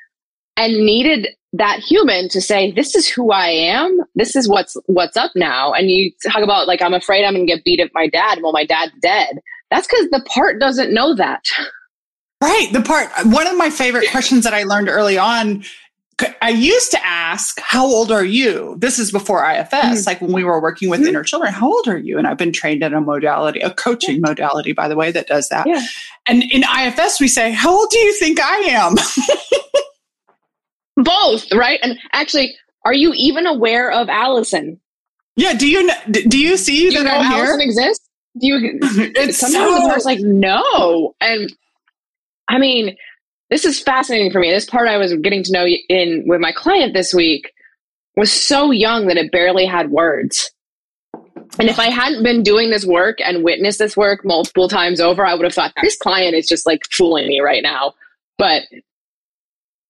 And 0.57 0.73
needed 0.87 1.29
that 1.53 1.81
human 1.81 2.31
to 2.31 2.41
say, 2.41 2.73
"This 2.73 2.95
is 2.95 3.07
who 3.07 3.33
I 3.33 3.49
am. 3.49 3.99
This 4.15 4.35
is 4.35 4.49
what's 4.49 4.77
what's 4.87 5.17
up 5.17 5.33
now." 5.35 5.73
And 5.73 5.91
you 5.91 6.11
talk 6.27 6.43
about 6.43 6.67
like, 6.67 6.81
"I'm 6.81 6.95
afraid 6.95 7.25
I'm 7.25 7.35
going 7.35 7.47
to 7.47 7.55
get 7.55 7.65
beat 7.65 7.81
at 7.81 7.91
my 7.93 8.09
dad." 8.09 8.41
Well, 8.43 8.53
my 8.53 8.65
dad's 8.65 8.93
dead. 9.03 9.41
That's 9.71 9.87
because 9.87 10.09
the 10.11 10.25
part 10.27 10.59
doesn't 10.59 10.93
know 10.93 11.15
that. 11.17 11.45
Right. 12.43 12.73
The 12.73 12.81
part, 12.81 13.11
one 13.27 13.47
of 13.47 13.57
my 13.59 13.69
favorite 13.69 14.11
questions 14.11 14.45
that 14.45 14.55
I 14.55 14.63
learned 14.63 14.89
early 14.89 15.19
on 15.19 15.63
I 16.43 16.51
used 16.51 16.91
to 16.93 17.05
ask, 17.05 17.59
How 17.61 17.85
old 17.85 18.11
are 18.11 18.25
you? 18.25 18.77
This 18.79 18.99
is 18.99 19.11
before 19.11 19.49
IFS, 19.49 19.73
mm-hmm. 19.73 20.07
like 20.07 20.21
when 20.21 20.33
we 20.33 20.45
were 20.45 20.61
working 20.61 20.91
with 20.91 21.01
mm-hmm. 21.01 21.11
inner 21.11 21.23
children. 21.23 21.53
How 21.53 21.69
old 21.69 21.89
are 21.89 21.99
you? 21.99 22.19
And 22.19 22.27
I've 22.27 22.37
been 22.37 22.53
trained 22.53 22.83
in 22.83 22.95
a 22.95 23.01
modality, 23.01 23.61
a 23.61 23.73
coaching 23.73 24.17
yeah. 24.17 24.29
modality, 24.29 24.73
by 24.73 24.89
the 24.89 24.97
way, 24.97 25.11
that 25.13 25.27
does 25.27 25.49
that. 25.49 25.67
Yeah. 25.67 25.83
And 26.27 26.43
in 26.45 26.65
IFS, 26.65 27.21
we 27.21 27.29
say, 27.29 27.53
How 27.53 27.71
old 27.71 27.91
do 27.91 27.99
you 27.99 28.15
think 28.19 28.39
I 28.41 28.57
am? 28.57 28.95
Both, 31.05 31.51
right? 31.53 31.81
And 31.83 31.99
actually, 32.13 32.57
are 32.85 32.95
you 32.95 33.13
even 33.15 33.47
aware 33.47 33.91
of 33.91 34.09
Allison? 34.09 34.81
Yeah. 35.37 35.55
Do 35.55 35.69
you 35.69 35.91
do 36.11 36.39
you 36.39 36.57
see 36.57 36.91
do 36.91 36.91
that 36.91 36.99
you 36.99 37.05
know 37.05 37.11
I'm 37.17 37.33
Allison 37.33 37.61
here? 37.61 37.69
exists? 37.69 38.09
Do 38.39 38.47
you? 38.47 38.79
it's 39.17 39.39
sometimes 39.39 39.71
so... 39.71 39.75
the 39.75 39.89
person's 39.89 40.05
like, 40.05 40.21
no, 40.21 41.15
and 41.21 41.53
I 42.49 42.59
mean, 42.59 42.97
this 43.51 43.65
is 43.65 43.81
fascinating 43.81 44.31
for 44.31 44.39
me. 44.39 44.51
This 44.51 44.65
part 44.65 44.89
I 44.89 44.97
was 44.97 45.15
getting 45.17 45.43
to 45.43 45.53
know 45.53 45.67
in 45.67 46.25
with 46.27 46.41
my 46.41 46.53
client 46.53 46.95
this 46.95 47.13
week 47.13 47.53
was 48.17 48.33
so 48.33 48.71
young 48.71 49.07
that 49.07 49.17
it 49.17 49.33
barely 49.33 49.67
had 49.67 49.91
words. 49.91 50.51
And 51.59 51.69
if 51.69 51.79
I 51.79 51.91
hadn't 51.91 52.23
been 52.23 52.43
doing 52.43 52.71
this 52.71 52.87
work 52.87 53.19
and 53.21 53.43
witnessed 53.43 53.81
this 53.81 53.97
work 53.97 54.25
multiple 54.25 54.69
times 54.69 55.01
over, 55.01 55.27
I 55.27 55.35
would 55.35 55.45
have 55.45 55.55
thought 55.55 55.73
this 55.83 55.97
client 55.97 56.37
is 56.37 56.47
just 56.47 56.65
like 56.65 56.83
fooling 56.93 57.27
me 57.27 57.41
right 57.41 57.63
now. 57.63 57.95
But 58.39 58.63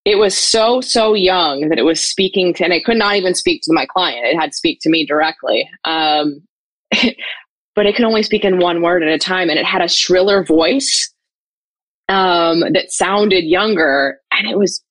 it 0.06 0.16
was 0.16 0.36
so, 0.36 0.80
so 0.80 1.12
young 1.12 1.68
that 1.68 1.78
it 1.78 1.84
was 1.84 2.00
speaking 2.00 2.54
to, 2.54 2.64
and 2.64 2.72
it 2.72 2.84
could 2.84 2.96
not 2.96 3.16
even 3.16 3.34
speak 3.34 3.61
to 3.64 3.74
my 3.74 3.84
client. 3.84 4.26
It 4.26 4.40
had 4.40 4.52
to 4.52 4.56
speak 4.56 4.80
to 4.82 4.90
me 4.90 5.04
directly. 5.04 5.68
Um, 5.84 6.42
but 7.76 7.86
it 7.86 7.94
could 7.94 8.06
only 8.06 8.22
speak 8.22 8.44
in 8.44 8.58
one 8.58 8.80
word 8.80 9.02
at 9.02 9.12
a 9.12 9.18
time. 9.18 9.50
And 9.50 9.58
it 9.58 9.66
had 9.66 9.82
a 9.82 9.88
shriller 9.88 10.42
voice 10.42 11.12
um, 12.11 12.61
that 12.72 12.90
sounded 12.90 13.44
younger. 13.44 14.18
And 14.32 14.50
it 14.50 14.58
was, 14.58 14.82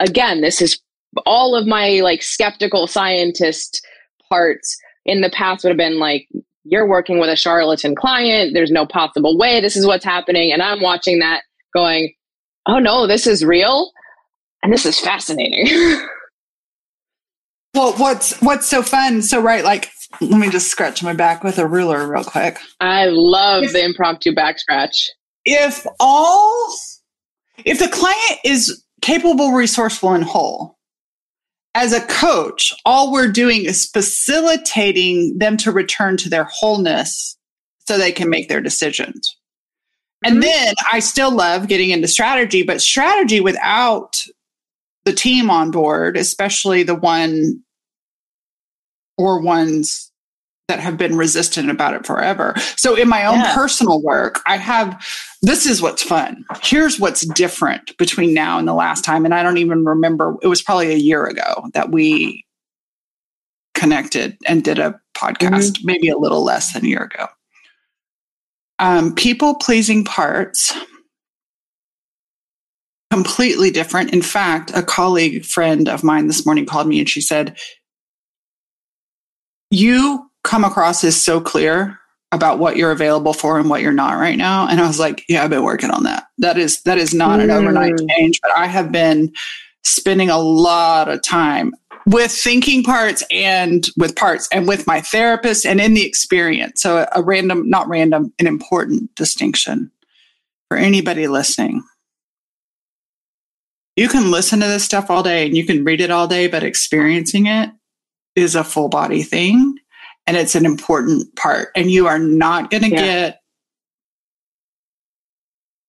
again, 0.00 0.40
this 0.40 0.62
is 0.62 0.80
all 1.26 1.56
of 1.56 1.66
my 1.66 2.00
like 2.02 2.22
skeptical 2.22 2.86
scientist 2.86 3.84
parts 4.28 4.76
in 5.04 5.20
the 5.20 5.30
past 5.30 5.64
would 5.64 5.70
have 5.70 5.76
been 5.76 5.98
like, 5.98 6.28
you're 6.64 6.86
working 6.86 7.18
with 7.18 7.28
a 7.28 7.36
charlatan 7.36 7.94
client. 7.94 8.54
There's 8.54 8.70
no 8.70 8.86
possible 8.86 9.36
way 9.36 9.60
this 9.60 9.76
is 9.76 9.86
what's 9.86 10.04
happening. 10.04 10.52
And 10.52 10.62
I'm 10.62 10.80
watching 10.80 11.18
that 11.18 11.42
going, 11.74 12.12
oh 12.66 12.78
no, 12.78 13.06
this 13.06 13.26
is 13.26 13.44
real. 13.44 13.90
And 14.62 14.72
this 14.72 14.86
is 14.86 14.98
fascinating. 14.98 15.66
well, 17.74 17.92
what's 17.94 18.40
what's 18.40 18.66
so 18.66 18.82
fun? 18.82 19.22
So 19.22 19.40
right, 19.40 19.62
like 19.62 19.90
let 20.20 20.38
me 20.38 20.50
just 20.50 20.68
scratch 20.68 21.02
my 21.02 21.12
back 21.12 21.44
with 21.44 21.58
a 21.58 21.66
ruler 21.66 22.06
real 22.06 22.24
quick. 22.24 22.58
I 22.80 23.06
love 23.06 23.64
if, 23.64 23.72
the 23.72 23.84
impromptu 23.84 24.34
back 24.34 24.58
scratch. 24.58 25.10
If 25.44 25.86
all, 26.00 26.74
if 27.64 27.78
the 27.78 27.88
client 27.88 28.40
is 28.44 28.84
capable, 29.02 29.52
resourceful, 29.52 30.12
and 30.12 30.24
whole, 30.24 30.76
as 31.74 31.92
a 31.92 32.00
coach, 32.06 32.72
all 32.84 33.12
we're 33.12 33.30
doing 33.30 33.64
is 33.64 33.86
facilitating 33.86 35.38
them 35.38 35.56
to 35.58 35.70
return 35.70 36.16
to 36.18 36.28
their 36.28 36.44
wholeness 36.44 37.36
so 37.86 37.98
they 37.98 38.12
can 38.12 38.30
make 38.30 38.48
their 38.48 38.62
decisions. 38.62 39.36
Mm-hmm. 40.24 40.34
And 40.34 40.42
then 40.42 40.74
I 40.90 41.00
still 41.00 41.30
love 41.30 41.68
getting 41.68 41.90
into 41.90 42.08
strategy, 42.08 42.62
but 42.62 42.80
strategy 42.80 43.40
without 43.40 44.24
the 45.04 45.12
team 45.12 45.50
on 45.50 45.70
board, 45.70 46.16
especially 46.16 46.82
the 46.82 46.94
one 46.94 47.62
or 49.18 49.40
ones 49.40 50.10
that 50.68 50.80
have 50.80 50.96
been 50.96 51.16
resistant 51.16 51.70
about 51.70 51.94
it 51.94 52.04
forever. 52.04 52.54
So 52.76 52.96
in 52.96 53.08
my 53.08 53.24
own 53.24 53.38
yeah. 53.38 53.54
personal 53.54 54.02
work, 54.02 54.40
I 54.46 54.56
have 54.56 55.04
this 55.42 55.64
is 55.64 55.80
what's 55.80 56.02
fun. 56.02 56.44
Here's 56.62 56.98
what's 56.98 57.24
different 57.24 57.96
between 57.98 58.34
now 58.34 58.58
and 58.58 58.66
the 58.66 58.74
last 58.74 59.04
time 59.04 59.24
and 59.24 59.32
I 59.32 59.42
don't 59.42 59.58
even 59.58 59.84
remember 59.84 60.36
it 60.42 60.48
was 60.48 60.62
probably 60.62 60.92
a 60.92 60.96
year 60.96 61.24
ago 61.24 61.68
that 61.74 61.90
we 61.90 62.44
connected 63.74 64.36
and 64.46 64.64
did 64.64 64.78
a 64.78 64.98
podcast, 65.16 65.72
mm-hmm. 65.72 65.86
maybe 65.86 66.08
a 66.08 66.18
little 66.18 66.42
less 66.42 66.72
than 66.72 66.84
a 66.84 66.88
year 66.88 67.04
ago. 67.04 67.28
Um, 68.78 69.14
people 69.14 69.54
pleasing 69.54 70.04
parts 70.04 70.74
completely 73.10 73.70
different. 73.70 74.12
In 74.12 74.22
fact, 74.22 74.72
a 74.74 74.82
colleague 74.82 75.44
friend 75.44 75.88
of 75.88 76.02
mine 76.02 76.26
this 76.26 76.44
morning 76.44 76.66
called 76.66 76.88
me 76.88 76.98
and 76.98 77.08
she 77.08 77.20
said, 77.20 77.56
you 79.76 80.30
come 80.42 80.64
across 80.64 81.04
as 81.04 81.20
so 81.20 81.40
clear 81.40 81.98
about 82.32 82.58
what 82.58 82.76
you're 82.76 82.90
available 82.90 83.32
for 83.32 83.58
and 83.58 83.70
what 83.70 83.82
you're 83.82 83.92
not 83.92 84.18
right 84.18 84.36
now. 84.36 84.68
And 84.68 84.80
I 84.80 84.86
was 84.86 84.98
like, 84.98 85.24
yeah, 85.28 85.42
I've 85.44 85.50
been 85.50 85.62
working 85.62 85.90
on 85.90 86.04
that. 86.04 86.24
That 86.38 86.58
is 86.58 86.82
that 86.82 86.98
is 86.98 87.14
not 87.14 87.40
an 87.40 87.50
overnight 87.50 87.94
mm. 87.94 88.08
change, 88.10 88.40
but 88.42 88.52
I 88.56 88.66
have 88.66 88.90
been 88.90 89.32
spending 89.84 90.30
a 90.30 90.38
lot 90.38 91.08
of 91.08 91.22
time 91.22 91.74
with 92.06 92.30
thinking 92.30 92.82
parts 92.82 93.24
and 93.30 93.86
with 93.96 94.14
parts 94.16 94.48
and 94.52 94.68
with 94.68 94.86
my 94.86 95.00
therapist 95.00 95.66
and 95.66 95.80
in 95.80 95.94
the 95.94 96.06
experience. 96.06 96.82
So 96.82 96.98
a, 96.98 97.08
a 97.16 97.22
random, 97.22 97.68
not 97.68 97.88
random, 97.88 98.32
an 98.38 98.46
important 98.46 99.14
distinction 99.14 99.90
for 100.68 100.76
anybody 100.76 101.28
listening. 101.28 101.82
You 103.96 104.08
can 104.08 104.30
listen 104.30 104.60
to 104.60 104.66
this 104.66 104.84
stuff 104.84 105.10
all 105.10 105.22
day 105.22 105.46
and 105.46 105.56
you 105.56 105.64
can 105.64 105.84
read 105.84 106.00
it 106.00 106.10
all 106.10 106.28
day, 106.28 106.48
but 106.48 106.62
experiencing 106.62 107.46
it 107.46 107.70
is 108.36 108.54
a 108.54 108.62
full 108.62 108.88
body 108.88 109.22
thing 109.22 109.78
and 110.26 110.36
it's 110.36 110.54
an 110.54 110.66
important 110.66 111.34
part. 111.36 111.68
And 111.74 111.90
you 111.90 112.06
are 112.06 112.18
not 112.18 112.70
going 112.70 112.84
to 112.84 112.90
yeah. 112.90 112.96
get 112.96 113.40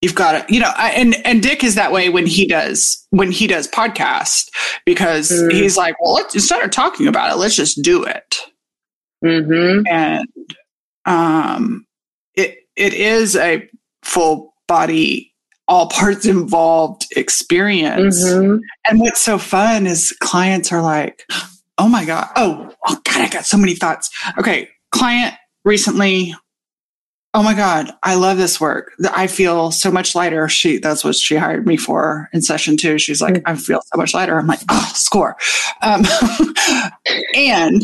you've 0.02 0.16
got 0.16 0.48
to 0.48 0.54
you 0.54 0.60
know 0.60 0.72
and 0.78 1.16
and 1.26 1.42
dick 1.42 1.64
is 1.64 1.74
that 1.74 1.92
way 1.92 2.08
when 2.08 2.28
he 2.28 2.46
does 2.46 3.04
when 3.10 3.32
he 3.32 3.48
does 3.48 3.68
podcast 3.68 4.48
because 4.86 5.32
mm. 5.32 5.52
he's 5.52 5.76
like 5.76 6.00
well 6.00 6.14
let's 6.14 6.36
instead 6.36 6.64
of 6.64 6.70
talking 6.70 7.08
about 7.08 7.32
it 7.32 7.38
let's 7.38 7.56
just 7.56 7.82
do 7.82 8.04
it 8.04 8.38
mm-hmm. 9.26 9.82
and 9.88 10.28
um 11.06 11.84
it 12.36 12.60
it 12.76 12.94
is 12.94 13.36
a 13.36 13.68
full 14.04 14.54
body 14.68 15.34
all 15.68 15.88
parts 15.88 16.26
involved 16.26 17.06
experience. 17.16 18.24
Mhm. 18.24 18.62
And 18.88 19.00
what's 19.00 19.22
so 19.22 19.38
fun 19.38 19.86
is 19.86 20.16
clients 20.22 20.72
are 20.72 20.82
like, 20.82 21.26
oh 21.78 21.88
my 21.88 22.06
God. 22.06 22.28
Oh, 22.36 22.74
oh 22.88 23.00
God, 23.04 23.22
I 23.22 23.30
got 23.30 23.46
so 23.46 23.58
many 23.58 23.76
thoughts. 23.76 24.10
Okay. 24.38 24.70
Client 24.92 25.36
recently, 25.66 26.34
oh 27.34 27.44
my 27.44 27.54
God, 27.54 27.92
I 28.04 28.16
love 28.16 28.38
this 28.38 28.60
work. 28.60 28.92
I 29.14 29.28
feel 29.28 29.70
so 29.72 29.92
much 29.92 30.16
lighter. 30.16 30.48
She, 30.50 30.78
that's 30.80 31.04
what 31.04 31.16
she 31.16 31.36
hired 31.36 31.68
me 31.68 31.78
for 31.78 32.30
in 32.34 32.42
session 32.42 32.78
two. 32.78 32.98
She's 32.98 33.22
like, 33.22 33.42
I 33.46 33.56
feel 33.56 33.82
so 33.94 33.98
much 33.98 34.14
lighter. 34.14 34.40
I'm 34.40 34.48
like, 34.48 34.62
oh, 34.70 34.92
score. 34.96 35.36
Um, 35.82 36.04
and 37.36 37.84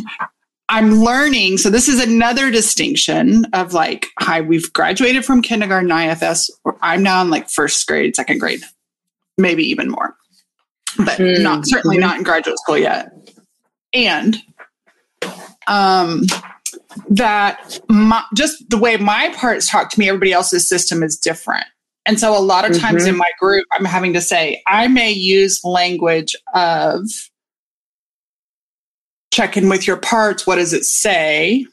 I'm 0.70 0.96
learning. 1.02 1.58
So 1.58 1.70
this 1.70 1.88
is 1.88 2.02
another 2.02 2.50
distinction 2.50 3.46
of 3.54 3.74
like, 3.74 4.08
hi, 4.20 4.41
we've 4.41 4.72
graduated 4.74 5.26
from 5.26 5.41
kindergarten 5.41 5.91
IFS. 5.91 6.50
I'm 6.82 7.04
now 7.04 7.22
in 7.22 7.30
like 7.30 7.50
first 7.50 7.86
grade, 7.86 8.16
second 8.16 8.39
grade, 8.39 8.64
maybe 9.38 9.64
even 9.66 9.89
more, 9.91 10.16
but 10.98 11.20
Mm. 11.20 11.44
not 11.44 11.68
certainly 11.68 11.98
Mhm. 11.98 12.02
not 12.02 12.18
in 12.18 12.24
graduate 12.24 12.58
school 12.60 12.78
yet. 12.78 13.12
And 13.94 14.41
um, 15.68 16.24
that 17.10 17.80
my, 17.89 18.24
just 18.36 18.70
the 18.70 18.78
way 18.78 18.98
my 18.98 19.34
parts 19.36 19.70
talk 19.70 19.89
to 19.91 20.00
me, 20.00 20.10
everybody 20.10 20.34
else's 20.34 20.68
system 20.68 21.04
is 21.04 21.18
different. 21.18 21.66
And 22.06 22.20
so 22.20 22.38
a 22.38 22.39
lot 22.39 22.70
of 22.70 22.78
times 22.78 23.04
Mhm. 23.04 23.10
in 23.10 23.18
my 23.18 23.30
group, 23.39 23.66
I'm 23.72 23.86
having 23.86 24.14
to 24.14 24.22
say, 24.22 24.62
I 24.68 24.88
may 24.88 25.12
use 25.12 25.62
language 25.64 26.36
of 26.54 27.04
check 29.32 29.56
in 29.56 29.70
with 29.70 29.88
your 29.88 29.98
parts. 29.98 30.46
What 30.46 30.58
does 30.58 30.74
it 30.74 30.84
say? 30.84 31.66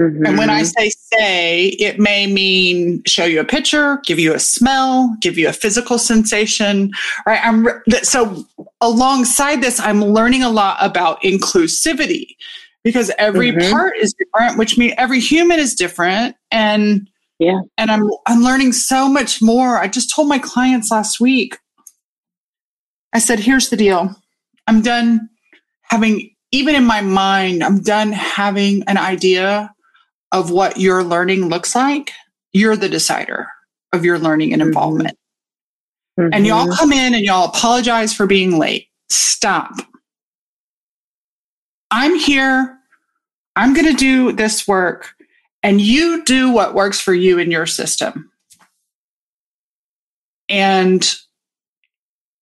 And 0.00 0.38
when 0.38 0.48
I 0.48 0.62
Mhm. 0.62 0.72
say 0.78 0.90
say, 0.90 1.64
it 1.80 1.98
may 1.98 2.26
mean 2.28 3.02
show 3.04 3.24
you 3.24 3.40
a 3.40 3.44
picture, 3.44 4.00
give 4.04 4.18
you 4.20 4.32
a 4.32 4.38
smell, 4.38 5.16
give 5.20 5.36
you 5.36 5.48
a 5.48 5.52
physical 5.52 5.98
sensation, 5.98 6.92
right? 7.26 7.40
I'm 7.44 7.66
re- 7.66 7.80
so 8.02 8.46
alongside 8.80 9.60
this, 9.60 9.80
I'm 9.80 10.00
learning 10.04 10.44
a 10.44 10.50
lot 10.50 10.76
about 10.80 11.20
inclusivity 11.22 12.36
because 12.84 13.10
every 13.18 13.50
Mhm. 13.50 13.70
part 13.72 13.94
is 14.00 14.14
different, 14.14 14.56
which 14.56 14.78
means 14.78 14.94
every 14.98 15.18
human 15.18 15.58
is 15.58 15.74
different. 15.74 16.36
And 16.52 17.08
Yeah. 17.40 17.60
and 17.76 17.90
I'm 17.90 18.08
I'm 18.26 18.42
learning 18.42 18.74
so 18.74 19.08
much 19.08 19.42
more. 19.42 19.78
I 19.80 19.88
just 19.88 20.14
told 20.14 20.28
my 20.28 20.38
clients 20.38 20.92
last 20.92 21.18
week. 21.18 21.58
I 23.12 23.18
said, 23.18 23.40
here's 23.40 23.68
the 23.70 23.76
deal. 23.76 24.14
I'm 24.68 24.80
done 24.80 25.28
having 25.90 26.30
even 26.52 26.76
in 26.76 26.84
my 26.84 27.00
mind, 27.00 27.64
I'm 27.64 27.80
done 27.80 28.12
having 28.12 28.84
an 28.86 28.96
idea 28.96 29.74
of 30.32 30.50
what 30.50 30.78
your 30.78 31.02
learning 31.02 31.48
looks 31.48 31.74
like. 31.74 32.12
You're 32.52 32.76
the 32.76 32.88
decider 32.88 33.48
of 33.92 34.04
your 34.04 34.18
learning 34.18 34.52
and 34.52 34.62
Mhm. 34.62 34.66
involvement. 34.66 35.18
And 36.16 36.46
y'all 36.46 36.66
Mhm. 36.66 36.76
come 36.76 36.92
in 36.92 37.14
and 37.14 37.22
y'all 37.24 37.48
apologize 37.48 38.12
for 38.12 38.26
being 38.26 38.58
late. 38.58 38.88
Stop. 39.08 39.74
I'm 41.90 42.16
here. 42.16 42.78
I'm 43.56 43.72
going 43.72 43.86
to 43.86 43.94
do 43.94 44.32
this 44.32 44.68
work, 44.68 45.14
and 45.62 45.80
you 45.80 46.22
do 46.24 46.50
what 46.50 46.74
works 46.74 47.00
for 47.00 47.14
you 47.14 47.38
in 47.38 47.50
your 47.50 47.66
system. 47.66 48.30
And 50.48 51.08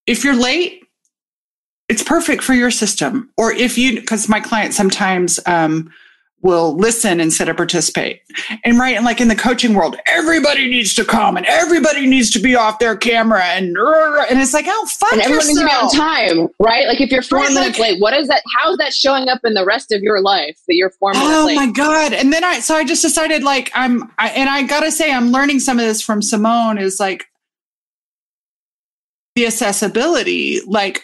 if 0.07 0.25
you're 0.25 0.37
late, 0.37 0.85
it's 1.89 2.03
perfect 2.03 2.43
for 2.43 2.55
your 2.55 2.71
system. 2.71 3.31
Or 3.37 3.53
if 3.53 3.79
you, 3.79 4.01
because 4.01 4.29
my 4.29 4.41
clients 4.41 4.77
sometimes 4.77 5.39
um, 5.47 5.93
will 6.47 6.77
listen 6.77 7.21
instead 7.21 7.49
of 7.49 7.57
participate. 7.57 8.23
And 8.65 8.79
right, 8.79 8.95
and 8.97 9.05
like 9.05 9.21
in 9.21 9.29
the 9.29 9.35
coaching 9.37 9.75
world, 9.75 9.97
everybody 10.07 10.69
needs 10.71 10.95
to 10.95 11.05
come 11.05 11.37
and 11.37 11.45
everybody 11.47 12.07
needs 12.07 12.31
to 12.31 12.39
be 12.39 12.55
off 12.55 12.79
their 12.79 12.97
camera 12.97 13.43
and 13.45 13.77
and 13.77 14.41
it's 14.41 14.55
like, 14.55 14.67
oh 14.69 14.87
fuck 14.99 15.13
and 15.13 15.21
everyone 15.23 15.47
needs 15.47 15.59
to 15.61 15.67
be 15.67 15.73
on 15.73 15.91
time, 15.91 16.49
right? 16.61 16.87
Like 16.87 17.01
if 17.01 17.11
you're 17.11 17.23
four 17.23 17.41
Right, 17.41 17.53
minutes 17.53 17.79
like- 17.79 17.91
late, 17.93 18.01
what 18.01 18.15
is 18.15 18.29
that? 18.29 18.43
How's 18.57 18.77
that 18.79 18.95
showing 18.95 19.29
up 19.29 19.41
in 19.45 19.55
the 19.55 19.65
rest 19.65 19.91
of 19.93 20.01
your 20.03 20.21
life 20.23 20.57
that 20.69 20.75
you're 20.77 20.91
four 20.91 21.13
minutes 21.13 21.29
Oh 21.31 21.47
late? 21.47 21.57
my 21.57 21.71
god! 21.71 22.13
And 22.13 22.33
then 22.33 22.45
I, 22.45 22.61
so 22.61 22.75
I 22.77 22.85
just 22.85 23.03
decided, 23.03 23.43
like, 23.43 23.71
I'm, 23.75 24.13
I, 24.19 24.29
and 24.31 24.49
I 24.49 24.63
gotta 24.63 24.91
say, 24.93 25.13
I'm 25.13 25.33
learning 25.33 25.61
some 25.61 25.79
of 25.79 25.85
this 25.85 26.01
from 26.01 26.23
Simone. 26.23 26.79
Is 26.79 27.01
like 27.01 27.27
the 29.35 29.47
accessibility. 29.47 30.61
Like 30.67 31.03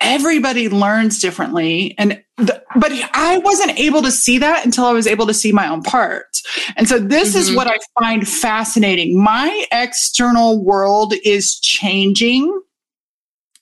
everybody 0.00 0.68
learns 0.68 1.20
differently, 1.20 1.94
and 1.98 2.22
the, 2.36 2.62
but 2.76 2.92
I 3.12 3.38
wasn't 3.38 3.78
able 3.78 4.02
to 4.02 4.10
see 4.10 4.38
that 4.38 4.64
until 4.64 4.84
I 4.86 4.92
was 4.92 5.06
able 5.06 5.26
to 5.26 5.34
see 5.34 5.52
my 5.52 5.68
own 5.68 5.82
parts. 5.82 6.42
And 6.76 6.88
so 6.88 6.98
this 6.98 7.34
is 7.34 7.50
Mhm. 7.50 7.56
what 7.56 7.66
I 7.68 7.76
find 8.00 8.28
fascinating. 8.28 9.22
My 9.22 9.66
external 9.70 10.62
world 10.62 11.14
is 11.24 11.58
changing 11.60 12.60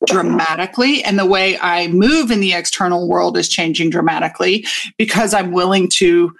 dramatically 0.06 1.04
and 1.04 1.18
the 1.18 1.26
way 1.26 1.56
I 1.60 1.86
move 1.86 2.30
in 2.32 2.40
the 2.40 2.54
external 2.54 3.08
world 3.08 3.36
is 3.36 3.48
changing 3.48 3.90
dramatically 3.90 4.66
because 4.98 5.32
I'm 5.32 5.52
willing 5.52 5.88
to 5.98 6.32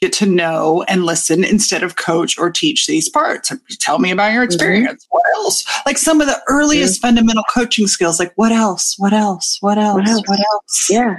get 0.00 0.12
to 0.14 0.26
know 0.26 0.84
and 0.88 1.04
listen 1.04 1.44
instead 1.44 1.82
of 1.82 1.96
coach 1.96 2.38
or 2.38 2.50
teach 2.50 2.86
these 2.86 3.08
parts. 3.08 3.52
Tell 3.80 3.98
me 3.98 4.10
about 4.10 4.32
your 4.32 4.42
experience. 4.42 5.06
What 5.10 5.24
else? 5.34 5.64
Like 5.86 5.98
some 5.98 6.20
of 6.20 6.26
the 6.26 6.40
earliest 6.48 7.00
fundamental 7.00 7.44
coaching 7.52 7.86
skills, 7.86 8.18
like 8.18 8.32
what 8.36 8.52
else? 8.52 8.94
What 8.98 9.12
else? 9.12 9.58
What 9.60 9.78
else? 9.78 10.08
else? 10.08 10.22
What 10.26 10.38
else? 10.38 10.86
Yeah. 10.88 11.16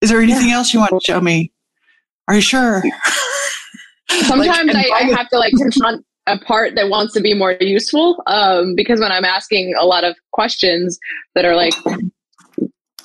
Is 0.00 0.10
there 0.10 0.20
anything 0.20 0.50
else 0.50 0.72
you 0.72 0.80
want 0.80 0.90
to 0.90 1.00
show 1.04 1.20
me? 1.20 1.52
Are 2.28 2.34
you 2.34 2.40
sure? 2.40 2.82
Sometimes 4.10 4.70
and 4.70 4.78
I, 4.78 4.88
I 4.94 5.02
have 5.16 5.28
to 5.30 5.38
like 5.38 5.52
confront 5.54 6.04
a 6.26 6.38
part 6.38 6.74
that 6.74 6.88
wants 6.88 7.14
to 7.14 7.20
be 7.20 7.34
more 7.34 7.56
useful 7.60 8.22
um, 8.26 8.74
because 8.74 9.00
when 9.00 9.12
I'm 9.12 9.24
asking 9.24 9.74
a 9.78 9.86
lot 9.86 10.04
of 10.04 10.16
questions 10.32 10.98
that 11.34 11.44
are 11.44 11.54
like, 11.54 11.74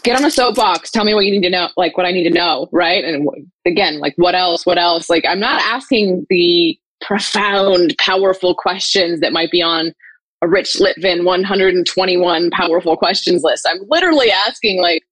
get 0.03 0.17
on 0.17 0.25
a 0.25 0.31
soapbox, 0.31 0.91
tell 0.91 1.03
me 1.03 1.13
what 1.13 1.25
you 1.25 1.31
need 1.31 1.43
to 1.43 1.49
know, 1.49 1.69
like 1.77 1.97
what 1.97 2.05
I 2.05 2.11
need 2.11 2.23
to 2.23 2.29
know, 2.29 2.67
right? 2.71 3.03
And 3.03 3.27
again, 3.65 3.99
like 3.99 4.13
what 4.17 4.35
else, 4.35 4.65
what 4.65 4.77
else? 4.77 5.09
Like 5.09 5.23
I'm 5.27 5.39
not 5.39 5.61
asking 5.61 6.25
the 6.29 6.77
profound, 7.01 7.95
powerful 7.97 8.55
questions 8.55 9.19
that 9.19 9.33
might 9.33 9.51
be 9.51 9.61
on 9.61 9.93
a 10.41 10.47
Rich 10.47 10.77
Litvin 10.79 11.23
121 11.23 12.49
powerful 12.51 12.97
questions 12.97 13.43
list. 13.43 13.67
I'm 13.69 13.81
literally 13.89 14.31
asking 14.31 14.81
like, 14.81 15.03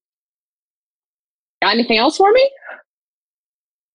got 1.62 1.74
anything 1.74 1.98
else 1.98 2.18
for 2.18 2.32
me? 2.32 2.52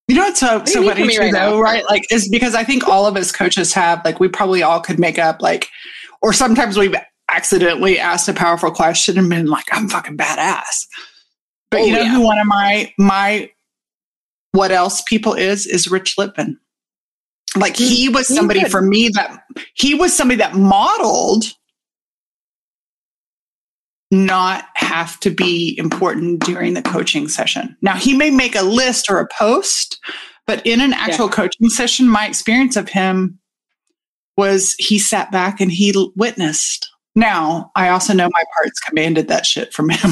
You 0.06 0.16
know 0.16 0.24
what's 0.24 0.40
so, 0.40 0.60
do 0.60 0.70
so 0.70 0.82
funny 0.82 1.00
from 1.00 1.06
me 1.06 1.14
too, 1.14 1.20
right 1.20 1.32
though, 1.32 1.56
now? 1.56 1.60
right? 1.60 1.84
Like, 1.86 2.04
is 2.10 2.28
because 2.28 2.54
I 2.54 2.62
think 2.62 2.86
all 2.86 3.06
of 3.06 3.16
us 3.16 3.32
coaches 3.32 3.72
have, 3.72 4.04
like, 4.04 4.20
we 4.20 4.28
probably 4.28 4.62
all 4.62 4.78
could 4.80 4.98
make 4.98 5.18
up, 5.18 5.40
like, 5.40 5.70
or 6.20 6.34
sometimes 6.34 6.76
we've 6.76 6.94
accidentally 7.34 7.98
asked 7.98 8.28
a 8.28 8.32
powerful 8.32 8.70
question 8.70 9.18
and 9.18 9.28
been 9.28 9.46
like, 9.46 9.64
I'm 9.72 9.88
fucking 9.88 10.16
badass. 10.16 10.86
But 11.70 11.80
Oh, 11.80 11.84
you 11.84 11.92
know 11.92 12.02
yeah. 12.02 12.14
who 12.14 12.20
one 12.22 12.38
of 12.38 12.46
my, 12.46 12.92
my, 12.98 13.50
what 14.52 14.70
else 14.70 15.02
people 15.02 15.34
is, 15.34 15.66
is 15.66 15.90
Rich 15.90 16.16
Litvin. 16.16 16.56
Like, 17.56 17.76
he 17.76 18.08
was 18.08 18.28
somebody 18.28 18.60
good. 18.62 18.70
for 18.70 18.82
me 18.82 19.08
that, 19.10 19.44
he 19.74 19.94
was 19.94 20.16
somebody 20.16 20.38
that 20.38 20.54
modeled 20.54 21.44
not 24.10 24.66
have 24.76 25.18
to 25.20 25.30
be 25.30 25.76
important 25.76 26.40
during 26.40 26.74
the 26.74 26.82
coaching 26.82 27.26
session. 27.26 27.76
Now, 27.82 27.96
he 27.96 28.16
may 28.16 28.30
make 28.30 28.54
a 28.54 28.62
list 28.62 29.10
or 29.10 29.18
a 29.18 29.28
post, 29.36 29.98
but 30.46 30.64
in 30.64 30.80
an 30.80 30.92
actual 30.92 31.28
coaching 31.28 31.68
session, 31.68 32.08
my 32.08 32.26
experience 32.26 32.76
of 32.76 32.88
him 32.88 33.40
was 34.36 34.74
he 34.78 34.98
sat 34.98 35.32
back 35.32 35.60
and 35.60 35.72
he 35.72 35.92
witnessed. 36.16 36.90
Now, 37.16 37.70
I 37.76 37.90
also 37.90 38.12
know 38.12 38.28
my 38.32 38.42
parts 38.56 38.80
commanded 38.80 39.28
that 39.28 39.46
shit 39.46 39.72
from 39.72 39.88
him. 39.90 40.10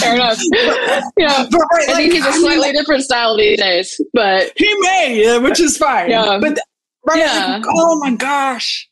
Fair 0.00 0.14
enough. 0.16 0.38
yeah. 1.16 1.46
But, 1.50 1.60
right, 1.72 1.88
I 1.88 1.94
think 1.94 2.12
he's 2.14 2.24
a 2.24 2.28
I 2.28 2.32
mean, 2.32 2.40
slightly 2.40 2.72
different 2.72 3.04
style 3.04 3.36
these 3.36 3.58
days, 3.58 4.00
but 4.12 4.52
he 4.56 4.74
may, 4.80 5.38
which 5.38 5.60
is 5.60 5.76
fine. 5.76 6.10
Yeah. 6.10 6.38
But 6.40 6.58
right, 7.06 7.18
Yeah. 7.18 7.56
like, 7.58 7.64
oh 7.68 7.98
my 8.00 8.14
gosh. 8.14 8.88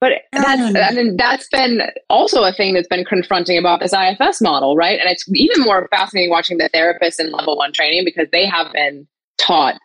but 0.00 0.12
that's. 0.32 0.74
I 0.76 0.90
mean 0.94 1.16
that's 1.16 1.48
been 1.48 1.80
also 2.10 2.42
a 2.44 2.52
thing 2.52 2.74
that's 2.74 2.88
been 2.88 3.04
confronting 3.06 3.56
about 3.56 3.80
this 3.80 3.94
IFS 3.94 4.42
model, 4.42 4.76
right? 4.76 4.98
And 5.00 5.08
it's 5.08 5.24
even 5.32 5.62
more 5.62 5.88
fascinating 5.90 6.30
watching 6.30 6.58
the 6.58 6.68
therapists 6.70 7.18
in 7.18 7.30
level 7.32 7.56
one 7.56 7.72
training 7.72 8.02
because 8.04 8.28
they 8.32 8.44
have 8.46 8.72
been 8.72 9.06
taught. 9.38 9.76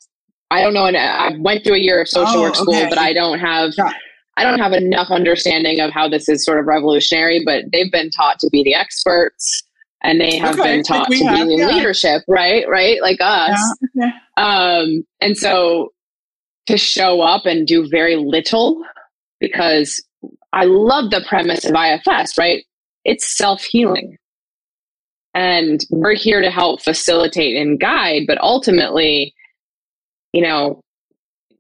I 0.52 0.64
don't 0.64 0.74
know, 0.74 0.86
and 0.86 0.98
I 0.98 1.36
went 1.40 1.64
through 1.64 1.76
a 1.76 1.80
year 1.80 2.02
of 2.02 2.08
social 2.10 2.40
Oh, 2.40 2.42
work 2.42 2.56
school, 2.56 2.76
okay. 2.76 2.90
but 2.90 2.98
I 2.98 3.14
don't 3.14 3.40
have. 3.40 3.72
Yeah. 3.78 3.94
I 4.40 4.44
don't 4.44 4.60
have 4.60 4.72
enough 4.72 5.10
understanding 5.12 5.82
of 5.82 5.92
how 5.92 6.08
this 6.08 6.30
is 6.30 6.46
sort 6.46 6.60
of 6.60 6.66
revolutionary, 6.66 7.42
but 7.44 7.66
they've 7.74 7.92
been 7.92 8.10
taught 8.10 8.40
to 8.40 8.50
be 8.50 8.64
the 8.64 8.74
experts 8.74 9.64
and 10.02 10.22
they 10.22 10.38
have 10.38 10.58
Okay, 10.58 10.78
been 10.78 10.84
taught 10.84 11.10
to 11.12 11.26
have, 11.26 11.46
be 11.48 11.54
in 11.56 11.60
yeah. 11.60 11.68
leadership, 11.68 12.24
right? 12.28 12.66
Right? 12.70 13.02
Like 13.02 13.18
us. 13.20 13.60
Yeah, 13.94 14.06
okay. 14.06 14.14
Um, 14.38 15.06
and 15.20 15.38
so 15.38 15.92
to 16.68 16.78
show 16.78 17.20
up 17.20 17.46
and 17.46 17.68
do 17.68 17.88
very 17.90 18.16
little 18.16 18.82
because 19.42 20.02
I 20.54 20.64
love 20.66 21.12
the 21.12 21.22
premise 21.28 21.66
of 21.66 21.76
IFS, 21.76 22.38
right? 22.38 22.64
It's 23.04 23.38
self 23.38 23.62
healing. 23.64 24.18
And 25.34 25.86
we're 25.90 26.16
here 26.16 26.42
to 26.42 26.50
help 26.50 26.82
facilitate 26.82 27.56
and 27.58 27.80
guide, 27.80 28.24
but 28.26 28.40
ultimately, 28.42 29.34
you 30.32 30.42
know, 30.42 30.82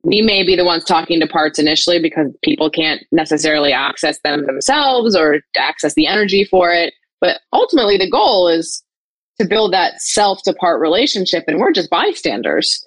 we 0.03 0.21
may 0.21 0.43
be 0.43 0.55
the 0.55 0.65
ones 0.65 0.85
talking 0.85 1.19
to 1.19 1.27
parts 1.27 1.59
initially 1.59 2.01
because 2.01 2.31
people 2.41 2.69
can't 2.69 3.03
necessarily 3.11 3.73
access 3.73 4.19
them 4.23 4.45
themselves 4.45 5.15
or 5.15 5.41
access 5.57 5.93
the 5.95 6.07
energy 6.07 6.45
for 6.45 6.71
it. 6.71 6.93
But 7.19 7.41
ultimately, 7.51 7.97
the 7.97 8.09
goal 8.09 8.47
is 8.47 8.83
to 9.39 9.47
build 9.47 9.73
that 9.73 10.01
self 10.01 10.41
to 10.43 10.53
part 10.53 10.79
relationship, 10.79 11.43
and 11.47 11.59
we're 11.59 11.73
just 11.73 11.89
bystanders. 11.89 12.83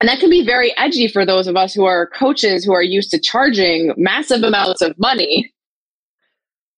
And 0.00 0.08
that 0.08 0.18
can 0.18 0.28
be 0.28 0.44
very 0.44 0.76
edgy 0.76 1.08
for 1.08 1.24
those 1.24 1.46
of 1.46 1.56
us 1.56 1.72
who 1.72 1.84
are 1.84 2.08
coaches 2.08 2.64
who 2.64 2.72
are 2.72 2.82
used 2.82 3.10
to 3.12 3.18
charging 3.18 3.94
massive 3.96 4.42
amounts 4.42 4.82
of 4.82 4.98
money. 4.98 5.53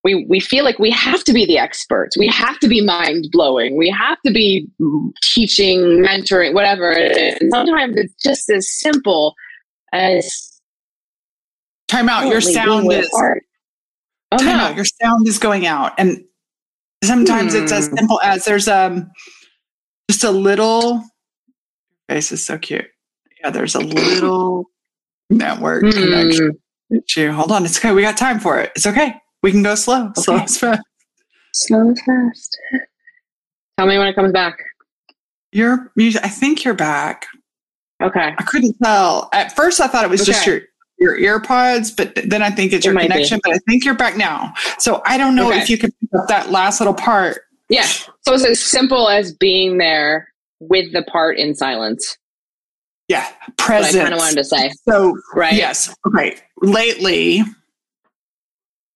We, 0.03 0.25
we 0.29 0.39
feel 0.39 0.63
like 0.63 0.79
we 0.79 0.91
have 0.91 1.23
to 1.25 1.33
be 1.33 1.45
the 1.45 1.57
experts. 1.57 2.17
We 2.17 2.27
have 2.27 2.59
to 2.59 2.67
be 2.67 2.81
mind 2.81 3.27
blowing. 3.31 3.77
We 3.77 3.89
have 3.89 4.17
to 4.25 4.31
be 4.31 4.67
teaching, 5.21 5.79
mentoring, 6.05 6.53
whatever. 6.53 6.91
And 6.91 7.51
sometimes 7.51 7.97
it's 7.97 8.13
just 8.21 8.49
as 8.49 8.71
simple 8.71 9.33
as 9.91 10.61
time 11.87 12.07
out. 12.07 12.27
Your 12.27 12.41
sound 12.41 12.91
is 12.93 13.09
oh, 13.13 14.37
time 14.37 14.45
no. 14.45 14.63
out. 14.63 14.75
Your 14.75 14.85
sound 14.85 15.27
is 15.27 15.39
going 15.39 15.65
out, 15.65 15.93
and 15.97 16.23
sometimes 17.03 17.53
hmm. 17.53 17.63
it's 17.63 17.71
as 17.71 17.87
hmm. 17.87 17.95
simple 17.97 18.21
as 18.23 18.45
there's 18.45 18.67
um 18.67 19.09
just 20.09 20.23
a 20.23 20.31
little. 20.31 21.03
Face 22.07 22.31
is 22.31 22.45
so 22.45 22.57
cute 22.57 22.85
yeah, 23.43 23.49
there's 23.49 23.75
a 23.75 23.79
little 23.79 24.65
network 25.29 25.83
mm. 25.83 25.93
connection. 25.93 27.33
Hold 27.33 27.51
on, 27.51 27.65
it's 27.65 27.77
okay. 27.77 27.91
We 27.91 28.01
got 28.01 28.17
time 28.17 28.39
for 28.39 28.59
it. 28.59 28.71
It's 28.75 28.87
okay. 28.87 29.15
We 29.43 29.51
can 29.51 29.63
go 29.63 29.75
slow. 29.75 30.07
Okay. 30.07 30.21
Slow 30.21 30.37
as 30.37 30.57
fast. 30.57 30.81
Slow 31.53 31.91
as 31.91 32.01
fast. 32.05 32.57
Tell 33.77 33.87
me 33.87 33.97
when 33.97 34.07
it 34.07 34.15
comes 34.15 34.31
back. 34.31 34.57
You're. 35.51 35.91
You, 35.95 36.19
I 36.23 36.29
think 36.29 36.63
you're 36.63 36.73
back. 36.73 37.27
Okay. 38.01 38.33
I 38.37 38.43
couldn't 38.43 38.75
tell. 38.83 39.29
At 39.33 39.55
first, 39.55 39.79
I 39.79 39.87
thought 39.87 40.03
it 40.03 40.09
was 40.09 40.21
okay. 40.21 40.31
just 40.31 40.47
your 40.47 40.61
your 40.99 41.39
earpods, 41.39 41.95
but 41.95 42.13
then 42.27 42.41
I 42.41 42.49
think 42.49 42.73
it's 42.73 42.85
it 42.85 42.91
your 42.91 42.99
connection. 42.99 43.37
Be. 43.37 43.41
But 43.43 43.55
I 43.55 43.59
think 43.69 43.85
you're 43.85 43.95
back 43.95 44.17
now. 44.17 44.53
So 44.79 45.01
I 45.05 45.17
don't 45.17 45.35
know 45.35 45.49
okay. 45.49 45.59
if 45.59 45.69
you 45.69 45.77
could 45.77 45.91
pick 45.99 46.09
up 46.19 46.27
that 46.27 46.51
last 46.51 46.79
little 46.79 46.93
part. 46.93 47.41
Yeah. 47.69 47.83
So 47.83 48.33
it's 48.33 48.45
as 48.45 48.59
simple 48.59 49.09
as 49.09 49.33
being 49.33 49.77
there 49.77 50.27
with 50.59 50.91
the 50.93 51.03
part 51.03 51.37
in 51.37 51.55
silence. 51.55 52.17
Yeah, 53.07 53.25
presence. 53.57 53.95
I 53.95 54.01
kind 54.01 54.13
of 54.13 54.19
wanted 54.19 54.35
to 54.35 54.43
say. 54.43 54.71
So, 54.87 55.17
right. 55.33 55.53
Yes. 55.53 55.95
Okay. 56.05 56.37
Lately, 56.61 57.41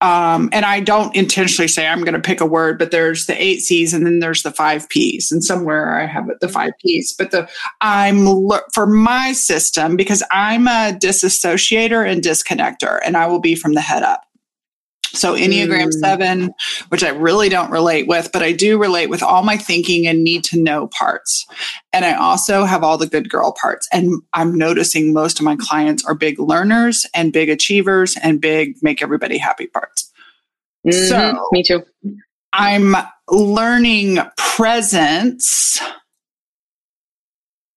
um, 0.02 0.48
and 0.52 0.64
I 0.64 0.80
don't 0.80 1.14
intentionally 1.14 1.68
say 1.68 1.86
I'm 1.86 2.00
going 2.00 2.14
to 2.14 2.20
pick 2.20 2.40
a 2.40 2.46
word, 2.46 2.76
but 2.76 2.90
there's 2.90 3.26
the 3.26 3.40
eight 3.40 3.60
C's 3.60 3.94
and 3.94 4.04
then 4.04 4.18
there's 4.18 4.42
the 4.42 4.50
five 4.50 4.88
P's, 4.88 5.30
and 5.30 5.44
somewhere 5.44 5.96
I 5.96 6.06
have 6.06 6.28
the 6.40 6.48
five 6.48 6.72
P's. 6.80 7.12
But 7.12 7.30
the 7.30 7.48
I'm 7.80 8.26
for 8.72 8.86
my 8.86 9.32
system 9.32 9.96
because 9.96 10.22
I'm 10.32 10.66
a 10.66 10.92
disassociator 10.92 12.06
and 12.10 12.20
disconnector, 12.20 12.98
and 13.04 13.16
I 13.16 13.28
will 13.28 13.40
be 13.40 13.54
from 13.54 13.74
the 13.74 13.80
head 13.80 14.02
up. 14.02 14.26
So 15.14 15.34
Enneagram 15.34 15.88
mm. 15.88 15.92
7, 15.92 16.54
which 16.88 17.04
I 17.04 17.10
really 17.10 17.48
don't 17.48 17.70
relate 17.70 18.06
with, 18.06 18.32
but 18.32 18.42
I 18.42 18.52
do 18.52 18.78
relate 18.78 19.08
with 19.08 19.22
all 19.22 19.42
my 19.42 19.56
thinking 19.56 20.06
and 20.06 20.24
need 20.24 20.42
to 20.44 20.60
know 20.60 20.86
parts. 20.88 21.46
And 21.92 22.04
I 22.04 22.14
also 22.14 22.64
have 22.64 22.82
all 22.82 22.96
the 22.96 23.06
good 23.06 23.28
girl 23.28 23.52
parts. 23.52 23.88
And 23.92 24.22
I'm 24.32 24.56
noticing 24.56 25.12
most 25.12 25.38
of 25.38 25.44
my 25.44 25.56
clients 25.56 26.04
are 26.06 26.14
big 26.14 26.38
learners 26.38 27.06
and 27.14 27.32
big 27.32 27.50
achievers 27.50 28.16
and 28.22 28.40
big 28.40 28.76
make 28.82 29.02
everybody 29.02 29.36
happy 29.36 29.66
parts. 29.66 30.10
Mm-hmm. 30.86 31.08
So 31.08 31.48
me 31.52 31.62
too. 31.62 31.84
I'm 32.54 32.96
learning 33.30 34.18
presence 34.36 35.80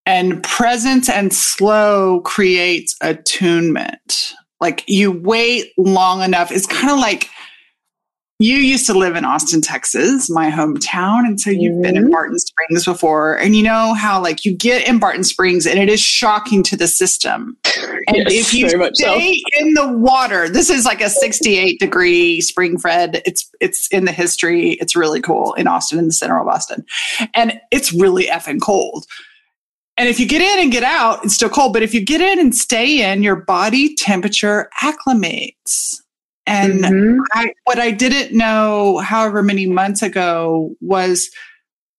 and 0.06 0.44
presence 0.44 1.10
and 1.10 1.34
slow 1.34 2.22
creates 2.22 2.96
attunement 3.02 4.34
like 4.66 4.84
you 4.88 5.12
wait 5.12 5.74
long 5.78 6.24
enough. 6.24 6.52
It's 6.52 6.66
kind 6.66 6.90
of 6.90 6.98
like 6.98 7.30
you 8.40 8.58
used 8.58 8.88
to 8.88 8.94
live 8.94 9.16
in 9.16 9.24
Austin, 9.24 9.62
Texas, 9.62 10.28
my 10.28 10.50
hometown. 10.50 11.20
And 11.20 11.40
so 11.40 11.52
you've 11.52 11.74
mm-hmm. 11.74 11.82
been 11.84 11.98
in 11.98 12.04
mm-hmm. 12.06 12.12
Barton 12.12 12.40
Springs 12.40 12.84
before. 12.84 13.38
And 13.38 13.56
you 13.56 13.62
know 13.62 13.94
how, 13.94 14.20
like, 14.22 14.44
you 14.44 14.58
get 14.58 14.88
in 14.88 14.98
Barton 14.98 15.24
Springs 15.24 15.68
and 15.68 15.78
it 15.78 15.88
is 15.88 16.02
shocking 16.02 16.64
to 16.64 16.76
the 16.76 16.88
system. 16.88 17.58
And 18.08 18.18
yes, 18.18 18.28
if 18.30 18.54
you 18.54 18.70
stay 18.70 19.42
so. 19.42 19.60
in 19.60 19.74
the 19.74 19.88
water, 19.88 20.48
this 20.48 20.70
is 20.70 20.86
like 20.86 21.02
a 21.02 21.10
68 21.10 21.80
degree 21.80 22.40
spring 22.40 22.78
fred. 22.78 23.24
It's 23.26 23.50
it's 23.60 23.88
in 23.88 24.06
the 24.06 24.12
history. 24.12 24.74
It's 24.74 24.96
really 24.96 25.20
cool 25.22 25.54
in 25.54 25.66
Austin, 25.66 25.98
in 25.98 26.06
the 26.06 26.14
center 26.14 26.40
of 26.40 26.48
Austin. 26.48 26.86
And 27.34 27.60
it's 27.72 27.92
really 27.92 28.26
effing 28.26 28.62
cold. 28.62 29.08
And 29.98 30.10
if 30.10 30.20
you 30.20 30.28
get 30.28 30.42
in 30.42 30.64
and 30.64 30.72
get 30.72 30.84
out, 30.84 31.24
it's 31.24 31.36
still 31.36 31.50
cold. 31.50 31.74
But 31.74 31.84
if 31.84 31.94
you 31.94 32.04
get 32.04 32.22
in 32.22 32.40
and 32.40 32.54
stay 32.54 33.10
in, 33.10 33.24
your 33.24 33.38
body 33.38 33.96
temperature 33.96 34.70
acclimates. 34.82 35.96
And 36.46 36.84
mm-hmm. 36.84 37.20
I, 37.34 37.54
what 37.64 37.80
I 37.80 37.92
didn't 37.92 38.38
know, 38.38 39.00
however 39.00 39.42
many 39.42 39.66
months 39.66 40.02
ago, 40.02 40.76
was 40.82 41.30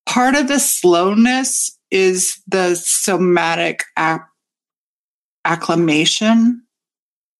part 0.04 0.34
of 0.34 0.46
the 0.48 0.60
slowness 0.60 1.76
is 1.90 2.40
the 2.46 2.74
somatic 2.74 3.84
ac- 3.98 4.20
acclimation 5.44 6.62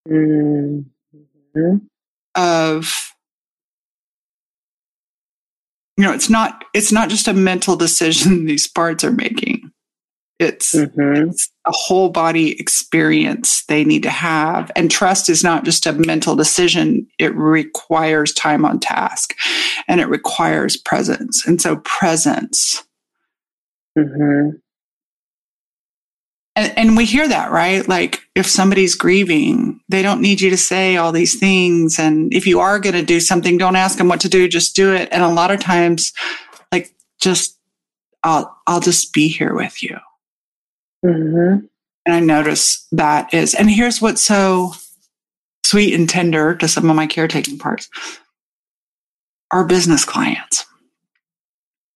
mm-hmm. 0.09 1.76
of 2.34 3.12
you 5.96 6.04
know 6.04 6.12
it's 6.12 6.30
not 6.30 6.64
it's 6.74 6.92
not 6.92 7.09
just 7.09 7.26
a 7.26 7.32
mental 7.32 7.76
decision 7.76 8.44
these 8.46 8.68
parts 8.68 9.02
are 9.02 9.12
making 9.12 9.65
it's, 10.39 10.74
mm-hmm. 10.74 11.30
it's, 11.30 11.51
a 11.66 11.72
whole 11.72 12.11
body 12.11 12.59
experience 12.61 13.64
they 13.66 13.84
need 13.84 14.05
to 14.05 14.11
have. 14.11 14.70
And 14.76 14.89
trust 14.89 15.28
is 15.28 15.43
not 15.43 15.64
just 15.64 15.84
a 15.84 15.93
mental 15.93 16.37
decision, 16.37 17.09
it 17.18 17.34
requires 17.34 18.32
time 18.32 18.64
on 18.64 18.78
task 18.78 19.34
and 19.89 20.01
it 20.01 20.09
requires 20.09 20.76
presence. 20.76 21.45
And 21.45 21.61
so, 21.61 21.76
presence. 21.78 22.84
Mm-hmm. 23.99 24.51
And, 26.57 26.78
and 26.78 26.97
we 26.97 27.05
hear 27.05 27.28
that, 27.28 27.51
right? 27.51 27.87
Like 27.87 28.22
if 28.34 28.47
somebody's 28.47 28.95
grieving, 28.95 29.80
they 29.91 30.03
don't 30.03 30.22
need 30.22 30.41
you 30.41 30.49
to 30.51 30.57
say 30.57 30.97
all 30.97 31.12
these 31.12 31.39
things. 31.39 31.99
And 31.99 32.32
if 32.32 32.47
you 32.47 32.61
are 32.61 32.78
going 32.78 32.95
to 32.95 33.03
do 33.03 33.20
something, 33.20 33.59
don't 33.59 33.76
ask 33.76 33.99
them 33.99 34.09
what 34.09 34.20
to 34.20 34.28
do, 34.28 34.49
just 34.49 34.74
do 34.74 34.95
it. 34.95 35.11
And 35.12 35.22
a 35.22 35.28
lot 35.28 35.51
of 35.51 35.61
times, 35.61 36.14
like, 36.72 36.95
just, 37.20 37.59
I'll, 38.22 38.57
I'll 38.66 38.80
just 38.80 39.12
be 39.12 39.28
here 39.28 39.55
with 39.55 39.82
you. 39.82 39.99
Mm-hmm. 41.05 41.66
And 42.07 42.14
I 42.14 42.20
notice 42.20 42.86
that 42.92 43.34
is, 43.34 43.55
and 43.55 43.70
here's 43.70 44.01
what's 44.01 44.22
so 44.22 44.72
sweet 45.64 45.94
and 45.94 46.09
tender 46.09 46.55
to 46.55 46.68
some 46.68 46.88
of 46.88 46.97
my 46.97 47.07
caretaking 47.07 47.59
parts 47.59 47.88
our 49.51 49.64
business 49.64 50.05
clients. 50.05 50.64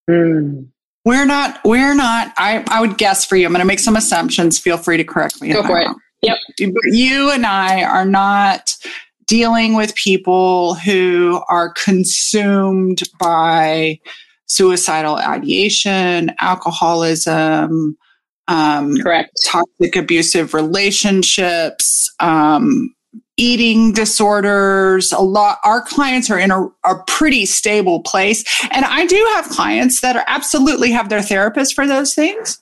Mm. 0.09 0.69
We're 1.05 1.27
not, 1.27 1.61
we're 1.65 1.95
not, 1.95 2.33
I, 2.37 2.65
I 2.69 2.81
would 2.81 2.99
guess 2.99 3.25
for 3.25 3.37
you, 3.37 3.47
I'm 3.47 3.53
going 3.53 3.61
to 3.61 3.67
make 3.67 3.79
some 3.79 3.97
assumptions. 3.97 4.59
Feel 4.59 4.77
free 4.77 4.97
to 4.97 5.05
correct 5.05 5.41
me. 5.41 5.53
Go 5.53 5.63
for 5.65 5.81
it. 5.81 5.89
Yep. 6.23 6.37
You 6.59 7.31
and 7.31 7.47
I 7.47 7.83
are 7.83 8.05
not 8.05 8.77
dealing 9.27 9.75
with 9.75 9.95
people 9.95 10.75
who 10.75 11.43
are 11.49 11.73
consumed 11.73 13.03
by 13.19 13.99
suicidal 14.47 15.17
ideation, 15.17 16.33
alcoholism, 16.39 17.97
um, 18.51 18.97
correct. 18.97 19.31
toxic 19.47 19.95
abusive 19.97 20.55
relationships 20.55 22.13
um, 22.19 22.93
eating 23.37 23.93
disorders. 23.93 25.13
A 25.13 25.21
lot 25.21 25.59
our 25.65 25.83
clients 25.83 26.31
are 26.31 26.39
in 26.39 26.51
a, 26.51 26.67
a, 26.85 26.97
pretty 27.07 27.47
stable 27.47 28.03
place. 28.03 28.45
And 28.73 28.85
i 28.85 29.07
do 29.07 29.31
have 29.35 29.47
clients 29.47 30.01
that 30.01 30.17
are 30.17 30.25
absolutely 30.27 30.91
have 30.91 31.09
their 31.09 31.23
therapist 31.23 31.75
for 31.75 31.87
those 31.87 32.13
things. 32.13 32.61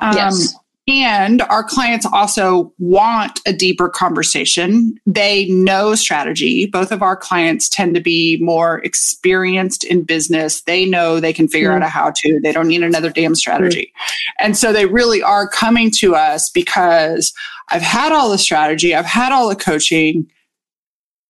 Um, 0.00 0.16
yes. 0.16 0.54
And 0.88 1.42
our 1.42 1.62
clients 1.62 2.04
also 2.06 2.72
want 2.78 3.40
a 3.46 3.52
deeper 3.52 3.88
conversation. 3.88 4.94
They 5.06 5.46
know 5.48 5.94
strategy. 5.94 6.66
Both 6.66 6.90
of 6.90 7.02
our 7.02 7.16
clients 7.16 7.68
tend 7.68 7.94
to 7.94 8.00
be 8.00 8.38
more 8.40 8.80
experienced 8.80 9.84
in 9.84 10.02
business. 10.02 10.62
They 10.62 10.84
know 10.84 11.20
they 11.20 11.32
can 11.32 11.46
figure 11.46 11.70
mm. 11.70 11.76
out 11.76 11.82
a 11.82 11.88
how 11.88 12.12
to. 12.16 12.40
They 12.40 12.50
don't 12.50 12.66
need 12.66 12.82
another 12.82 13.10
damn 13.10 13.36
strategy. 13.36 13.92
Mm. 13.94 14.34
And 14.40 14.56
so 14.56 14.72
they 14.72 14.86
really 14.86 15.22
are 15.22 15.46
coming 15.46 15.92
to 15.98 16.16
us 16.16 16.48
because 16.48 17.32
I've 17.70 17.82
had 17.82 18.10
all 18.10 18.30
the 18.30 18.38
strategy, 18.38 18.92
I've 18.92 19.06
had 19.06 19.30
all 19.30 19.48
the 19.48 19.56
coaching, 19.56 20.28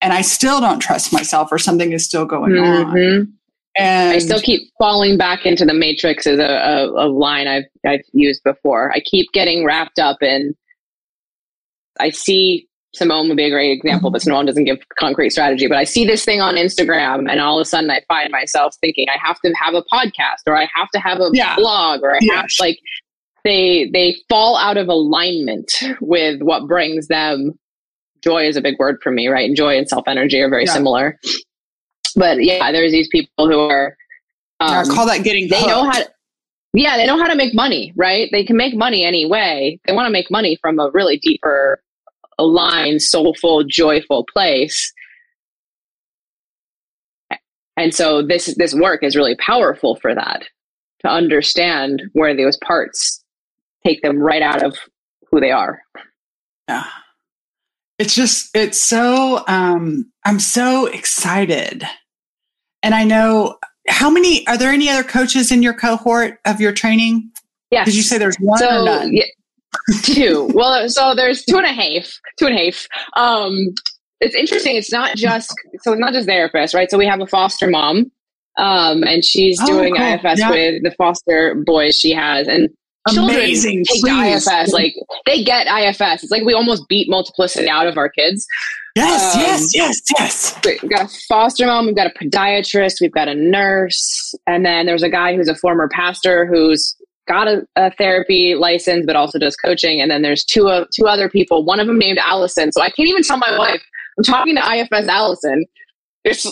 and 0.00 0.14
I 0.14 0.22
still 0.22 0.61
don't 0.61 0.80
trust 0.80 1.12
myself 1.12 1.53
or 1.53 1.59
something 1.59 1.92
is 1.92 2.05
still 2.05 2.24
going 2.24 2.53
mm-hmm. 2.53 2.90
on. 2.90 3.38
And 3.77 4.14
I 4.14 4.18
still 4.18 4.41
keep 4.41 4.70
falling 4.79 5.16
back 5.16 5.47
into 5.47 5.64
the 5.64 5.73
matrix 5.73 6.27
as 6.27 6.39
a, 6.39 6.43
a, 6.43 7.07
a, 7.07 7.09
line 7.09 7.47
I've 7.47 7.64
I've 7.87 8.05
used 8.12 8.43
before. 8.45 8.93
I 8.93 9.01
keep 9.01 9.33
getting 9.33 9.64
wrapped 9.64 9.99
up 9.99 10.23
in. 10.23 10.55
I 11.99 12.11
see 12.11 12.68
Simone 12.95 13.29
would 13.29 13.37
be 13.39 13.45
a 13.45 13.51
great 13.51 13.73
example, 13.73 14.11
but 14.11 14.20
Simone 14.20 14.45
doesn't 14.45 14.64
give 14.64 14.79
concrete 14.99 15.31
strategy. 15.31 15.66
But 15.66 15.79
I 15.79 15.85
see 15.85 16.05
this 16.05 16.25
thing 16.25 16.43
on 16.43 16.57
Instagram, 16.57 17.31
and 17.31 17.41
all 17.41 17.59
of 17.59 17.62
a 17.62 17.64
sudden 17.64 17.91
I 17.91 18.03
find 18.09 18.31
myself 18.31 18.77
thinking 18.83 19.07
I 19.09 19.18
have 19.27 19.41
to 19.41 19.53
have 19.55 19.75
a 19.75 19.83
podcast, 19.85 20.43
or 20.47 20.57
I 20.57 20.68
have 20.75 20.91
to 20.91 21.01
have 21.01 21.20
a 21.20 21.31
yeah. 21.33 21.57
blog, 21.57 22.03
or 22.03 22.14
I 22.14 22.18
yes. 22.20 22.37
have 22.37 22.51
like 22.61 22.79
they 23.45 23.89
they 23.93 24.16
fall 24.29 24.59
out 24.59 24.77
of 24.77 24.89
alignment 24.89 25.73
with 26.01 26.43
what 26.43 26.68
brings 26.68 27.09
them 27.09 27.59
joy 28.23 28.47
is 28.47 28.57
a 28.57 28.61
big 28.61 28.79
word 28.79 28.99
for 29.03 29.11
me, 29.11 29.29
right? 29.29 29.47
And 29.47 29.57
joy 29.57 29.77
and 29.77 29.89
self 29.89 30.05
energy 30.07 30.41
are 30.41 30.49
very 30.49 30.64
yeah. 30.64 30.73
similar. 30.73 31.18
But 32.14 32.42
yeah, 32.42 32.72
there's 32.72 32.92
these 32.92 33.08
people 33.08 33.48
who 33.48 33.58
are 33.58 33.96
um, 34.60 34.88
call 34.88 35.06
that 35.06 35.24
getting 35.24 35.48
they 35.48 35.58
hooked. 35.58 35.68
know 35.68 35.84
how 35.84 35.98
to, 35.98 36.10
yeah, 36.74 36.96
they 36.96 37.06
know 37.06 37.18
how 37.18 37.26
to 37.26 37.34
make 37.34 37.54
money, 37.54 37.92
right? 37.96 38.28
They 38.32 38.44
can 38.44 38.56
make 38.56 38.74
money 38.74 39.04
anyway. 39.04 39.78
They 39.86 39.92
want 39.92 40.06
to 40.06 40.12
make 40.12 40.30
money 40.30 40.56
from 40.60 40.78
a 40.78 40.90
really 40.92 41.18
deeper, 41.18 41.82
aligned, 42.38 43.02
soulful, 43.02 43.64
joyful 43.64 44.24
place. 44.32 44.92
And 47.76 47.94
so 47.94 48.22
this 48.22 48.54
this 48.56 48.74
work 48.74 49.02
is 49.02 49.16
really 49.16 49.36
powerful 49.36 49.96
for 49.96 50.14
that 50.14 50.44
to 51.00 51.08
understand 51.08 52.02
where 52.12 52.36
those 52.36 52.58
parts 52.58 53.24
take 53.84 54.02
them 54.02 54.18
right 54.18 54.42
out 54.42 54.62
of 54.62 54.76
who 55.30 55.40
they 55.40 55.50
are. 55.50 55.80
Yeah. 56.68 56.86
It's 57.98 58.14
just 58.14 58.54
it's 58.54 58.80
so 58.80 59.44
um 59.48 60.10
I'm 60.24 60.40
so 60.40 60.86
excited. 60.86 61.84
And 62.83 62.95
I 62.95 63.05
know 63.05 63.59
how 63.89 64.11
many 64.11 64.47
are 64.47 64.57
there 64.57 64.72
any 64.72 64.89
other 64.89 65.03
coaches 65.03 65.51
in 65.51 65.62
your 65.62 65.74
cohort 65.74 66.39
of 66.45 66.61
your 66.61 66.72
training? 66.72 67.30
Yeah. 67.70 67.85
Did 67.85 67.95
you 67.95 68.03
say 68.03 68.18
there's 68.18 68.37
one 68.37 68.59
so, 68.59 68.83
or 68.83 68.85
none? 68.85 69.14
Yeah, 69.14 69.24
two. 70.03 70.51
well, 70.55 70.89
so 70.89 71.14
there's 71.14 71.45
two 71.45 71.57
and 71.57 71.66
a 71.66 71.72
half, 71.72 72.18
two 72.39 72.47
and 72.47 72.59
a 72.59 72.64
half. 72.64 72.87
Um, 73.16 73.74
it's 74.20 74.35
interesting. 74.35 74.76
It's 74.76 74.93
not 74.93 75.16
just 75.16 75.53
so 75.80 75.93
it's 75.93 76.01
not 76.01 76.12
just 76.12 76.28
therapists, 76.28 76.74
right? 76.74 76.91
So 76.91 76.99
we 76.99 77.07
have 77.07 77.20
a 77.20 77.26
foster 77.26 77.68
mom, 77.68 78.11
um, 78.57 79.03
and 79.03 79.24
she's 79.24 79.59
oh, 79.62 79.66
doing 79.66 79.97
cool. 79.97 80.07
IFS 80.07 80.39
yeah. 80.39 80.51
with 80.51 80.83
the 80.85 80.95
foster 80.97 81.55
boys 81.66 81.97
she 81.97 82.12
has, 82.12 82.47
and 82.47 82.68
Amazing. 83.09 83.84
children 83.84 84.32
take 84.32 84.36
IFS. 84.36 84.72
Like 84.72 84.94
they 85.26 85.42
get 85.42 85.66
IFS. 85.66 86.22
It's 86.22 86.30
like 86.30 86.44
we 86.44 86.55
almost 86.55 86.88
beat 86.88 87.09
multiplicity 87.09 87.68
out 87.68 87.86
of 87.86 87.96
our 87.96 88.09
kids. 88.09 88.46
Yes, 88.94 89.34
um, 89.34 89.40
yes, 89.40 89.74
yes, 89.74 90.00
yes. 90.18 90.61
We've 90.64 90.90
got 90.90 91.07
a 91.07 91.09
foster 91.28 91.66
mom, 91.66 91.86
we've 91.86 91.96
got 91.96 92.07
a 92.07 92.11
podiatrist, 92.11 93.00
we've 93.00 93.12
got 93.12 93.26
a 93.26 93.34
nurse, 93.34 94.34
and 94.46 94.66
then 94.66 94.84
there's 94.84 95.03
a 95.03 95.09
guy 95.09 95.34
who's 95.34 95.48
a 95.48 95.55
former 95.55 95.88
pastor 95.88 96.44
who's 96.46 96.94
got 97.26 97.48
a, 97.48 97.66
a 97.76 97.90
therapy 97.92 98.55
license 98.55 99.07
but 99.07 99.16
also 99.16 99.38
does 99.38 99.57
coaching. 99.57 100.00
And 100.00 100.11
then 100.11 100.22
there's 100.22 100.44
two 100.44 100.68
uh, 100.68 100.84
two 100.94 101.07
other 101.07 101.28
people. 101.28 101.64
One 101.64 101.80
of 101.80 101.86
them 101.86 101.98
named 101.98 102.18
Allison. 102.18 102.70
So 102.72 102.82
I 102.82 102.90
can't 102.90 103.09
even 103.09 103.22
tell 103.22 103.38
my 103.38 103.59
wife 103.59 103.82
I'm 104.18 104.24
talking 104.24 104.57
to 104.57 104.62
IFS 104.62 105.09
Allison. 105.09 105.64
It's 106.24 106.46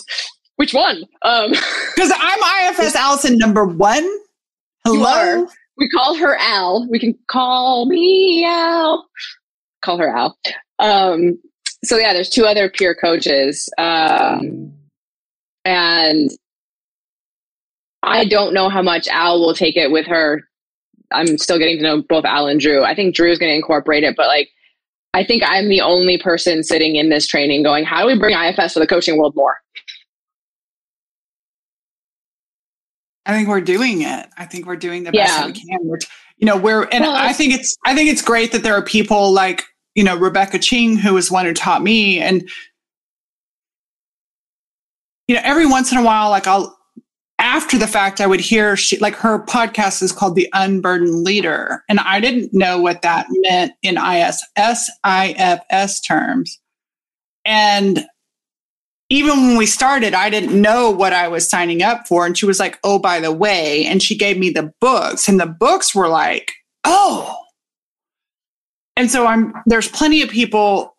which 0.57 0.75
one? 0.75 1.05
Um, 1.23 1.51
because 1.95 2.13
I'm 2.17 2.75
IFS 2.75 2.95
Allison 2.97 3.39
number 3.39 3.65
one. 3.65 4.09
Hello. 4.85 5.47
We 5.81 5.89
call 5.89 6.15
her 6.15 6.37
Al. 6.39 6.87
We 6.91 6.99
can 6.99 7.19
call 7.27 7.87
me 7.87 8.45
Al. 8.47 9.09
Call 9.83 9.97
her 9.97 10.15
Al. 10.15 10.39
Um, 10.79 11.39
so 11.83 11.97
yeah, 11.97 12.13
there's 12.13 12.29
two 12.29 12.45
other 12.45 12.69
peer 12.69 12.95
coaches, 12.95 13.67
um, 13.79 14.71
and 15.65 16.31
I 18.03 18.27
don't 18.27 18.53
know 18.53 18.69
how 18.69 18.83
much 18.83 19.09
Al 19.09 19.41
will 19.41 19.55
take 19.55 19.77
it 19.77 19.91
with 19.91 20.07
her. 20.07 20.43
I'm 21.13 21.39
still 21.39 21.59
getting 21.59 21.79
to 21.79 21.83
know 21.83 22.03
both 22.03 22.27
Al 22.27 22.47
and 22.47 22.61
Drew. 22.61 22.85
I 22.85 22.95
think 22.95 23.15
Drew's 23.15 23.39
going 23.39 23.51
to 23.51 23.57
incorporate 23.57 24.05
it, 24.05 24.15
but 24.17 24.27
like, 24.27 24.51
I 25.15 25.25
think 25.25 25.43
I'm 25.45 25.69
the 25.69 25.81
only 25.81 26.19
person 26.19 26.63
sitting 26.63 26.97
in 26.97 27.09
this 27.09 27.27
training 27.27 27.63
going, 27.63 27.85
how 27.85 28.03
do 28.03 28.07
we 28.07 28.19
bring 28.19 28.37
IFS 28.37 28.75
to 28.75 28.81
the 28.81 28.87
coaching 28.87 29.19
world 29.19 29.35
more? 29.35 29.57
I 33.31 33.33
think 33.37 33.49
we're 33.49 33.61
doing 33.61 34.03
it. 34.03 34.27
I 34.37 34.45
think 34.45 34.67
we're 34.67 34.75
doing 34.75 35.05
the 35.05 35.13
best 35.13 35.33
yeah. 35.33 35.39
that 35.39 35.47
we 35.47 35.53
can. 35.53 35.79
We're, 35.85 35.99
you 36.39 36.47
know, 36.47 36.57
we're, 36.57 36.83
and 36.91 37.05
well, 37.05 37.15
I 37.15 37.33
think 37.33 37.55
it's, 37.55 37.77
I 37.87 37.95
think 37.95 38.11
it's 38.11 38.23
great 38.23 38.51
that 38.51 38.65
there 38.65 38.75
are 38.75 38.83
people 38.83 39.31
like, 39.31 39.63
you 39.95 40.03
know, 40.03 40.17
Rebecca 40.17 40.59
Ching, 40.59 40.97
who 40.97 41.15
was 41.15 41.31
one 41.31 41.47
who 41.47 41.55
taught 41.55 41.81
me. 41.81 42.19
And, 42.19 42.49
you 45.29 45.37
know, 45.37 45.43
every 45.45 45.65
once 45.65 45.93
in 45.93 45.99
a 45.99 46.03
while, 46.03 46.31
like 46.31 46.49
I'll, 46.49 46.77
after 47.39 47.79
the 47.79 47.87
fact, 47.87 48.21
I 48.21 48.27
would 48.27 48.41
hear 48.41 48.77
she, 48.77 48.99
like 48.99 49.15
her 49.15 49.45
podcast 49.45 50.03
is 50.03 50.11
called 50.11 50.35
The 50.35 50.49
Unburdened 50.53 51.23
Leader. 51.23 51.85
And 51.89 52.01
I 52.01 52.19
didn't 52.19 52.53
know 52.53 52.81
what 52.81 53.03
that 53.03 53.27
meant 53.31 53.75
in 53.83 53.97
ISS, 53.97 54.91
IFS 55.07 56.01
terms. 56.01 56.59
And 57.45 58.05
even 59.11 59.37
when 59.39 59.57
we 59.57 59.67
started, 59.67 60.15
I 60.15 60.31
didn't 60.31 60.59
know 60.59 60.91
what 60.91 61.13
I 61.13 61.29
was 61.29 61.49
signing 61.49 61.83
up 61.83 62.07
for. 62.07 62.25
And 62.25 62.39
she 62.39 62.47
was 62.47 62.61
like, 62.61 62.79
Oh, 62.85 62.99
by 62.99 63.21
the 63.21 63.33
way. 63.33 63.85
And 63.85 64.03
she 64.03 64.17
gave 64.17 64.39
me 64.39 64.51
the 64.51 64.73
books, 64.81 65.29
and 65.29 65.39
the 65.39 65.47
books 65.47 65.95
were 65.95 66.09
like, 66.09 66.53
Oh. 66.85 67.37
And 68.97 69.11
so 69.11 69.27
I'm, 69.27 69.55
there's 69.67 69.89
plenty 69.89 70.23
of 70.23 70.31
people 70.31 70.95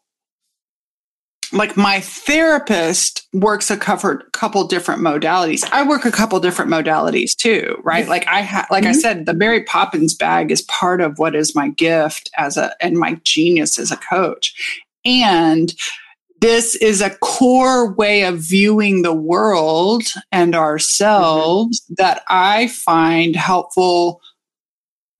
like 1.54 1.76
my 1.76 2.00
therapist 2.00 3.28
works 3.34 3.70
a 3.70 3.78
covered 3.78 4.24
couple 4.32 4.66
different 4.66 5.02
modalities. 5.02 5.68
I 5.72 5.84
work 5.84 6.06
a 6.06 6.12
couple 6.12 6.40
different 6.40 6.72
modalities 6.72 7.36
too, 7.36 7.78
right? 7.84 8.08
Like 8.08 8.26
I 8.28 8.42
ha- 8.42 8.68
like 8.72 8.84
mm-hmm. 8.84 8.92
I 8.92 8.94
said, 8.94 9.26
the 9.26 9.34
Mary 9.34 9.64
Poppins 9.64 10.14
bag 10.14 10.52
is 10.52 10.62
part 10.64 11.02
of 11.02 11.20
what 11.20 11.36
is 11.36 11.56
my 11.56 11.70
gift 11.70 12.30
as 12.38 12.58
a 12.58 12.74
and 12.84 12.98
my 12.98 13.20
genius 13.24 13.78
as 13.80 13.92
a 13.92 13.98
coach. 13.98 14.54
And 15.04 15.74
this 16.42 16.76
is 16.78 17.02
a 17.02 17.16
core 17.18 17.94
way 17.94 18.24
of 18.24 18.40
viewing 18.40 19.04
the 19.04 19.14
world 19.14 20.04
and 20.32 20.56
ourselves 20.56 21.82
mm-hmm. 21.82 21.94
that 21.98 22.24
I 22.28 22.68
find 22.68 23.36
helpful 23.36 24.22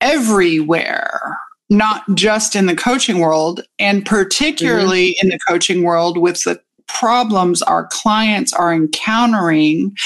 everywhere, 0.00 1.38
not 1.70 2.02
just 2.14 2.56
in 2.56 2.66
the 2.66 2.74
coaching 2.74 3.20
world, 3.20 3.62
and 3.78 4.04
particularly 4.04 5.10
mm-hmm. 5.10 5.26
in 5.26 5.30
the 5.30 5.38
coaching 5.48 5.84
world 5.84 6.18
with 6.18 6.42
the 6.42 6.60
problems 6.88 7.62
our 7.62 7.86
clients 7.86 8.52
are 8.52 8.74
encountering. 8.74 9.96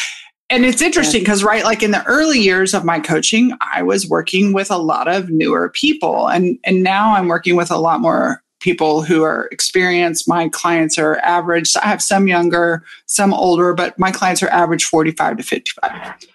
And 0.50 0.64
it's 0.64 0.82
interesting 0.82 1.22
because, 1.22 1.42
right, 1.42 1.64
like 1.64 1.82
in 1.82 1.90
the 1.90 2.04
early 2.04 2.38
years 2.38 2.74
of 2.74 2.84
my 2.84 3.00
coaching, 3.00 3.52
I 3.74 3.82
was 3.82 4.08
working 4.08 4.52
with 4.52 4.70
a 4.70 4.76
lot 4.76 5.08
of 5.08 5.30
newer 5.30 5.70
people. 5.70 6.28
And, 6.28 6.58
and 6.62 6.84
now 6.84 7.14
I'm 7.14 7.26
working 7.26 7.56
with 7.56 7.70
a 7.70 7.78
lot 7.78 8.00
more 8.00 8.42
people 8.66 9.00
who 9.00 9.22
are 9.22 9.48
experienced. 9.52 10.28
My 10.28 10.48
clients 10.48 10.98
are 10.98 11.18
average. 11.18 11.70
I 11.80 11.86
have 11.86 12.02
some 12.02 12.26
younger, 12.26 12.82
some 13.06 13.32
older, 13.32 13.74
but 13.74 13.96
my 13.96 14.10
clients 14.10 14.42
are 14.42 14.48
average 14.48 14.84
45 14.86 15.36
to 15.36 15.42
55. 15.44 16.26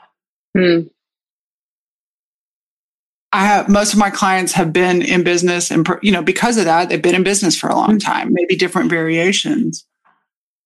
Hmm. 0.57 0.79
I 3.34 3.45
have 3.45 3.67
most 3.67 3.91
of 3.91 3.99
my 3.99 4.09
clients 4.09 4.53
have 4.53 4.71
been 4.71 5.01
in 5.01 5.25
business 5.25 5.71
and 5.71 5.86
you 6.01 6.11
know 6.11 6.21
because 6.21 6.57
of 6.57 6.65
that 6.65 6.89
they've 6.89 7.01
been 7.01 7.15
in 7.15 7.23
business 7.23 7.57
for 7.57 7.69
a 7.69 7.75
long 7.75 7.91
hmm. 7.91 7.97
time 7.97 8.34
maybe 8.34 8.57
different 8.57 8.89
variations 8.89 9.86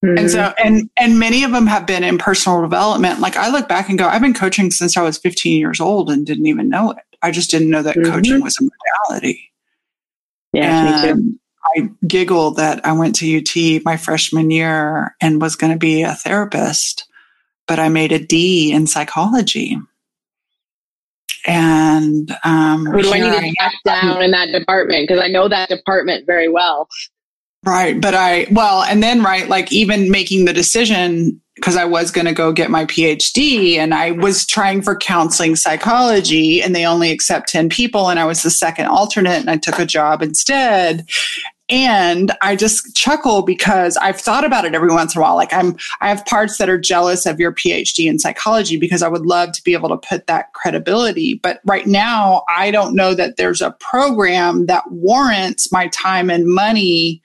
mm-hmm. 0.03 0.18
and 0.18 0.32
so 0.32 0.51
and 0.57 0.89
and 0.97 1.20
many 1.20 1.43
of 1.43 1.51
them 1.51 1.68
have 1.68 1.86
been 1.86 2.03
in 2.03 2.18
personal 2.18 2.63
development 2.63 3.20
like 3.20 3.38
I 3.38 3.49
look 3.49 3.70
back 3.70 3.88
and 3.88 3.99
go 3.99 4.07
I've 4.07 4.22
been 4.22 4.34
coaching 4.34 4.72
since 4.72 4.97
I 4.97 5.03
was 5.03 5.20
15 5.20 5.59
years 5.59 5.80
old 5.80 6.09
and 6.09 6.26
didn't 6.26 6.47
even 6.47 6.68
know 6.68 6.89
it 6.89 7.03
I 7.22 7.30
just 7.30 7.51
didn't 7.51 7.70
know 7.70 7.84
that 7.84 7.97
mm-hmm. 7.97 8.11
coaching 8.11 8.41
was 8.41 8.57
a 8.59 8.63
modality 8.63 9.51
yeah 10.53 11.03
and, 11.03 11.18
me 11.20 11.32
too. 11.34 11.39
I 11.76 11.89
giggle 12.07 12.51
that 12.51 12.86
I 12.86 12.91
went 12.91 13.16
to 13.16 13.38
UT 13.38 13.84
my 13.84 13.97
freshman 13.97 14.51
year 14.51 15.16
and 15.22 15.41
was 15.41 15.55
going 15.55 15.74
to 15.74 15.80
be 15.80 16.03
a 16.03 16.13
therapist, 16.13 17.07
but 17.68 17.80
I 17.80 17.89
made 17.89 18.11
a 18.11 18.20
D 18.20 18.72
in 18.72 18.88
psychology. 18.88 19.78
And 21.47 22.36
um, 22.43 22.86
do 22.86 23.13
I 23.13 23.20
need 23.20 23.32
to 23.32 23.53
track 23.59 23.74
down 23.86 24.22
in 24.22 24.32
that 24.32 24.51
department? 24.51 25.07
Because 25.07 25.24
I 25.24 25.28
know 25.28 25.47
that 25.47 25.70
department 25.70 26.26
very 26.26 26.49
well. 26.49 26.88
Right. 27.63 27.99
But 27.99 28.13
I, 28.13 28.47
well, 28.51 28.84
and 28.84 29.01
then, 29.01 29.24
right, 29.24 29.47
like 29.47 29.72
even 29.72 30.11
making 30.11 30.45
the 30.45 30.53
decision 30.53 31.41
because 31.55 31.78
I 31.78 31.86
was 31.86 32.11
going 32.11 32.26
to 32.26 32.34
go 32.34 32.51
get 32.51 32.70
my 32.70 32.86
PhD 32.86 33.78
and 33.78 33.93
I 33.93 34.11
was 34.11 34.45
trying 34.45 34.82
for 34.82 34.95
counseling 34.95 35.55
psychology 35.55 36.61
and 36.61 36.76
they 36.76 36.86
only 36.86 37.11
accept 37.11 37.49
10 37.49 37.70
people 37.70 38.09
and 38.09 38.20
I 38.20 38.26
was 38.26 38.43
the 38.43 38.49
second 38.49 38.88
alternate 38.88 39.39
and 39.39 39.49
I 39.49 39.57
took 39.57 39.80
a 39.80 39.86
job 39.86 40.22
instead. 40.22 41.07
And 41.68 42.32
I 42.41 42.55
just 42.55 42.95
chuckle 42.95 43.41
because 43.41 43.97
I've 43.97 44.22
thought 44.22 44.43
about 44.43 44.66
it 44.66 44.76
every 44.76 44.89
once 44.89 45.16
in 45.16 45.20
a 45.20 45.24
while. 45.24 45.36
Like 45.36 45.51
I'm, 45.51 45.76
I 45.99 46.09
have 46.09 46.24
parts 46.26 46.57
that 46.57 46.70
are 46.70 46.78
jealous 46.78 47.26
of 47.26 47.39
your 47.39 47.51
PhD 47.51 48.07
in 48.07 48.20
psychology 48.20 48.78
because 48.78 49.01
I 49.01 49.07
would 49.07 49.26
love 49.26 49.51
to 49.53 49.63
be 49.63 49.74
able 49.74 49.89
to 49.89 49.97
put 49.97 50.28
that 50.28 50.53
credibility. 50.53 51.39
But 51.41 51.61
right 51.66 51.88
now, 51.88 52.43
I 52.47 52.70
don't 52.70 52.95
know 52.95 53.16
that 53.16 53.38
there's 53.38 53.61
a 53.61 53.76
program 53.80 54.68
that 54.68 54.84
warrants 54.91 55.72
my 55.72 55.88
time 55.88 56.30
and 56.30 56.47
money 56.47 57.22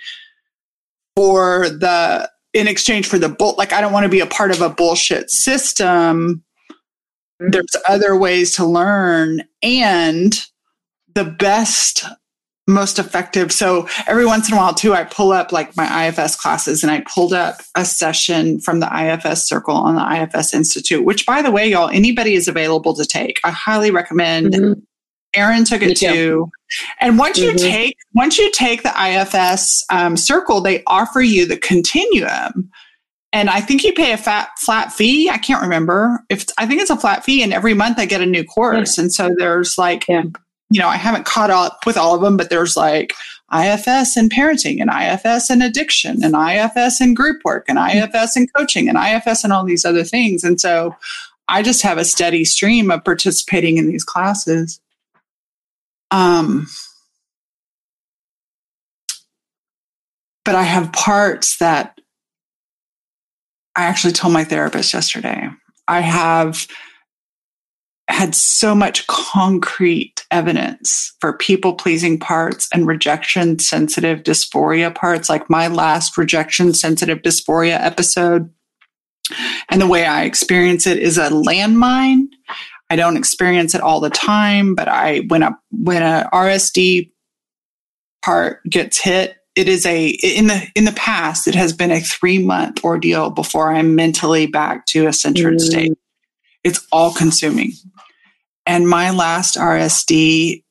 for 1.16 1.68
the, 1.68 2.30
in 2.54 2.66
exchange 2.66 3.06
for 3.06 3.18
the 3.18 3.28
bull. 3.28 3.54
Like 3.58 3.74
I 3.74 3.82
don't 3.82 3.92
want 3.92 4.04
to 4.04 4.10
be 4.10 4.20
a 4.20 4.26
part 4.26 4.52
of 4.52 4.62
a 4.62 4.70
bullshit 4.70 5.30
system. 5.30 6.42
Mm-hmm. 7.42 7.50
There's 7.50 7.76
other 7.86 8.16
ways 8.16 8.54
to 8.56 8.64
learn 8.64 9.42
and 9.62 10.34
the 11.14 11.24
best 11.24 12.04
most 12.70 12.98
effective. 12.98 13.52
So 13.52 13.88
every 14.06 14.26
once 14.26 14.48
in 14.48 14.54
a 14.54 14.56
while 14.56 14.74
too, 14.74 14.94
I 14.94 15.04
pull 15.04 15.32
up 15.32 15.52
like 15.52 15.76
my 15.76 16.06
IFS 16.06 16.36
classes 16.36 16.82
and 16.82 16.90
I 16.90 17.02
pulled 17.12 17.32
up 17.32 17.60
a 17.74 17.84
session 17.84 18.60
from 18.60 18.80
the 18.80 18.88
IFS 18.88 19.46
circle 19.46 19.74
on 19.74 19.96
the 19.96 20.22
IFS 20.22 20.54
Institute, 20.54 21.04
which 21.04 21.26
by 21.26 21.42
the 21.42 21.50
way, 21.50 21.68
y'all, 21.68 21.90
anybody 21.90 22.34
is 22.34 22.48
available 22.48 22.94
to 22.94 23.04
take. 23.04 23.40
I 23.44 23.50
highly 23.50 23.90
recommend 23.90 24.52
mm-hmm. 24.52 24.80
Erin 25.34 25.64
took 25.64 25.82
it 25.82 25.96
too. 25.96 26.08
too. 26.08 26.50
And 27.00 27.18
once 27.18 27.38
mm-hmm. 27.38 27.56
you 27.56 27.58
take 27.58 27.96
once 28.14 28.38
you 28.38 28.50
take 28.50 28.82
the 28.82 28.90
IFS 28.90 29.84
um, 29.90 30.16
circle, 30.16 30.60
they 30.60 30.82
offer 30.86 31.20
you 31.20 31.46
the 31.46 31.56
continuum. 31.56 32.70
And 33.32 33.48
I 33.48 33.60
think 33.60 33.84
you 33.84 33.92
pay 33.92 34.12
a 34.12 34.16
fat 34.16 34.50
flat 34.58 34.92
fee. 34.92 35.30
I 35.30 35.38
can't 35.38 35.62
remember 35.62 36.24
if 36.28 36.46
I 36.58 36.66
think 36.66 36.80
it's 36.80 36.90
a 36.90 36.96
flat 36.96 37.24
fee, 37.24 37.42
and 37.42 37.52
every 37.52 37.74
month 37.74 37.98
I 37.98 38.06
get 38.06 38.20
a 38.20 38.26
new 38.26 38.44
course. 38.44 38.98
Yeah. 38.98 39.02
And 39.02 39.12
so 39.12 39.30
there's 39.36 39.78
like, 39.78 40.08
yeah. 40.08 40.24
You 40.70 40.80
know, 40.80 40.88
I 40.88 40.96
haven't 40.96 41.26
caught 41.26 41.50
up 41.50 41.84
with 41.84 41.96
all 41.96 42.14
of 42.14 42.20
them, 42.20 42.36
but 42.36 42.48
there's 42.48 42.76
like 42.76 43.12
IFS 43.52 44.16
and 44.16 44.30
parenting, 44.30 44.80
and 44.80 44.90
IFS 44.90 45.50
and 45.50 45.62
addiction, 45.62 46.22
and 46.22 46.34
IFS 46.36 47.00
and 47.00 47.16
group 47.16 47.42
work, 47.44 47.64
and 47.68 47.78
IFS 47.78 48.36
and 48.36 48.52
coaching, 48.54 48.88
and 48.88 48.96
IFS 48.96 49.42
and 49.42 49.52
all 49.52 49.64
these 49.64 49.84
other 49.84 50.04
things. 50.04 50.44
And 50.44 50.60
so 50.60 50.94
I 51.48 51.62
just 51.62 51.82
have 51.82 51.98
a 51.98 52.04
steady 52.04 52.44
stream 52.44 52.92
of 52.92 53.04
participating 53.04 53.76
in 53.76 53.88
these 53.88 54.04
classes. 54.04 54.80
Um, 56.12 56.68
but 60.44 60.54
I 60.54 60.62
have 60.62 60.92
parts 60.92 61.58
that 61.58 62.00
I 63.74 63.84
actually 63.84 64.12
told 64.12 64.32
my 64.32 64.44
therapist 64.44 64.94
yesterday. 64.94 65.48
I 65.88 66.00
have 66.00 66.68
had 68.12 68.34
so 68.34 68.74
much 68.74 69.06
concrete 69.06 70.24
evidence 70.30 71.14
for 71.20 71.32
people 71.32 71.74
pleasing 71.74 72.18
parts 72.18 72.68
and 72.72 72.86
rejection 72.86 73.58
sensitive 73.58 74.22
dysphoria 74.22 74.94
parts, 74.94 75.28
like 75.28 75.50
my 75.50 75.68
last 75.68 76.16
rejection 76.16 76.74
sensitive 76.74 77.18
dysphoria 77.18 77.78
episode 77.80 78.50
and 79.68 79.80
the 79.80 79.86
way 79.86 80.04
I 80.04 80.24
experience 80.24 80.86
it 80.86 80.98
is 80.98 81.18
a 81.18 81.30
landmine. 81.30 82.28
I 82.88 82.96
don't 82.96 83.16
experience 83.16 83.74
it 83.74 83.80
all 83.80 84.00
the 84.00 84.10
time, 84.10 84.74
but 84.74 84.88
I 84.88 85.20
when 85.28 85.42
a 85.42 85.56
when 85.70 86.02
a 86.02 86.28
RSD 86.32 87.10
part 88.22 88.62
gets 88.64 88.98
hit, 88.98 89.36
it 89.54 89.68
is 89.68 89.86
a 89.86 90.08
in 90.08 90.48
the 90.48 90.66
in 90.74 90.84
the 90.84 90.92
past 90.92 91.46
it 91.46 91.54
has 91.54 91.72
been 91.72 91.92
a 91.92 92.00
three 92.00 92.38
month 92.44 92.84
ordeal 92.84 93.30
before 93.30 93.72
I'm 93.72 93.94
mentally 93.94 94.46
back 94.46 94.86
to 94.86 95.06
a 95.06 95.12
centered 95.12 95.56
mm. 95.56 95.60
state. 95.60 95.92
It's 96.64 96.86
all 96.92 97.12
consuming. 97.14 97.72
And 98.70 98.88
my 98.88 99.10
last 99.10 99.56
RSD 99.56 100.62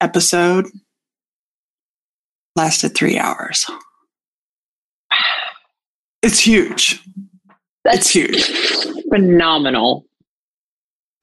episode 0.00 0.66
lasted 2.56 2.96
three 2.96 3.20
hours. 3.20 3.70
It's 6.24 6.40
huge. 6.40 7.00
That's 7.84 8.10
huge. 8.10 8.42
Phenomenal. 9.10 10.06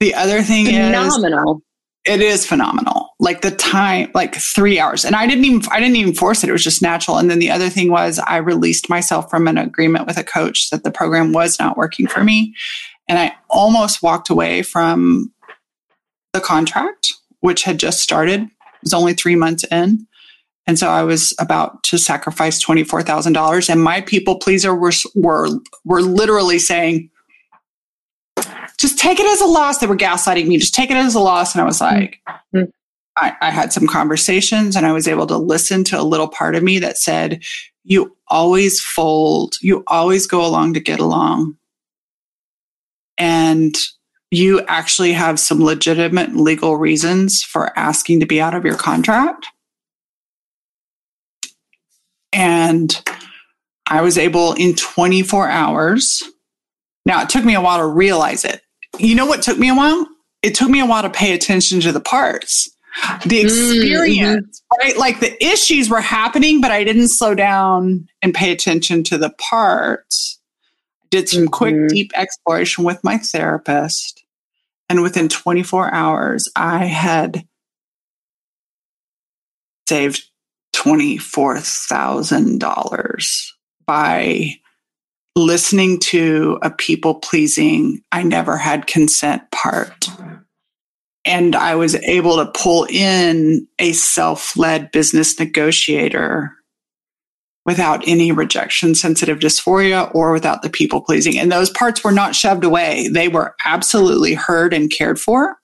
The 0.00 0.14
other 0.14 0.40
thing 0.40 0.64
phenomenal. 0.64 1.08
is 1.08 1.14
phenomenal. 1.14 1.62
It 2.06 2.20
is 2.22 2.46
phenomenal. 2.46 3.10
Like 3.20 3.42
the 3.42 3.50
time, 3.50 4.10
like 4.14 4.34
three 4.34 4.80
hours. 4.80 5.04
And 5.04 5.14
I 5.14 5.26
didn't 5.26 5.44
even 5.44 5.60
I 5.70 5.78
didn't 5.78 5.96
even 5.96 6.14
force 6.14 6.42
it. 6.42 6.48
It 6.48 6.52
was 6.52 6.64
just 6.64 6.80
natural. 6.80 7.18
And 7.18 7.30
then 7.30 7.38
the 7.38 7.50
other 7.50 7.68
thing 7.68 7.90
was 7.90 8.18
I 8.18 8.38
released 8.38 8.88
myself 8.88 9.28
from 9.28 9.46
an 9.46 9.58
agreement 9.58 10.06
with 10.06 10.16
a 10.16 10.24
coach 10.24 10.70
that 10.70 10.84
the 10.84 10.90
program 10.90 11.34
was 11.34 11.58
not 11.58 11.76
working 11.76 12.06
for 12.06 12.24
me. 12.24 12.54
And 13.08 13.18
I 13.18 13.34
almost 13.50 14.02
walked 14.02 14.30
away 14.30 14.62
from 14.62 15.30
the 16.32 16.40
contract, 16.40 17.12
which 17.40 17.62
had 17.64 17.78
just 17.78 18.00
started. 18.00 18.42
It 18.42 18.50
was 18.82 18.94
only 18.94 19.14
three 19.14 19.36
months 19.36 19.64
in. 19.64 20.06
And 20.66 20.78
so 20.78 20.88
I 20.88 21.02
was 21.02 21.34
about 21.38 21.82
to 21.84 21.98
sacrifice 21.98 22.64
$24,000 22.64 23.68
and 23.68 23.82
my 23.82 24.00
people 24.00 24.38
pleaser 24.38 24.74
were, 24.74 24.92
were, 25.14 25.48
were 25.84 26.02
literally 26.02 26.58
saying, 26.58 27.10
just 28.78 28.98
take 28.98 29.18
it 29.18 29.26
as 29.26 29.40
a 29.40 29.46
loss. 29.46 29.78
They 29.78 29.86
were 29.86 29.96
gaslighting 29.96 30.46
me. 30.46 30.58
Just 30.58 30.74
take 30.74 30.90
it 30.90 30.96
as 30.96 31.14
a 31.14 31.20
loss. 31.20 31.54
And 31.54 31.62
I 31.62 31.64
was 31.64 31.80
like, 31.80 32.20
mm-hmm. 32.54 32.70
I, 33.16 33.34
I 33.40 33.50
had 33.50 33.72
some 33.72 33.86
conversations 33.86 34.76
and 34.76 34.86
I 34.86 34.92
was 34.92 35.06
able 35.06 35.26
to 35.26 35.36
listen 35.36 35.84
to 35.84 36.00
a 36.00 36.02
little 36.02 36.28
part 36.28 36.54
of 36.54 36.62
me 36.62 36.78
that 36.78 36.96
said, 36.96 37.42
you 37.84 38.16
always 38.28 38.80
fold. 38.80 39.54
You 39.60 39.82
always 39.86 40.26
go 40.26 40.44
along 40.44 40.74
to 40.74 40.80
get 40.80 41.00
along. 41.00 41.56
And 43.18 43.76
you 44.32 44.60
actually 44.62 45.12
have 45.12 45.38
some 45.38 45.62
legitimate 45.62 46.34
legal 46.34 46.76
reasons 46.76 47.42
for 47.42 47.76
asking 47.78 48.20
to 48.20 48.26
be 48.26 48.40
out 48.40 48.54
of 48.54 48.64
your 48.64 48.76
contract 48.76 49.46
and 52.32 53.02
I 53.86 54.00
was 54.00 54.16
able 54.16 54.54
in 54.54 54.74
24 54.74 55.48
hours. 55.48 56.22
Now, 57.04 57.22
it 57.22 57.28
took 57.28 57.44
me 57.44 57.54
a 57.54 57.60
while 57.60 57.78
to 57.78 57.86
realize 57.86 58.44
it. 58.44 58.62
You 58.98 59.14
know 59.14 59.26
what 59.26 59.42
took 59.42 59.58
me 59.58 59.68
a 59.68 59.74
while? 59.74 60.06
It 60.42 60.54
took 60.54 60.70
me 60.70 60.80
a 60.80 60.86
while 60.86 61.02
to 61.02 61.10
pay 61.10 61.34
attention 61.34 61.80
to 61.80 61.92
the 61.92 62.00
parts. 62.00 62.68
The 63.24 63.42
mm-hmm. 63.42 63.46
experience, 63.46 64.60
mm-hmm. 64.60 64.86
right? 64.86 64.98
Like 64.98 65.20
the 65.20 65.42
issues 65.44 65.88
were 65.88 66.00
happening, 66.00 66.60
but 66.60 66.70
I 66.70 66.84
didn't 66.84 67.08
slow 67.08 67.34
down 67.34 68.08
and 68.20 68.34
pay 68.34 68.52
attention 68.52 69.02
to 69.04 69.18
the 69.18 69.30
parts. 69.30 70.38
I 71.02 71.06
did 71.10 71.28
some 71.28 71.42
mm-hmm. 71.42 71.48
quick, 71.48 71.88
deep 71.88 72.12
exploration 72.14 72.84
with 72.84 73.02
my 73.02 73.18
therapist. 73.18 74.21
And 74.88 75.02
within 75.02 75.28
24 75.28 75.92
hours, 75.92 76.48
I 76.56 76.84
had 76.84 77.44
saved 79.88 80.22
$24,000 80.74 83.52
by 83.86 84.54
listening 85.36 85.98
to 85.98 86.58
a 86.62 86.70
people 86.70 87.16
pleasing, 87.16 88.02
I 88.10 88.22
never 88.22 88.56
had 88.56 88.86
consent 88.86 89.50
part. 89.50 90.08
And 91.24 91.54
I 91.54 91.76
was 91.76 91.94
able 91.94 92.36
to 92.36 92.50
pull 92.50 92.86
in 92.90 93.68
a 93.78 93.92
self 93.92 94.56
led 94.56 94.90
business 94.90 95.38
negotiator 95.38 96.52
without 97.64 98.02
any 98.06 98.32
rejection 98.32 98.94
sensitive 98.94 99.38
dysphoria 99.38 100.12
or 100.14 100.32
without 100.32 100.62
the 100.62 100.70
people 100.70 101.00
pleasing. 101.00 101.38
And 101.38 101.50
those 101.50 101.70
parts 101.70 102.02
were 102.02 102.12
not 102.12 102.34
shoved 102.34 102.64
away. 102.64 103.08
They 103.08 103.28
were 103.28 103.54
absolutely 103.64 104.34
heard 104.34 104.74
and 104.74 104.90
cared 104.90 105.20
for 105.20 105.56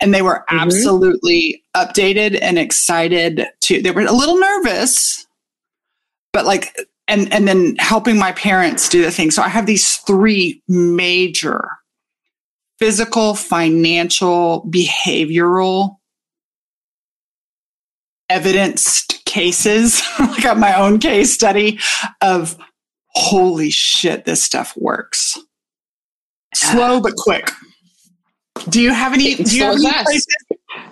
and 0.00 0.12
they 0.12 0.22
were 0.22 0.44
mm-hmm. 0.48 0.58
absolutely 0.58 1.62
updated 1.74 2.38
and 2.40 2.58
excited 2.58 3.46
to 3.60 3.80
they 3.82 3.90
were 3.90 4.02
a 4.02 4.12
little 4.12 4.38
nervous 4.38 5.26
but 6.32 6.44
like 6.44 6.74
and 7.08 7.32
and 7.32 7.46
then 7.46 7.76
helping 7.78 8.18
my 8.18 8.32
parents 8.32 8.88
do 8.88 9.02
the 9.02 9.10
thing 9.10 9.30
so 9.30 9.42
i 9.42 9.48
have 9.48 9.66
these 9.66 9.96
three 9.98 10.62
major 10.68 11.68
physical 12.78 13.34
financial 13.34 14.66
behavioral 14.70 15.96
evidenced 18.28 19.24
cases 19.36 20.02
i 20.18 20.40
got 20.40 20.58
my 20.58 20.74
own 20.74 20.98
case 20.98 21.32
study 21.32 21.78
of 22.22 22.56
holy 23.08 23.70
shit 23.70 24.24
this 24.24 24.42
stuff 24.42 24.74
works 24.76 25.38
slow 26.54 27.00
but 27.02 27.12
quick 27.16 27.50
do 28.68 28.80
you 28.80 28.92
have 28.92 29.12
any? 29.12 29.34
do 29.34 29.56
you 29.56 29.64
have 29.64 29.74
any 29.74 30.04
places? 30.04 30.26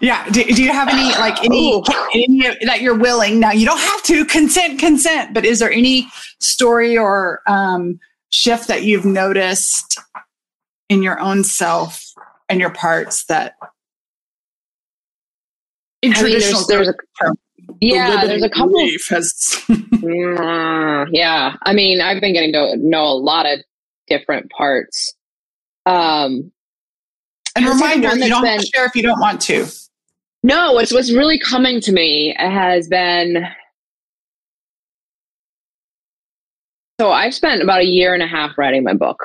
Yeah. 0.01 0.29
Do, 0.29 0.45
do, 0.45 0.63
you 0.63 0.73
have 0.73 0.89
any 0.89 1.11
like 1.19 1.43
any, 1.43 1.83
any 2.15 2.65
that 2.67 2.81
you're 2.81 2.97
willing? 2.97 3.41
Now 3.41 3.53
you 3.53 3.67
don't 3.67 3.81
have 3.81 4.03
to 4.05 4.25
consent, 4.25 4.79
consent. 4.79 5.35
But 5.35 5.45
is 5.45 5.59
there 5.59 5.71
any 5.71 6.09
story 6.41 6.97
or 6.97 7.41
um, 7.47 7.99
shift 8.31 8.69
that 8.69 8.83
you've 8.83 9.05
noticed 9.05 9.99
in 10.89 11.03
your 11.03 11.19
own 11.21 11.45
self 11.45 12.13
and 12.49 12.61
your 12.61 12.71
parts 12.71 13.25
that 13.27 13.57
in 16.03 16.13
I 16.15 16.23
mean, 16.23 16.39
there's, 16.39 16.67
there's 16.67 16.89
a, 16.89 16.95
yeah, 17.81 18.25
there's 18.27 18.43
a 18.43 18.51
couple. 18.51 18.81
Has, 19.09 19.35
mm, 19.69 21.09
yeah, 21.13 21.57
I 21.63 21.73
mean, 21.73 22.01
I've 22.01 22.21
been 22.21 22.33
getting 22.33 22.53
to 22.53 22.77
know 22.77 23.05
a 23.05 23.15
lot 23.19 23.47
of 23.47 23.61
different 24.09 24.51
parts. 24.51 25.15
Um, 25.87 26.53
and 27.57 27.67
reminder, 27.67 28.17
you 28.17 28.29
don't 28.29 28.43
been, 28.43 28.61
share 28.61 28.87
if 28.87 28.97
you 28.97 29.03
don't 29.03 29.21
want 29.21 29.41
to. 29.43 29.67
No, 30.43 30.73
what's 30.73 30.93
what's 30.93 31.13
really 31.13 31.39
coming 31.39 31.81
to 31.83 31.93
me 31.93 32.35
has 32.39 32.89
been 32.89 33.47
so 37.01 37.11
I've 37.11 37.35
spent 37.35 37.63
about 37.63 37.81
a 37.81 37.87
year 37.87 38.15
and 38.15 38.23
a 38.23 38.27
half 38.27 38.57
writing 38.57 38.85
my 38.85 38.95
book. 38.95 39.19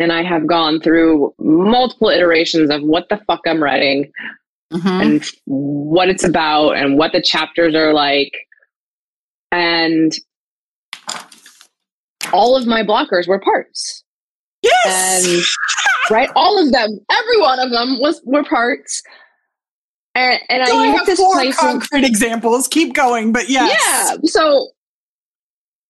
And 0.00 0.12
I 0.12 0.24
have 0.24 0.46
gone 0.46 0.80
through 0.80 1.32
multiple 1.38 2.08
iterations 2.08 2.70
of 2.70 2.82
what 2.82 3.08
the 3.08 3.20
fuck 3.28 3.40
I'm 3.46 3.62
writing 3.62 4.10
mm-hmm. 4.74 5.00
and 5.00 5.30
what 5.44 6.08
it's 6.08 6.24
about 6.24 6.72
and 6.72 6.98
what 6.98 7.12
the 7.12 7.22
chapters 7.22 7.74
are 7.74 7.92
like. 7.92 8.32
And 9.52 10.12
all 12.32 12.56
of 12.56 12.66
my 12.66 12.82
blockers 12.82 13.28
were 13.28 13.40
parts. 13.40 14.02
Yes. 14.62 15.26
And 15.26 15.44
right, 16.10 16.30
all 16.34 16.60
of 16.64 16.72
them, 16.72 16.98
every 17.10 17.40
one 17.40 17.60
of 17.60 17.70
them 17.70 18.00
was 18.00 18.20
were 18.24 18.44
parts. 18.44 19.02
And, 20.14 20.40
and 20.48 20.66
so 20.66 20.78
I, 20.78 20.82
I 20.82 20.86
have 20.88 21.06
this 21.06 21.18
four 21.18 21.34
place 21.34 21.56
concrete 21.56 22.04
examples. 22.04 22.68
Keep 22.68 22.94
going, 22.94 23.32
but 23.32 23.48
yes. 23.48 23.78
Yeah. 23.86 24.16
So, 24.24 24.70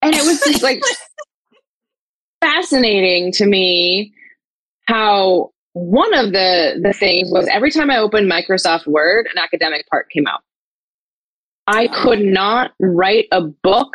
and 0.02 0.14
it 0.14 0.24
was 0.24 0.40
just 0.40 0.62
like 0.62 0.82
fascinating 2.40 3.32
to 3.32 3.46
me 3.46 4.12
how 4.86 5.50
one 5.74 6.14
of 6.14 6.32
the 6.32 6.80
the 6.82 6.92
things 6.92 7.30
was 7.30 7.46
every 7.48 7.70
time 7.70 7.90
I 7.90 7.98
opened 7.98 8.30
Microsoft 8.30 8.86
Word, 8.86 9.26
an 9.32 9.42
academic 9.42 9.86
part 9.90 10.08
came 10.10 10.26
out. 10.26 10.40
I 11.66 11.88
could 11.88 12.20
not 12.20 12.72
write 12.80 13.26
a 13.32 13.42
book. 13.42 13.92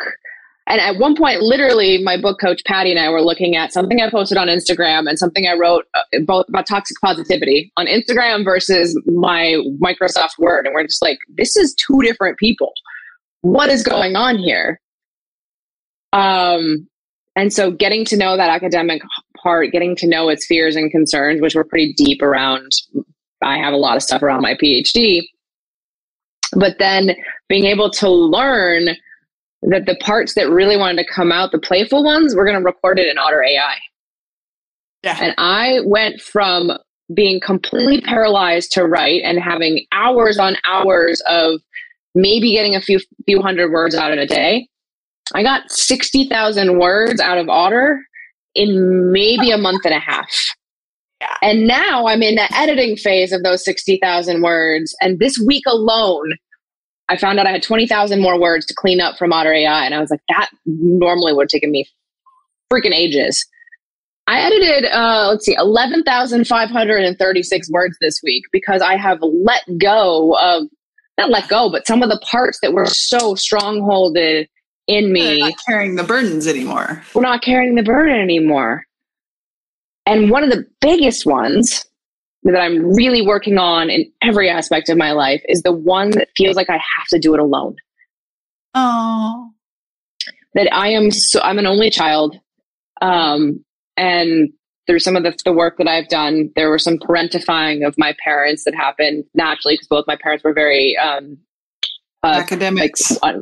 And 0.66 0.80
at 0.80 1.00
one 1.00 1.16
point, 1.16 1.40
literally, 1.40 2.02
my 2.02 2.20
book 2.20 2.38
coach 2.38 2.62
Patty 2.64 2.90
and 2.90 3.00
I 3.00 3.08
were 3.08 3.22
looking 3.22 3.56
at 3.56 3.72
something 3.72 4.00
I 4.00 4.10
posted 4.10 4.38
on 4.38 4.46
Instagram 4.46 5.08
and 5.08 5.18
something 5.18 5.46
I 5.46 5.54
wrote 5.54 5.86
uh, 5.94 6.02
both 6.26 6.46
about 6.48 6.66
toxic 6.66 6.96
positivity 7.02 7.72
on 7.76 7.86
Instagram 7.86 8.44
versus 8.44 9.00
my 9.06 9.56
Microsoft 9.82 10.38
Word. 10.38 10.66
And 10.66 10.74
we're 10.74 10.86
just 10.86 11.02
like, 11.02 11.18
this 11.36 11.56
is 11.56 11.74
two 11.74 12.02
different 12.02 12.38
people. 12.38 12.72
What 13.40 13.70
is 13.70 13.82
going 13.82 14.16
on 14.16 14.36
here? 14.36 14.80
Um, 16.12 16.88
and 17.36 17.52
so 17.52 17.70
getting 17.70 18.04
to 18.06 18.16
know 18.16 18.36
that 18.36 18.50
academic 18.50 19.02
part, 19.42 19.72
getting 19.72 19.96
to 19.96 20.06
know 20.06 20.28
its 20.28 20.46
fears 20.46 20.76
and 20.76 20.90
concerns, 20.90 21.40
which 21.40 21.54
were 21.54 21.64
pretty 21.64 21.92
deep 21.94 22.22
around, 22.22 22.70
I 23.42 23.58
have 23.58 23.72
a 23.72 23.78
lot 23.78 23.96
of 23.96 24.02
stuff 24.02 24.22
around 24.22 24.42
my 24.42 24.54
PhD. 24.54 25.22
But 26.56 26.78
then 26.78 27.16
being 27.48 27.64
able 27.64 27.90
to 27.90 28.08
learn 28.08 28.90
that 29.62 29.86
the 29.86 29.96
parts 29.96 30.34
that 30.34 30.50
really 30.50 30.76
wanted 30.76 31.02
to 31.02 31.12
come 31.12 31.30
out, 31.32 31.52
the 31.52 31.58
playful 31.58 32.02
ones, 32.02 32.34
we're 32.34 32.46
going 32.46 32.58
to 32.58 32.64
record 32.64 32.98
it 32.98 33.08
in 33.08 33.18
Otter 33.18 33.42
AI. 33.42 33.76
Yeah. 35.02 35.18
And 35.20 35.34
I 35.38 35.80
went 35.84 36.20
from 36.20 36.72
being 37.14 37.40
completely 37.40 38.00
paralyzed 38.00 38.72
to 38.72 38.86
write 38.86 39.22
and 39.24 39.38
having 39.38 39.86
hours 39.92 40.38
on 40.38 40.56
hours 40.66 41.22
of 41.28 41.60
maybe 42.14 42.52
getting 42.52 42.74
a 42.74 42.80
few 42.80 43.00
few 43.24 43.40
hundred 43.40 43.70
words 43.70 43.94
out 43.94 44.12
in 44.12 44.18
a 44.18 44.26
day 44.26 44.68
I 45.34 45.42
got 45.42 45.70
60,000 45.70 46.78
words 46.78 47.20
out 47.20 47.38
of 47.38 47.48
Otter 47.48 48.04
in 48.54 49.12
maybe 49.12 49.50
a 49.50 49.58
month 49.58 49.84
and 49.84 49.94
a 49.94 50.00
half. 50.00 50.30
Yeah. 51.20 51.36
And 51.42 51.66
now 51.66 52.06
I'm 52.06 52.22
in 52.22 52.36
the 52.36 52.48
editing 52.56 52.96
phase 52.96 53.32
of 53.32 53.42
those 53.42 53.64
60,000 53.64 54.42
words. 54.42 54.94
And 55.00 55.18
this 55.18 55.38
week 55.38 55.64
alone, 55.66 56.32
I 57.08 57.16
found 57.16 57.38
out 57.38 57.46
I 57.46 57.52
had 57.52 57.62
20,000 57.62 58.20
more 58.20 58.40
words 58.40 58.66
to 58.66 58.74
clean 58.74 59.00
up 59.00 59.18
from 59.18 59.32
Otter 59.32 59.52
AI. 59.52 59.84
And 59.84 59.94
I 59.94 60.00
was 60.00 60.10
like, 60.10 60.22
that 60.28 60.50
normally 60.64 61.32
would 61.32 61.44
have 61.44 61.50
taken 61.50 61.70
me 61.70 61.86
freaking 62.72 62.94
ages. 62.94 63.44
I 64.26 64.40
edited, 64.40 64.90
uh, 64.92 65.28
let's 65.30 65.44
see, 65.44 65.56
11,536 65.58 67.70
words 67.70 67.96
this 68.00 68.20
week 68.22 68.44
because 68.52 68.80
I 68.80 68.96
have 68.96 69.18
let 69.22 69.62
go 69.78 70.38
of, 70.38 70.64
not 71.18 71.30
let 71.30 71.48
go, 71.48 71.68
but 71.68 71.86
some 71.86 72.02
of 72.02 72.08
the 72.08 72.20
parts 72.24 72.60
that 72.62 72.72
were 72.72 72.86
so 72.86 73.34
strongholded 73.34 74.48
in 74.86 75.12
me. 75.12 75.40
not 75.40 75.54
carrying 75.66 75.96
the 75.96 76.04
burdens 76.04 76.46
anymore. 76.46 77.02
We're 77.14 77.22
not 77.22 77.42
carrying 77.42 77.74
the 77.74 77.82
burden 77.82 78.18
anymore. 78.18 78.84
And 80.06 80.30
one 80.30 80.42
of 80.42 80.50
the 80.50 80.66
biggest 80.80 81.26
ones 81.26 81.86
that 82.42 82.58
I'm 82.58 82.94
really 82.94 83.22
working 83.22 83.58
on 83.58 83.90
in 83.90 84.10
every 84.22 84.48
aspect 84.48 84.88
of 84.88 84.96
my 84.96 85.12
life 85.12 85.42
is 85.48 85.62
the 85.62 85.72
one 85.72 86.10
that 86.10 86.28
feels 86.36 86.56
like 86.56 86.70
I 86.70 86.74
have 86.74 87.06
to 87.10 87.18
do 87.18 87.34
it 87.34 87.40
alone. 87.40 87.76
Oh. 88.74 89.50
That 90.54 90.72
I 90.74 90.88
am 90.88 91.10
so 91.10 91.40
I'm 91.40 91.58
an 91.58 91.66
only 91.66 91.90
child. 91.90 92.38
Um, 93.02 93.64
and 93.96 94.50
through 94.86 94.98
some 94.98 95.14
of 95.16 95.22
the, 95.22 95.36
the 95.44 95.52
work 95.52 95.76
that 95.78 95.86
I've 95.86 96.08
done, 96.08 96.50
there 96.56 96.70
were 96.70 96.78
some 96.78 96.98
parentifying 96.98 97.86
of 97.86 97.94
my 97.96 98.14
parents 98.24 98.64
that 98.64 98.74
happened 98.74 99.24
naturally 99.34 99.74
because 99.74 99.86
both 99.86 100.06
my 100.08 100.16
parents 100.16 100.42
were 100.42 100.52
very 100.52 100.96
um, 100.96 101.38
uh, 102.24 102.40
academics. 102.42 103.16
Like, 103.22 103.36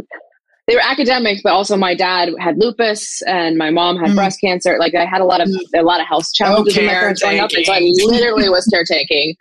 they 0.68 0.74
were 0.74 0.82
academics, 0.82 1.40
but 1.42 1.52
also 1.52 1.76
my 1.78 1.94
dad 1.94 2.28
had 2.38 2.58
lupus 2.58 3.22
and 3.22 3.56
my 3.56 3.70
mom 3.70 3.96
had 3.96 4.10
mm. 4.10 4.16
breast 4.16 4.38
cancer. 4.38 4.76
Like 4.78 4.94
I 4.94 5.06
had 5.06 5.22
a 5.22 5.24
lot 5.24 5.40
of 5.40 5.48
a 5.74 5.82
lot 5.82 5.98
of 5.98 6.06
health 6.06 6.28
challenges 6.34 6.76
okay, 6.76 6.86
my 6.86 6.92
parents 6.92 7.22
growing 7.22 7.40
up, 7.40 7.50
and 7.54 7.64
so 7.64 7.72
I 7.72 7.80
literally 7.80 8.50
was 8.50 8.66
caretaking. 8.70 9.34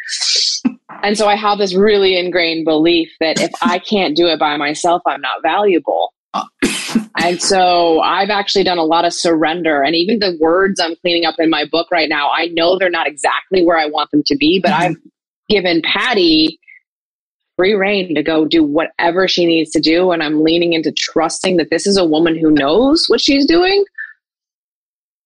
and 1.04 1.18
so 1.18 1.28
I 1.28 1.36
have 1.36 1.58
this 1.58 1.76
really 1.76 2.18
ingrained 2.18 2.64
belief 2.64 3.10
that 3.20 3.42
if 3.42 3.52
I 3.62 3.78
can't 3.78 4.16
do 4.16 4.28
it 4.28 4.40
by 4.40 4.56
myself, 4.56 5.02
I'm 5.06 5.22
not 5.22 5.44
valuable. 5.44 6.14
And 7.20 7.42
so 7.42 8.00
I've 8.02 8.30
actually 8.30 8.64
done 8.64 8.78
a 8.78 8.84
lot 8.84 9.04
of 9.04 9.12
surrender, 9.12 9.82
and 9.82 9.96
even 9.96 10.20
the 10.20 10.38
words 10.40 10.80
I'm 10.80 10.96
cleaning 10.98 11.26
up 11.26 11.36
in 11.40 11.50
my 11.50 11.66
book 11.66 11.88
right 11.92 12.08
now, 12.08 12.30
I 12.32 12.46
know 12.54 12.78
they're 12.78 12.92
not 12.92 13.08
exactly 13.08 13.66
where 13.66 13.78
I 13.78 13.88
want 13.88 14.12
them 14.12 14.22
to 14.28 14.38
be, 14.38 14.60
but 14.62 14.72
mm-hmm. 14.72 14.82
I've 14.84 14.96
given 15.50 15.82
Patty 15.82 16.60
free 17.58 17.74
reign 17.74 18.16
to 18.16 18.24
go 18.24 18.46
do 18.46 18.64
whatever 18.64 19.28
she 19.28 19.46
needs 19.46 19.72
to 19.72 19.82
do. 19.82 20.12
And 20.12 20.24
I'm 20.24 20.44
leaning 20.44 20.74
into 20.74 20.92
trusting 20.92 21.58
that 21.58 21.70
this 21.70 21.86
is 21.86 21.98
a 21.98 22.06
woman 22.06 22.38
who 22.38 22.52
knows 22.52 23.06
what 23.08 23.20
she's 23.20 23.46
doing. 23.46 23.84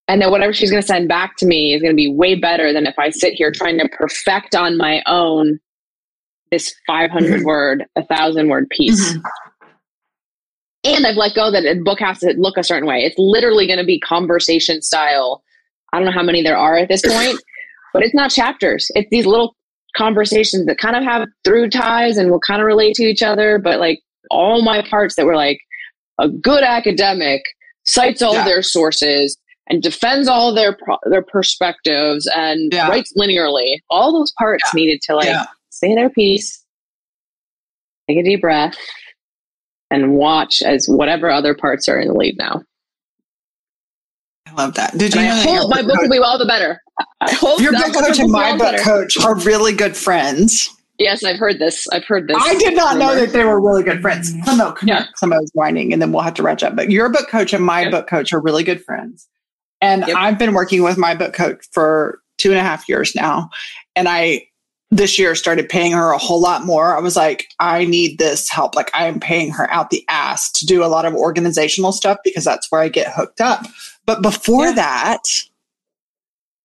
And 0.07 0.21
that 0.21 0.31
whatever 0.31 0.51
she's 0.51 0.71
going 0.71 0.81
to 0.81 0.87
send 0.87 1.07
back 1.07 1.37
to 1.37 1.45
me 1.45 1.73
is 1.73 1.81
going 1.81 1.93
to 1.93 1.95
be 1.95 2.11
way 2.11 2.35
better 2.35 2.73
than 2.73 2.87
if 2.87 2.97
I 2.97 3.11
sit 3.11 3.33
here 3.33 3.51
trying 3.51 3.77
to 3.77 3.87
perfect 3.89 4.55
on 4.55 4.77
my 4.77 5.03
own 5.05 5.59
this 6.51 6.73
500 6.85 7.31
mm-hmm. 7.31 7.45
word, 7.45 7.85
a 7.95 8.03
thousand 8.05 8.49
word 8.49 8.69
piece. 8.69 9.13
Mm-hmm. 9.13 9.19
And 10.83 11.05
I've 11.05 11.15
let 11.15 11.35
go 11.35 11.51
that 11.51 11.63
a 11.65 11.79
book 11.81 11.99
has 11.99 12.19
to 12.19 12.33
look 12.37 12.57
a 12.57 12.63
certain 12.63 12.87
way. 12.87 13.03
It's 13.03 13.17
literally 13.17 13.67
going 13.67 13.79
to 13.79 13.85
be 13.85 13.99
conversation 13.99 14.81
style. 14.81 15.43
I 15.93 15.97
don't 15.97 16.05
know 16.05 16.11
how 16.11 16.23
many 16.23 16.41
there 16.41 16.57
are 16.57 16.77
at 16.77 16.89
this 16.89 17.03
point, 17.03 17.39
but 17.93 18.03
it's 18.03 18.15
not 18.15 18.31
chapters. 18.31 18.87
It's 18.95 19.09
these 19.11 19.25
little 19.25 19.55
conversations 19.95 20.65
that 20.65 20.77
kind 20.77 20.95
of 20.95 21.03
have 21.03 21.27
through 21.43 21.69
ties 21.69 22.17
and 22.17 22.31
will 22.31 22.39
kind 22.39 22.61
of 22.61 22.65
relate 22.65 22.95
to 22.95 23.03
each 23.03 23.21
other, 23.21 23.57
but 23.57 23.79
like 23.79 24.01
all 24.29 24.61
my 24.61 24.81
parts 24.81 25.15
that 25.15 25.25
were 25.25 25.35
like 25.35 25.59
a 26.19 26.29
good 26.29 26.63
academic 26.63 27.41
cites 27.83 28.21
all 28.21 28.33
yeah. 28.33 28.45
their 28.45 28.61
sources 28.61 29.37
and 29.67 29.81
defends 29.81 30.27
all 30.27 30.53
their 30.53 30.75
pro- 30.75 30.97
their 31.09 31.23
perspectives 31.23 32.29
and 32.35 32.71
yeah. 32.73 32.87
writes 32.87 33.13
linearly. 33.17 33.77
All 33.89 34.13
those 34.13 34.31
parts 34.37 34.63
yeah. 34.67 34.79
needed 34.79 35.01
to 35.03 35.15
like 35.15 35.47
say 35.69 35.95
their 35.95 36.09
piece, 36.09 36.63
take 38.07 38.17
a 38.17 38.23
deep 38.23 38.41
breath, 38.41 38.75
and 39.89 40.13
watch 40.13 40.61
as 40.61 40.87
whatever 40.87 41.29
other 41.29 41.55
parts 41.55 41.87
are 41.87 41.99
in 41.99 42.07
the 42.07 42.13
lead 42.13 42.37
now. 42.37 42.61
I 44.47 44.53
love 44.53 44.73
that. 44.75 44.97
Did 44.97 45.15
you? 45.15 45.21
I 45.21 45.27
hope 45.27 45.69
my 45.69 45.81
book 45.81 46.01
will 46.01 46.09
be 46.09 46.17
all 46.17 46.37
the 46.37 46.45
better. 46.45 46.81
I 47.21 47.31
hope 47.33 47.59
your 47.61 47.73
book 47.73 47.93
coach 47.93 48.19
and 48.19 48.31
my 48.31 48.51
book 48.51 48.59
better. 48.59 48.83
coach 48.83 49.17
are 49.23 49.35
really 49.39 49.73
good 49.73 49.95
friends. 49.95 50.69
Yes, 50.97 51.23
I've 51.23 51.39
heard 51.39 51.57
this. 51.57 51.87
I've 51.87 52.05
heard 52.05 52.27
this. 52.27 52.37
I 52.39 52.55
did 52.55 52.75
not 52.75 52.93
rumor. 52.93 53.05
know 53.05 53.15
that 53.15 53.33
they 53.33 53.43
were 53.43 53.59
really 53.59 53.83
good 53.83 54.01
friends. 54.01 54.33
Hello, 54.43 54.75
yeah. 54.83 55.07
Somebody's 55.15 55.49
whining, 55.53 55.93
and 55.93 56.01
then 56.01 56.11
we'll 56.11 56.21
have 56.21 56.35
to 56.35 56.43
wrench 56.43 56.61
up. 56.61 56.75
But 56.75 56.91
your 56.91 57.09
book 57.09 57.27
coach 57.27 57.53
and 57.53 57.65
my 57.65 57.81
yep. 57.81 57.91
book 57.91 58.07
coach 58.07 58.31
are 58.33 58.39
really 58.39 58.63
good 58.63 58.83
friends. 58.83 59.27
And 59.81 60.05
yep. 60.07 60.15
I've 60.15 60.37
been 60.37 60.53
working 60.53 60.83
with 60.83 60.97
my 60.97 61.15
book 61.15 61.33
coach 61.33 61.65
for 61.71 62.21
two 62.37 62.51
and 62.51 62.59
a 62.59 62.63
half 62.63 62.87
years 62.87 63.15
now. 63.15 63.49
And 63.95 64.07
I 64.07 64.47
this 64.91 65.17
year 65.17 65.35
started 65.35 65.69
paying 65.69 65.93
her 65.93 66.11
a 66.11 66.17
whole 66.17 66.41
lot 66.41 66.65
more. 66.65 66.95
I 66.95 66.99
was 66.99 67.15
like, 67.15 67.47
I 67.59 67.85
need 67.85 68.19
this 68.19 68.49
help. 68.51 68.75
Like 68.75 68.91
I 68.93 69.07
am 69.07 69.21
paying 69.21 69.49
her 69.51 69.71
out 69.71 69.89
the 69.89 70.03
ass 70.09 70.51
to 70.51 70.65
do 70.65 70.83
a 70.83 70.87
lot 70.87 71.05
of 71.05 71.15
organizational 71.15 71.93
stuff 71.93 72.17
because 72.25 72.43
that's 72.43 72.69
where 72.69 72.81
I 72.81 72.89
get 72.89 73.11
hooked 73.11 73.39
up. 73.39 73.65
But 74.05 74.21
before 74.21 74.65
yeah. 74.65 74.73
that, 74.73 75.21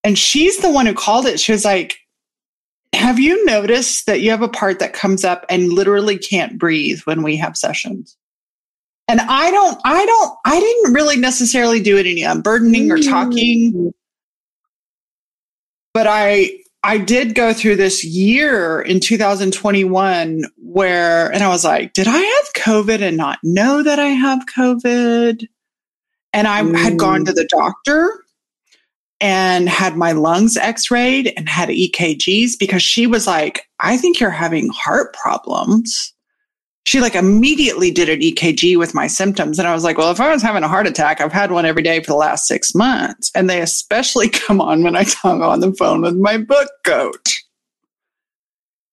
and 0.07 0.17
she's 0.17 0.59
the 0.59 0.71
one 0.71 0.87
who 0.87 0.95
called 0.95 1.27
it, 1.27 1.41
she 1.41 1.51
was 1.51 1.65
like, 1.65 1.99
Have 2.93 3.19
you 3.19 3.45
noticed 3.45 4.07
that 4.07 4.21
you 4.21 4.31
have 4.31 4.41
a 4.41 4.49
part 4.49 4.79
that 4.79 4.93
comes 4.93 5.25
up 5.25 5.45
and 5.51 5.73
literally 5.73 6.17
can't 6.17 6.57
breathe 6.57 7.01
when 7.07 7.25
we 7.25 7.37
have 7.39 7.57
sessions? 7.57 8.17
And 9.09 9.21
I 9.21 9.51
don't, 9.51 9.81
I 9.85 10.07
don't, 10.07 10.39
I 10.45 10.61
didn't 10.61 10.95
really 10.95 11.17
necessarily 11.17 11.81
do 11.81 11.99
it 11.99 12.07
any 12.07 12.23
unburdening 12.23 12.93
or 12.93 12.99
talking. 12.99 13.73
Mm. 13.73 13.93
But 15.93 16.07
I, 16.07 16.53
I 16.85 16.99
did 16.99 17.35
go 17.35 17.53
through 17.53 17.75
this 17.75 18.05
year 18.05 18.81
in 18.81 19.01
2021 19.01 20.45
where, 20.59 21.33
and 21.33 21.43
I 21.43 21.49
was 21.49 21.65
like, 21.65 21.95
did 21.95 22.07
I 22.07 22.19
have 22.19 22.65
COVID 22.65 23.01
and 23.03 23.17
not 23.17 23.41
know 23.43 23.83
that 23.83 23.99
I 23.99 24.09
have 24.09 24.47
COVID? 24.57 25.49
And 26.33 26.47
I 26.47 26.63
mm. 26.63 26.77
had 26.79 26.97
gone 26.97 27.25
to 27.25 27.33
the 27.33 27.47
doctor 27.47 28.23
and 29.21 29.69
had 29.69 29.97
my 29.97 30.13
lungs 30.13 30.57
x 30.57 30.91
rayed 30.91 31.33
and 31.37 31.49
had 31.49 31.69
EKGs 31.69 32.59
because 32.59 32.83
she 32.83 33.07
was 33.07 33.27
like, 33.27 33.67
I 33.81 33.97
think 33.97 34.21
you're 34.21 34.31
having 34.31 34.69
heart 34.71 35.15
problems. 35.15 36.13
She 36.85 37.01
like 37.01 37.15
immediately 37.15 37.91
did 37.91 38.09
an 38.09 38.21
EKG 38.21 38.79
with 38.79 38.95
my 38.95 39.07
symptoms. 39.07 39.59
And 39.59 39.67
I 39.67 39.75
was 39.75 39.83
like, 39.83 39.99
well, 39.99 40.13
if 40.13 40.21
I 40.21 40.33
was 40.33 40.43
having 40.43 40.63
a 40.63 40.69
heart 40.69 40.87
attack, 40.87 41.21
I've 41.21 41.33
had 41.33 41.51
one 41.51 41.67
every 41.67 41.83
day 41.83 42.01
for 42.01 42.07
the 42.07 42.17
last 42.17 42.47
six 42.47 42.75
months. 42.75 43.31
And 43.35 43.51
they 43.51 43.61
especially 43.61 44.29
come 44.47 44.61
on 44.61 44.83
when 44.83 44.95
I 44.95 45.05
talk 45.05 45.41
on 45.41 45.61
the 45.61 45.73
phone 45.73 46.03
with 46.03 46.17
my 46.17 46.37
book 46.37 46.69
coach. 46.85 47.45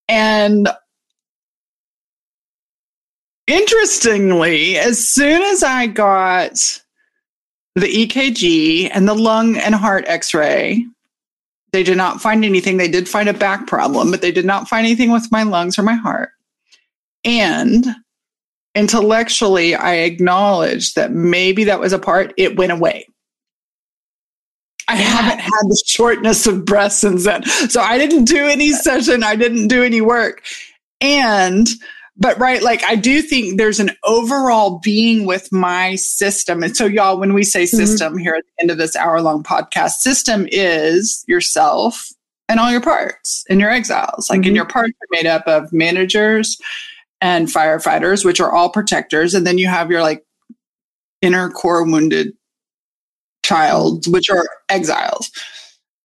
And 0.08 0.70
interestingly, 3.48 4.78
as 4.78 5.08
soon 5.08 5.42
as 5.44 5.64
I 5.64 5.88
got 5.88 6.83
the 7.76 8.08
EKG 8.08 8.90
and 8.92 9.08
the 9.08 9.16
lung 9.16 9.58
and 9.58 9.74
heart 9.76 10.06
x 10.08 10.34
ray. 10.34 10.86
They 11.72 11.84
did 11.84 11.98
not 11.98 12.22
find 12.22 12.46
anything. 12.46 12.78
They 12.78 12.88
did 12.88 13.10
find 13.10 13.28
a 13.28 13.34
back 13.34 13.66
problem, 13.66 14.12
but 14.12 14.22
they 14.22 14.32
did 14.32 14.46
not 14.46 14.68
find 14.68 14.86
anything 14.86 15.12
with 15.12 15.32
my 15.32 15.42
lungs 15.42 15.80
or 15.80 15.84
my 15.84 15.96
heart. 15.96 16.30
And 17.24 17.86
intellectually, 18.76 19.74
I 19.74 19.96
acknowledged 19.96 20.96
that 20.96 21.12
maybe 21.12 21.64
that 21.64 21.80
was 21.80 21.94
a 21.94 22.00
part, 22.00 22.34
it 22.38 22.58
went 22.58 22.72
away. 22.72 23.08
I 24.88 24.96
haven't 24.96 25.40
had 25.40 25.64
the 25.64 25.84
shortness 25.88 26.46
of 26.46 26.66
breath 26.66 26.92
since 26.92 27.24
then. 27.24 27.44
So 27.46 27.82
I 27.82 27.98
didn't 27.98 28.26
do 28.26 28.46
any 28.48 28.72
session. 28.72 29.24
I 29.24 29.36
didn't 29.36 29.70
do 29.70 29.82
any 29.82 30.02
work. 30.02 30.44
And, 31.02 31.68
but 32.16 32.38
right, 32.40 32.62
like 32.62 32.84
I 32.84 32.96
do 32.96 33.22
think 33.22 33.58
there's 33.58 33.80
an 33.80 33.92
overall 34.04 34.80
being 34.84 35.26
with 35.26 35.52
my 35.52 35.96
system. 35.96 36.64
And 36.64 36.76
so, 36.78 36.86
y'all, 36.86 37.20
when 37.20 37.34
we 37.34 37.44
say 37.44 37.64
mm-hmm. 37.64 37.78
system 37.78 38.14
mm-hmm. 38.14 38.22
here 38.22 38.36
at 38.36 38.44
the 38.46 38.64
end 38.64 38.72
of 38.72 38.78
this 38.78 38.96
hour 38.96 39.22
long 39.22 39.44
podcast, 39.44 40.00
system 40.00 40.48
is 40.52 41.24
yourself 41.28 42.10
and 42.48 42.60
all 42.60 42.72
your 42.72 42.82
parts 42.82 43.44
and 43.50 43.60
your 43.60 43.72
exiles. 43.72 44.30
Like, 44.30 44.42
mm-hmm. 44.42 44.48
and 44.48 44.56
your 44.56 44.66
parts 44.68 44.92
are 44.92 45.08
made 45.12 45.26
up 45.26 45.48
of 45.48 45.74
managers 45.74 46.58
and 47.20 47.48
firefighters, 47.48 48.24
which 48.24 48.40
are 48.40 48.54
all 48.54 48.70
protectors. 48.70 49.34
And 49.34 49.48
then 49.48 49.58
you 49.58 49.68
have 49.68 49.90
your 49.90 50.02
like 50.02 50.24
inner 51.22 51.50
core 51.50 51.84
wounded 51.84 52.34
child, 53.44 54.06
which 54.08 54.30
are 54.30 54.46
exiles. 54.70 55.32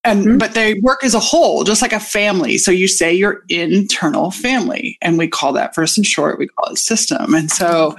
And 0.04 0.24
mm-hmm. 0.24 0.38
but 0.38 0.54
they 0.54 0.74
work 0.80 1.02
as 1.04 1.14
a 1.14 1.20
whole, 1.20 1.64
just 1.64 1.82
like 1.82 1.92
a 1.92 2.00
family. 2.00 2.56
So 2.56 2.70
you 2.70 2.88
say 2.88 3.12
your 3.12 3.42
internal 3.48 4.30
family, 4.30 4.96
and 5.02 5.18
we 5.18 5.28
call 5.28 5.52
that 5.54 5.74
first 5.74 5.98
and 5.98 6.06
short, 6.06 6.38
we 6.38 6.46
call 6.46 6.72
it 6.72 6.78
system. 6.78 7.34
And 7.34 7.50
so 7.50 7.96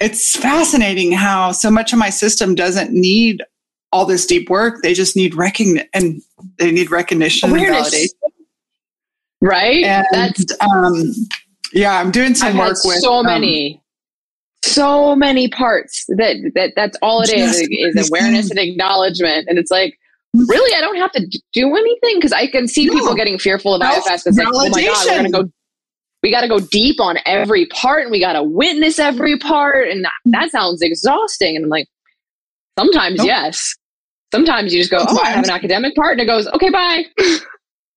it's 0.00 0.36
fascinating 0.36 1.12
how 1.12 1.52
so 1.52 1.70
much 1.70 1.92
of 1.92 1.98
my 1.98 2.10
system 2.10 2.54
doesn't 2.54 2.90
need 2.90 3.42
all 3.92 4.06
this 4.06 4.26
deep 4.26 4.50
work. 4.50 4.82
They 4.82 4.94
just 4.94 5.14
need 5.14 5.34
recognition 5.34 5.88
and 5.92 6.22
they 6.58 6.72
need 6.72 6.90
recognition 6.90 7.50
Awareness. 7.50 7.92
and 7.92 8.10
validation. 8.10 8.32
Right? 9.40 9.84
And 9.84 10.06
That's 10.10 10.60
um 10.60 11.12
yeah, 11.72 12.00
I'm 12.00 12.10
doing 12.10 12.34
some 12.34 12.48
I've 12.48 12.56
work 12.58 12.78
with 12.84 12.98
so 12.98 13.14
um, 13.14 13.26
many 13.26 13.80
so 14.64 15.14
many 15.16 15.48
parts 15.48 16.04
that 16.08 16.52
that 16.54 16.72
that's 16.76 16.96
all 17.02 17.22
it 17.22 17.32
is 17.32 17.60
is 17.70 18.08
awareness 18.08 18.50
and 18.50 18.58
acknowledgement 18.58 19.48
and 19.48 19.58
it's 19.58 19.70
like 19.70 19.98
really 20.34 20.74
i 20.74 20.80
don't 20.80 20.96
have 20.96 21.12
to 21.12 21.26
do 21.52 21.76
anything 21.76 22.16
because 22.16 22.32
i 22.32 22.46
can 22.46 22.66
see 22.66 22.86
no. 22.86 22.94
people 22.94 23.14
getting 23.14 23.38
fearful 23.38 23.74
of 23.74 23.82
IFS 23.82 24.26
it's 24.26 24.38
like 24.38 24.48
oh 24.50 24.68
my 24.70 24.82
god 24.82 25.06
we're 25.06 25.16
gonna 25.16 25.30
go 25.30 25.44
we 26.22 26.30
got 26.30 26.42
to 26.42 26.48
go 26.48 26.60
deep 26.60 27.00
on 27.00 27.18
every 27.26 27.66
part 27.66 28.02
and 28.02 28.10
we 28.12 28.20
got 28.20 28.34
to 28.34 28.44
witness 28.44 29.00
every 29.00 29.36
part 29.36 29.88
and 29.88 30.04
that, 30.04 30.12
that, 30.26 30.50
sounds 30.50 30.80
exhausting 30.80 31.56
and 31.56 31.64
i'm 31.64 31.68
like 31.68 31.86
sometimes 32.78 33.18
nope. 33.18 33.26
yes 33.26 33.74
sometimes 34.32 34.72
you 34.72 34.80
just 34.80 34.90
go 34.90 34.98
sometimes. 34.98 35.18
oh 35.18 35.22
i 35.24 35.30
have 35.30 35.44
an 35.44 35.50
academic 35.50 35.94
part 35.94 36.12
and 36.12 36.20
it 36.20 36.26
goes 36.26 36.46
okay 36.48 36.70
bye 36.70 37.04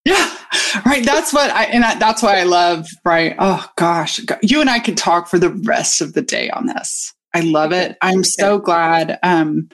Yeah, 0.05 0.37
right. 0.85 1.03
That's 1.03 1.33
what 1.33 1.49
I, 1.49 1.63
and 1.65 1.83
I, 1.83 1.95
that's 1.95 2.21
why 2.21 2.39
I 2.39 2.43
love, 2.43 2.85
right? 3.03 3.35
Oh 3.39 3.67
gosh, 3.75 4.19
you 4.43 4.61
and 4.61 4.69
I 4.69 4.77
could 4.77 4.97
talk 4.97 5.27
for 5.27 5.39
the 5.39 5.49
rest 5.49 5.99
of 5.99 6.13
the 6.13 6.21
day 6.21 6.51
on 6.51 6.67
this. 6.67 7.11
I 7.33 7.41
love 7.41 7.71
it. 7.71 7.97
I'm 8.03 8.23
so 8.23 8.59
glad. 8.59 9.17
Um, 9.23 9.67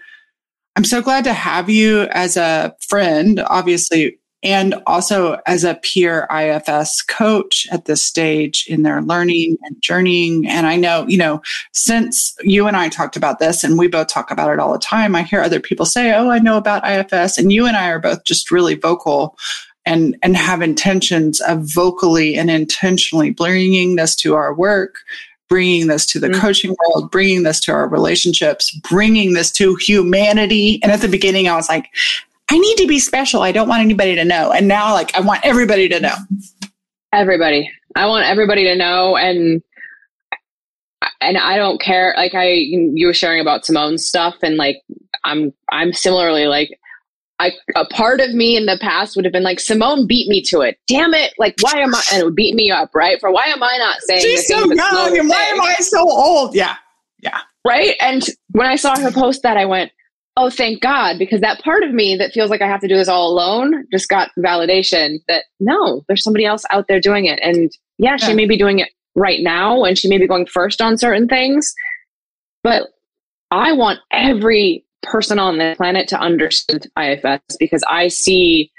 I'm 0.76 0.86
so 0.86 1.02
glad 1.02 1.26
to 1.26 1.34
have 1.34 1.70
you 1.70 2.04
as 2.12 2.38
a 2.38 2.76
friend, 2.88 3.42
obviously, 3.46 4.20
and 4.44 4.76
also 4.88 5.40
as 5.46 5.64
a 5.64 5.76
peer 5.76 6.28
IFS 6.36 7.02
coach 7.04 7.68
at 7.72 7.86
this 7.86 8.04
stage 8.04 8.66
in 8.68 8.82
their 8.82 9.02
learning 9.02 9.58
and 9.64 9.82
journeying. 9.82 10.48
And 10.48 10.66
I 10.66 10.78
know, 10.78 11.06
you 11.08 11.18
know, 11.18 11.42
since 11.74 12.36
you 12.42 12.68
and 12.68 12.76
I 12.76 12.90
talked 12.90 13.16
about 13.16 13.40
this 13.40 13.64
and 13.64 13.78
we 13.78 13.88
both 13.88 14.08
talk 14.08 14.32
about 14.32 14.52
it 14.52 14.60
all 14.60 14.74
the 14.74 14.80
time, 14.80 15.16
I 15.16 15.24
hear 15.24 15.42
other 15.42 15.60
people 15.60 15.86
say, 15.86 16.14
Oh, 16.14 16.30
I 16.30 16.40
know 16.40 16.58
about 16.58 16.88
IFS. 16.88 17.38
And 17.38 17.52
you 17.52 17.68
and 17.68 17.78
I 17.78 17.90
are 17.90 18.00
both 18.00 18.24
just 18.24 18.50
really 18.50 18.76
vocal 18.76 19.38
and 19.86 20.16
and 20.22 20.38
have 20.38 20.62
intentions 20.62 21.42
of 21.42 21.62
vocally 21.64 22.36
and 22.36 22.50
intentionally 22.50 23.32
bringing 23.32 23.96
this 23.96 24.16
to 24.16 24.36
our 24.36 24.54
work 24.54 24.96
bringing 25.52 25.88
this 25.88 26.06
to 26.06 26.18
the 26.18 26.30
mm-hmm. 26.30 26.40
coaching 26.40 26.74
world 26.80 27.12
bringing 27.12 27.44
this 27.44 27.60
to 27.60 27.74
our 27.74 27.90
relationships 27.90 28.72
bringing 28.90 29.34
this 29.34 29.52
to 29.52 29.76
humanity. 29.76 30.80
And 30.82 30.94
at 30.94 31.02
the 31.02 31.10
beginning 31.10 31.50
i 31.50 31.56
was 31.58 31.68
like 31.68 31.90
i 32.50 32.58
need 32.58 32.78
to 32.78 32.88
be 32.88 33.00
special. 33.00 33.42
I 33.42 33.52
don't 33.52 33.68
want 33.68 33.82
anybody 33.82 34.16
to 34.16 34.24
know. 34.24 34.54
And 34.54 34.70
now 34.70 34.94
like 34.94 35.14
i 35.14 35.20
want 35.20 35.42
everybody 35.44 35.90
to 35.90 36.00
know. 36.00 36.16
Everybody. 37.14 37.70
I 37.98 38.06
want 38.06 38.26
everybody 38.26 38.64
to 38.64 38.76
know. 38.78 39.18
And 39.18 39.62
and 41.20 41.38
i 41.38 41.58
don't 41.58 41.82
care. 41.82 42.14
Like 42.16 42.34
i 42.34 42.48
you 42.48 43.06
were 43.06 43.14
sharing 43.14 43.42
about 43.42 43.66
simone's 43.66 44.08
stuff 44.08 44.36
and 44.42 44.56
like 44.56 44.78
i'm 45.26 45.54
i'm 45.70 45.92
similarly 45.92 46.46
like 46.46 46.70
I, 47.42 47.54
a 47.76 47.86
part 47.86 48.22
of 48.22 48.36
me 48.36 48.56
in 48.56 48.68
the 48.68 48.78
past 48.80 49.16
would 49.16 49.26
have 49.26 49.32
been 49.32 49.42
like, 49.42 49.60
Simone 49.60 50.06
beat 50.06 50.30
me 50.30 50.44
to 50.44 50.62
it. 50.62 50.78
Damn 50.88 51.16
it. 51.16 51.34
Like, 51.40 51.56
why 51.62 51.80
am 51.80 51.96
I, 51.96 52.04
and 52.12 52.22
it 52.22 52.26
would 52.26 52.36
beat 52.36 52.54
me 52.54 52.70
up, 52.70 52.92
right? 52.94 53.20
For 53.20 53.32
why 53.32 53.46
am 53.46 53.64
I 53.64 53.78
not 53.80 53.98
saying 54.02 54.22
She's 54.22 54.48
so 54.48 54.72
young 54.72 55.18
and 55.18 55.28
why 55.28 55.42
am 55.46 55.60
I 55.60 55.76
so 55.80 56.00
old? 56.02 56.54
Yeah. 56.54 56.76
Yeah. 57.20 57.40
Right. 57.68 57.96
And 58.00 58.24
when 58.52 58.68
I 58.68 58.76
saw 58.76 58.96
her 58.96 59.12
post 59.12 59.42
that, 59.42 59.58
I 59.58 59.66
went, 59.66 59.92
oh, 60.38 60.52
thank 60.52 60.82
God, 60.82 61.18
because 61.18 61.42
that 61.42 61.64
part 61.64 61.84
of 61.84 61.94
me 61.94 62.16
that 62.16 62.32
feels 62.32 62.52
like 62.52 62.62
I 62.62 62.68
have 62.68 62.82
to 62.82 62.88
do 62.88 62.96
this 62.96 63.08
all 63.08 63.32
alone 63.32 63.86
just 63.92 64.08
got 64.08 64.30
validation 64.38 65.18
that 65.28 65.46
no, 65.60 66.04
there's 66.08 66.24
somebody 66.24 66.46
else 66.46 66.64
out 66.70 66.86
there 66.88 67.00
doing 67.00 67.26
it. 67.26 67.40
And 67.42 67.72
yeah, 67.98 68.12
yeah. 68.12 68.18
she 68.18 68.34
may 68.34 68.46
be 68.46 68.58
doing 68.58 68.80
it 68.80 68.90
right 69.16 69.40
now 69.42 69.84
and 69.84 69.98
she 69.98 70.08
may 70.08 70.20
be 70.20 70.28
going 70.28 70.46
first 70.46 70.80
on 70.80 70.98
certain 70.98 71.28
things, 71.28 71.74
but 72.64 72.90
I 73.50 73.74
want 73.74 74.00
every 74.12 74.86
person 75.04 75.40
on 75.40 75.58
the 75.58 75.74
planet 75.78 76.08
to 76.10 76.20
understand 76.20 76.88
IFS 76.98 77.58
because 77.60 77.84
I 77.90 78.08
see 78.08 78.72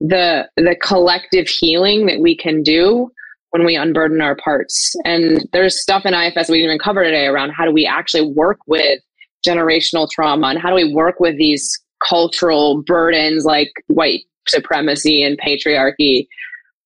the 0.00 0.48
the 0.56 0.76
collective 0.82 1.48
healing 1.48 2.06
that 2.06 2.20
we 2.20 2.36
can 2.36 2.62
do 2.62 3.10
when 3.50 3.64
we 3.64 3.76
unburden 3.76 4.20
our 4.20 4.36
parts. 4.36 4.94
And 5.04 5.48
there's 5.52 5.80
stuff 5.80 6.04
in 6.04 6.14
IFS 6.14 6.50
we 6.50 6.58
didn't 6.58 6.70
even 6.70 6.78
cover 6.78 7.04
today 7.04 7.26
around 7.26 7.50
how 7.50 7.64
do 7.64 7.70
we 7.70 7.86
actually 7.86 8.30
work 8.32 8.58
with 8.66 9.00
generational 9.46 10.08
trauma 10.10 10.48
and 10.48 10.58
how 10.58 10.68
do 10.68 10.74
we 10.74 10.92
work 10.92 11.20
with 11.20 11.38
these 11.38 11.80
cultural 12.06 12.82
burdens 12.82 13.44
like 13.44 13.72
white 13.86 14.22
supremacy 14.48 15.22
and 15.22 15.38
patriarchy. 15.38 16.26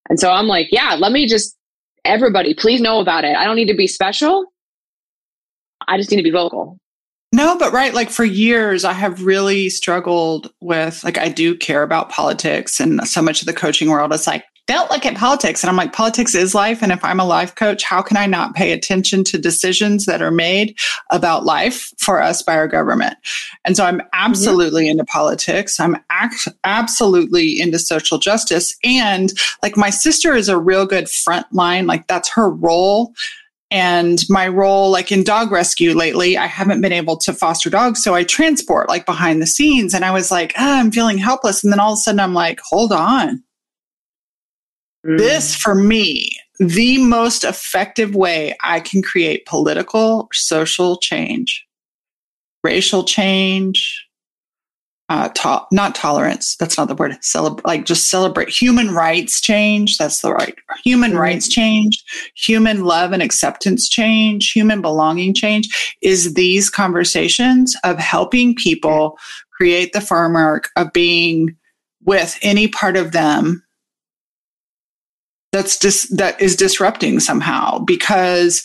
And 0.09 0.20
so 0.20 0.30
I'm 0.30 0.47
like, 0.47 0.68
yeah, 0.70 0.97
let 0.99 1.12
me 1.12 1.26
just 1.26 1.57
everybody 2.05 2.55
please 2.55 2.80
know 2.80 3.01
about 3.01 3.24
it. 3.24 3.36
I 3.36 3.45
don't 3.45 3.57
need 3.57 3.68
to 3.68 3.76
be 3.76 3.86
special. 3.86 4.47
I 5.88 5.97
just 5.97 6.11
need 6.11 6.18
to 6.18 6.22
be 6.22 6.30
vocal. 6.30 6.78
No, 7.33 7.57
but 7.57 7.72
right, 7.72 7.95
like 7.95 8.11
for 8.11 8.24
years, 8.24 8.85
I 8.85 8.93
have 8.93 9.24
really 9.24 9.70
struggled 9.70 10.53
with, 10.61 11.05
like, 11.05 11.16
I 11.16 11.28
do 11.28 11.57
care 11.57 11.85
about 11.85 12.11
politics 12.11 12.81
and 12.81 13.07
so 13.07 13.22
much 13.22 13.41
of 13.41 13.47
the 13.47 13.53
coaching 13.53 13.89
world 13.89 14.12
is 14.12 14.26
like, 14.26 14.45
don't 14.66 14.91
look 14.91 15.05
at 15.05 15.16
politics. 15.16 15.62
And 15.62 15.70
I'm 15.70 15.76
like, 15.76 15.93
politics 15.93 16.33
is 16.35 16.55
life. 16.55 16.81
And 16.81 16.93
if 16.93 17.05
I'm 17.05 17.18
a 17.18 17.24
life 17.24 17.57
coach, 17.57 17.83
how 17.83 18.03
can 18.03 18.16
I 18.16 18.26
not 18.26 18.55
pay 18.55 18.70
attention 18.70 19.24
to 19.24 19.39
decisions 19.39 20.07
that 20.07 20.22
are 20.22 20.31
made 20.31 20.78
about 21.11 21.45
life 21.45 21.93
for 21.99 22.22
us 22.22 22.41
by 22.41 22.55
our 22.55 22.68
government? 22.68 23.16
And 23.64 23.76
so 23.76 23.85
I'm 23.85 23.99
mm-hmm. 23.99 24.09
absolutely 24.12 24.85
mm-hmm. 24.85 24.93
into 24.93 25.05
politics. 25.07 25.81
I'm 25.81 25.97
ac- 26.22 26.53
absolutely 26.62 27.61
into 27.61 27.81
social 27.81 28.18
justice. 28.18 28.76
And 28.85 29.33
like 29.61 29.76
my 29.76 29.91
sister 29.91 30.35
is 30.35 30.49
a 30.49 30.59
real 30.59 30.87
good 30.87 31.09
front 31.09 31.53
line, 31.53 31.89
like 31.89 32.07
that's 32.07 32.28
her 32.31 32.49
role 32.49 33.12
and 33.71 34.25
my 34.29 34.49
role 34.49 34.91
like 34.91 35.12
in 35.12 35.23
dog 35.23 35.53
rescue 35.53 35.95
lately 35.95 36.37
i 36.37 36.47
haven't 36.47 36.81
been 36.81 36.93
able 36.93 37.16
to 37.16 37.33
foster 37.33 37.71
dogs 37.71 38.03
so 38.03 38.14
i 38.14 38.25
transport 38.25 38.89
like 38.89 39.07
behind 39.07 39.41
the 39.41 39.47
scenes. 39.47 39.95
And 39.95 40.05
i 40.05 40.11
was 40.11 40.31
like 40.31 40.53
oh, 40.59 40.79
i'm 40.79 40.91
feeling 40.91 41.18
helpless. 41.18 41.62
And 41.62 41.73
then 41.73 41.81
all 41.81 41.93
of 41.93 41.99
a 41.99 42.01
sudden 42.01 42.21
i'm 42.21 42.35
like 42.35 42.61
hold 42.68 42.93
on. 42.93 43.43
Mm. 45.07 45.18
this 45.18 45.57
for 45.57 45.75
me 45.75 46.37
the 46.59 47.03
most 47.03 47.45
effective 47.45 48.14
way 48.14 48.55
i 48.62 48.81
can 48.81 49.03
create 49.03 49.47
political 49.47 50.29
social 50.33 50.99
change 50.99 51.64
racial 52.62 53.05
change 53.05 54.07
uh, 55.11 55.28
to- 55.30 55.66
not 55.72 55.95
tolerance. 55.95 56.57
That's 56.57 56.78
not 56.78 56.88
the 56.88 56.95
word. 56.95 57.22
Celebrate, 57.22 57.66
like 57.66 57.84
just 57.84 58.08
celebrate 58.08 58.49
human 58.49 58.95
rights 58.95 59.41
change. 59.41 59.99
That's 59.99 60.22
the 60.22 60.32
right 60.32 60.54
human 60.84 61.11
mm-hmm. 61.11 61.20
rights 61.20 61.49
change, 61.49 62.03
human 62.34 62.84
love 62.84 63.12
and 63.12 63.22
acceptance 63.22 63.88
change, 63.88 64.53
human 64.53 64.80
belonging 64.80 65.34
change. 65.34 65.96
Is 66.00 66.34
these 66.34 66.70
conversations 66.70 67.76
of 67.84 67.99
helping 67.99 68.54
people 68.54 69.18
create 69.53 69.92
the 69.92 70.00
framework 70.00 70.70
of 70.76 70.92
being 70.92 71.57
with 72.03 72.38
any 72.41 72.68
part 72.68 72.96
of 72.96 73.12
them 73.12 73.62
that's 75.53 75.78
just 75.78 76.08
dis- 76.08 76.18
that 76.18 76.41
is 76.41 76.57
disrupting 76.57 77.20
somehow 77.20 77.78
because 77.80 78.64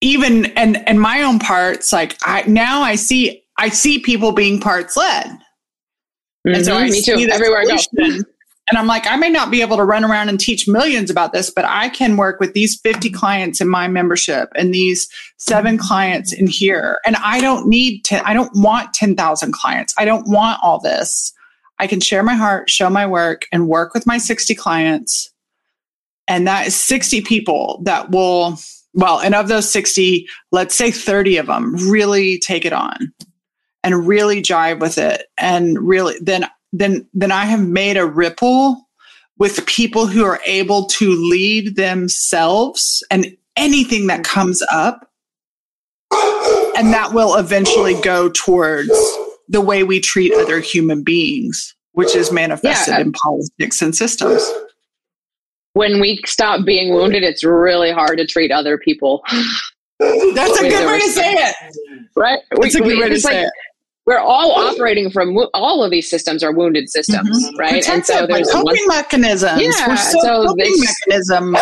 even 0.00 0.46
and 0.56 0.86
and 0.88 1.00
my 1.00 1.22
own 1.22 1.38
parts 1.38 1.92
like 1.92 2.16
i 2.22 2.42
now 2.42 2.82
i 2.82 2.96
see 2.96 3.41
I 3.62 3.68
see 3.68 4.00
people 4.00 4.32
being 4.32 4.58
parts 4.58 4.96
led. 4.96 5.26
Mm-hmm, 5.28 6.54
and 6.54 6.64
so 6.64 6.74
I 6.74 6.90
me 6.90 7.00
too. 7.00 7.28
Everywhere 7.30 7.60
I 7.60 7.64
go. 7.64 8.24
And 8.68 8.78
I'm 8.78 8.88
like, 8.88 9.06
I 9.06 9.16
may 9.16 9.28
not 9.28 9.52
be 9.52 9.60
able 9.60 9.76
to 9.76 9.84
run 9.84 10.04
around 10.04 10.28
and 10.28 10.38
teach 10.38 10.66
millions 10.66 11.10
about 11.10 11.32
this, 11.32 11.48
but 11.48 11.64
I 11.64 11.88
can 11.88 12.16
work 12.16 12.40
with 12.40 12.54
these 12.54 12.80
50 12.80 13.10
clients 13.10 13.60
in 13.60 13.68
my 13.68 13.86
membership 13.86 14.48
and 14.56 14.74
these 14.74 15.08
seven 15.36 15.78
clients 15.78 16.32
in 16.32 16.48
here. 16.48 16.98
And 17.06 17.14
I 17.16 17.40
don't 17.40 17.68
need 17.68 18.04
to, 18.06 18.26
I 18.26 18.34
don't 18.34 18.50
want 18.54 18.94
10,000 18.94 19.52
clients. 19.52 19.94
I 19.96 20.04
don't 20.04 20.28
want 20.28 20.58
all 20.62 20.80
this. 20.80 21.32
I 21.78 21.86
can 21.86 22.00
share 22.00 22.22
my 22.24 22.34
heart, 22.34 22.68
show 22.68 22.90
my 22.90 23.06
work, 23.06 23.46
and 23.52 23.68
work 23.68 23.94
with 23.94 24.06
my 24.06 24.18
60 24.18 24.54
clients. 24.56 25.30
And 26.26 26.48
that 26.48 26.66
is 26.66 26.76
60 26.76 27.20
people 27.22 27.80
that 27.84 28.10
will, 28.10 28.58
well, 28.94 29.20
and 29.20 29.36
of 29.36 29.48
those 29.48 29.70
60, 29.70 30.26
let's 30.50 30.74
say 30.74 30.90
30 30.90 31.36
of 31.36 31.46
them 31.46 31.74
really 31.90 32.38
take 32.38 32.64
it 32.64 32.72
on 32.72 33.12
and 33.84 34.06
really 34.06 34.42
jive 34.42 34.80
with 34.80 34.98
it. 34.98 35.26
And 35.38 35.78
really 35.78 36.16
then 36.20 36.46
then 36.72 37.06
then 37.12 37.32
I 37.32 37.44
have 37.44 37.66
made 37.66 37.96
a 37.96 38.06
ripple 38.06 38.88
with 39.38 39.66
people 39.66 40.06
who 40.06 40.24
are 40.24 40.40
able 40.46 40.86
to 40.86 41.10
lead 41.10 41.76
themselves 41.76 43.02
and 43.10 43.36
anything 43.56 44.06
that 44.06 44.24
comes 44.24 44.62
up. 44.70 45.08
And 46.76 46.92
that 46.92 47.12
will 47.12 47.36
eventually 47.36 48.00
go 48.00 48.28
towards 48.28 48.90
the 49.48 49.60
way 49.60 49.82
we 49.82 50.00
treat 50.00 50.32
other 50.34 50.60
human 50.60 51.02
beings 51.02 51.74
which 51.92 52.14
is 52.14 52.32
manifested 52.32 52.94
yeah. 52.94 53.00
in 53.00 53.12
politics 53.12 53.82
and 53.82 53.94
systems. 53.94 54.42
When 55.74 56.00
we 56.00 56.20
stop 56.26 56.64
being 56.64 56.92
wounded 56.92 57.22
it's 57.22 57.44
really 57.44 57.92
hard 57.92 58.18
to 58.18 58.26
treat 58.26 58.50
other 58.50 58.78
people. 58.78 59.22
That's 59.98 60.58
a 60.58 60.62
good 60.68 60.86
way 60.86 61.00
to 61.00 61.08
say 61.10 61.32
it. 61.34 61.54
right? 62.16 62.40
We, 62.58 62.68
a 62.68 62.72
good 62.72 62.98
way 62.98 63.08
to 63.08 63.20
say 63.20 63.42
like, 63.42 63.46
it 63.46 63.52
we're 64.04 64.18
all 64.18 64.52
operating 64.52 65.10
from 65.10 65.38
all 65.54 65.84
of 65.84 65.90
these 65.92 66.10
systems 66.10 66.42
are 66.42 66.52
wounded 66.52 66.90
systems, 66.90 67.46
mm-hmm. 67.46 67.56
right? 67.56 67.88
And 67.88 68.04
so 68.04 68.26
there's 68.26 68.50
coping 68.50 68.84
one, 68.86 68.88
mechanisms. 68.88 69.62
Yeah, 69.62 69.88
we're 69.88 69.96
so, 69.96 70.18
so 70.20 70.46
coping 70.48 70.74
mechanisms. 71.06 71.56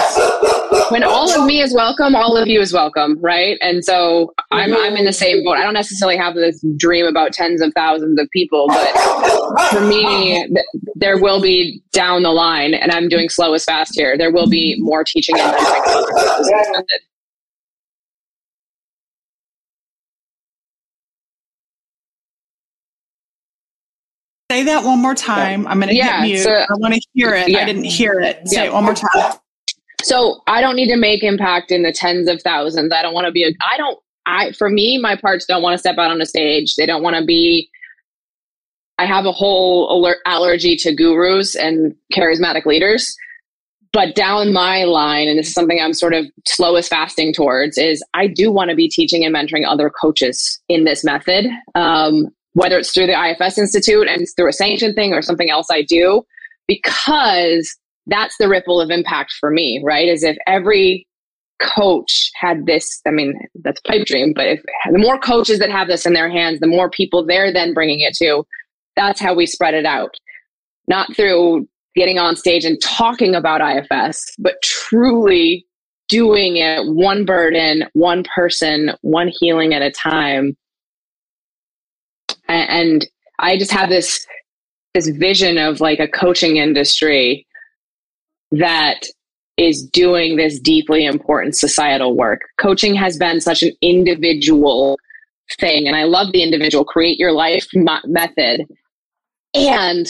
When 0.90 1.04
all 1.04 1.30
of 1.38 1.46
me 1.46 1.60
is 1.60 1.74
welcome, 1.74 2.16
all 2.16 2.38
of 2.38 2.48
you 2.48 2.60
is 2.60 2.72
welcome, 2.72 3.18
right? 3.20 3.58
And 3.60 3.84
so 3.84 4.32
I'm 4.50 4.74
I'm 4.74 4.96
in 4.96 5.04
the 5.04 5.12
same 5.12 5.44
boat. 5.44 5.58
I 5.58 5.64
don't 5.64 5.74
necessarily 5.74 6.16
have 6.16 6.34
this 6.34 6.64
dream 6.76 7.04
about 7.04 7.32
tens 7.32 7.60
of 7.60 7.74
thousands 7.74 8.18
of 8.18 8.26
people, 8.32 8.68
but 8.68 9.68
for 9.70 9.80
me, 9.82 10.46
th- 10.46 10.66
there 10.94 11.18
will 11.20 11.42
be 11.42 11.82
down 11.92 12.22
the 12.22 12.30
line, 12.30 12.72
and 12.72 12.90
I'm 12.90 13.08
doing 13.08 13.28
slow 13.28 13.52
as 13.52 13.64
fast 13.64 13.92
here. 13.94 14.16
There 14.16 14.32
will 14.32 14.48
be 14.48 14.76
more 14.78 15.04
teaching 15.04 15.38
and 15.38 15.54
mentoring 15.54 16.84
Say 24.50 24.64
that 24.64 24.82
one 24.82 25.00
more 25.00 25.14
time. 25.14 25.64
I'm 25.68 25.78
going 25.78 25.90
to 25.90 25.94
yeah, 25.94 26.22
hit 26.22 26.28
mute. 26.28 26.42
So, 26.42 26.50
I 26.50 26.66
want 26.78 26.92
to 26.94 27.00
hear 27.14 27.36
it. 27.36 27.48
Yeah. 27.48 27.60
I 27.60 27.64
didn't 27.64 27.84
hear 27.84 28.18
it. 28.18 28.48
Say 28.48 28.64
yeah. 28.64 28.64
it 28.64 28.72
one 28.72 28.82
more 28.82 28.94
time. 28.94 29.34
So 30.02 30.40
I 30.48 30.60
don't 30.60 30.74
need 30.74 30.88
to 30.88 30.96
make 30.96 31.22
impact 31.22 31.70
in 31.70 31.84
the 31.84 31.92
tens 31.92 32.26
of 32.26 32.42
thousands. 32.42 32.92
I 32.92 33.00
don't 33.00 33.14
want 33.14 33.26
to 33.26 33.32
be 33.32 33.44
a, 33.44 33.52
I 33.62 33.76
don't, 33.76 33.96
I, 34.26 34.50
for 34.58 34.68
me, 34.68 34.98
my 34.98 35.14
parts 35.14 35.46
don't 35.46 35.62
want 35.62 35.74
to 35.74 35.78
step 35.78 35.98
out 35.98 36.10
on 36.10 36.20
a 36.20 36.26
stage. 36.26 36.74
They 36.74 36.84
don't 36.84 37.00
want 37.00 37.14
to 37.14 37.24
be, 37.24 37.70
I 38.98 39.06
have 39.06 39.24
a 39.24 39.30
whole 39.30 39.96
alert, 39.96 40.18
allergy 40.26 40.74
to 40.78 40.92
gurus 40.92 41.54
and 41.54 41.94
charismatic 42.12 42.66
leaders. 42.66 43.14
But 43.92 44.16
down 44.16 44.52
my 44.52 44.82
line, 44.82 45.28
and 45.28 45.38
this 45.38 45.46
is 45.46 45.54
something 45.54 45.80
I'm 45.80 45.94
sort 45.94 46.12
of 46.12 46.26
slow 46.48 46.74
as 46.74 46.88
fasting 46.88 47.32
towards, 47.32 47.78
is 47.78 48.02
I 48.14 48.26
do 48.26 48.50
want 48.50 48.70
to 48.70 48.76
be 48.76 48.88
teaching 48.88 49.24
and 49.24 49.32
mentoring 49.32 49.64
other 49.64 49.90
coaches 49.90 50.60
in 50.68 50.82
this 50.82 51.04
method. 51.04 51.46
Um, 51.76 52.30
whether 52.54 52.78
it's 52.78 52.92
through 52.92 53.06
the 53.06 53.30
IFS 53.30 53.58
Institute 53.58 54.08
and 54.08 54.26
through 54.36 54.48
a 54.48 54.52
sanction 54.52 54.94
thing 54.94 55.12
or 55.12 55.22
something 55.22 55.50
else 55.50 55.68
I 55.70 55.82
do, 55.82 56.22
because 56.66 57.76
that's 58.06 58.36
the 58.38 58.48
ripple 58.48 58.80
of 58.80 58.90
impact 58.90 59.32
for 59.38 59.50
me, 59.50 59.80
right? 59.84 60.08
Is 60.08 60.22
if 60.22 60.36
every 60.46 61.06
coach 61.60 62.30
had 62.34 62.66
this, 62.66 63.00
I 63.06 63.10
mean, 63.10 63.38
that's 63.62 63.80
pipe 63.82 64.06
dream, 64.06 64.32
but 64.34 64.46
if 64.46 64.62
the 64.90 64.98
more 64.98 65.18
coaches 65.18 65.58
that 65.58 65.70
have 65.70 65.88
this 65.88 66.06
in 66.06 66.14
their 66.14 66.30
hands, 66.30 66.60
the 66.60 66.66
more 66.66 66.90
people 66.90 67.24
they're 67.24 67.52
then 67.52 67.74
bringing 67.74 68.00
it 68.00 68.14
to, 68.16 68.44
that's 68.96 69.20
how 69.20 69.34
we 69.34 69.46
spread 69.46 69.74
it 69.74 69.84
out. 69.84 70.14
Not 70.88 71.14
through 71.14 71.68
getting 71.94 72.18
on 72.18 72.36
stage 72.36 72.64
and 72.64 72.80
talking 72.82 73.34
about 73.34 73.60
IFS, 73.60 74.34
but 74.38 74.60
truly 74.62 75.66
doing 76.08 76.56
it 76.56 76.80
one 76.86 77.24
burden, 77.24 77.84
one 77.92 78.24
person, 78.34 78.92
one 79.02 79.30
healing 79.40 79.74
at 79.74 79.82
a 79.82 79.90
time 79.90 80.56
and 82.52 83.06
I 83.38 83.56
just 83.58 83.72
have 83.72 83.88
this 83.88 84.26
this 84.94 85.08
vision 85.08 85.56
of 85.58 85.80
like 85.80 86.00
a 86.00 86.08
coaching 86.08 86.56
industry 86.56 87.46
that 88.50 89.02
is 89.56 89.82
doing 89.92 90.36
this 90.36 90.58
deeply 90.58 91.04
important 91.04 91.56
societal 91.56 92.16
work. 92.16 92.40
Coaching 92.58 92.94
has 92.94 93.16
been 93.16 93.40
such 93.40 93.62
an 93.62 93.72
individual 93.82 94.98
thing, 95.58 95.86
and 95.86 95.96
I 95.96 96.04
love 96.04 96.32
the 96.32 96.42
individual 96.42 96.84
create 96.84 97.18
your 97.18 97.32
life 97.32 97.66
method. 97.74 98.66
And 99.54 100.06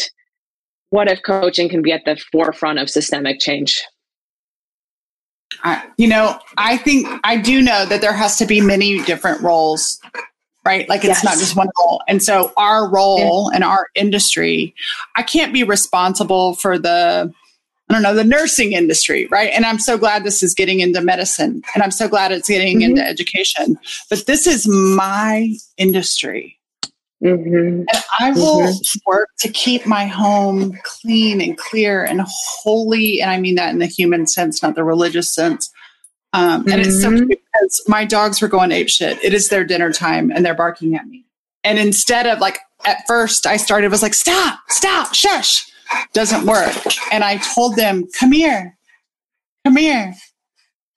what 0.90 1.10
if 1.10 1.20
coaching 1.22 1.68
can 1.68 1.82
be 1.82 1.92
at 1.92 2.04
the 2.04 2.16
forefront 2.32 2.78
of 2.78 2.88
systemic 2.88 3.40
change? 3.40 3.82
You 5.98 6.08
know, 6.08 6.38
I 6.56 6.76
think 6.76 7.06
I 7.24 7.36
do 7.36 7.60
know 7.60 7.84
that 7.84 8.00
there 8.00 8.12
has 8.12 8.38
to 8.38 8.46
be 8.46 8.60
many 8.60 9.02
different 9.02 9.42
roles 9.42 10.00
right? 10.64 10.88
Like 10.88 11.04
it's 11.04 11.22
yes. 11.22 11.24
not 11.24 11.38
just 11.38 11.56
one 11.56 11.68
role. 11.80 12.02
And 12.06 12.22
so 12.22 12.52
our 12.56 12.90
role 12.90 13.50
yeah. 13.50 13.56
in 13.58 13.62
our 13.62 13.88
industry, 13.94 14.74
I 15.16 15.22
can't 15.22 15.52
be 15.52 15.64
responsible 15.64 16.54
for 16.54 16.78
the 16.78 17.32
I 17.88 17.92
don't 17.92 18.02
know, 18.02 18.14
the 18.14 18.22
nursing 18.22 18.72
industry, 18.72 19.26
right? 19.32 19.50
And 19.52 19.66
I'm 19.66 19.80
so 19.80 19.98
glad 19.98 20.22
this 20.22 20.44
is 20.44 20.54
getting 20.54 20.78
into 20.78 21.00
medicine 21.00 21.60
and 21.74 21.82
I'm 21.82 21.90
so 21.90 22.06
glad 22.06 22.30
it's 22.30 22.48
getting 22.48 22.78
mm-hmm. 22.78 22.90
into 22.90 23.04
education. 23.04 23.80
But 24.08 24.26
this 24.26 24.46
is 24.46 24.68
my 24.68 25.52
industry. 25.76 26.56
Mm-hmm. 27.20 27.56
And 27.92 28.04
I 28.20 28.30
will 28.30 28.60
mm-hmm. 28.60 29.10
work 29.10 29.28
to 29.40 29.48
keep 29.48 29.86
my 29.86 30.06
home 30.06 30.78
clean 30.84 31.40
and 31.40 31.58
clear 31.58 32.04
and 32.04 32.22
holy. 32.62 33.20
And 33.20 33.30
I 33.30 33.40
mean 33.40 33.56
that 33.56 33.72
in 33.72 33.80
the 33.80 33.86
human 33.86 34.28
sense, 34.28 34.62
not 34.62 34.76
the 34.76 34.84
religious 34.84 35.34
sense. 35.34 35.68
Um, 36.32 36.62
and 36.62 36.68
mm-hmm. 36.68 36.80
it's 36.80 37.02
so 37.02 37.26
because 37.26 37.82
my 37.88 38.04
dogs 38.04 38.40
were 38.40 38.48
going 38.48 38.72
ape 38.72 38.88
shit. 38.88 39.22
It 39.24 39.34
is 39.34 39.48
their 39.48 39.64
dinner 39.64 39.92
time 39.92 40.30
and 40.30 40.44
they're 40.44 40.54
barking 40.54 40.94
at 40.94 41.06
me. 41.06 41.24
And 41.64 41.78
instead 41.78 42.26
of 42.26 42.38
like, 42.38 42.58
at 42.86 42.98
first 43.06 43.46
I 43.46 43.56
started 43.56 43.90
was 43.90 44.02
like, 44.02 44.14
stop, 44.14 44.60
stop, 44.68 45.14
shush, 45.14 45.66
doesn't 46.12 46.46
work. 46.46 46.74
And 47.12 47.24
I 47.24 47.38
told 47.38 47.76
them, 47.76 48.06
come 48.18 48.32
here, 48.32 48.76
come 49.64 49.76
here. 49.76 50.14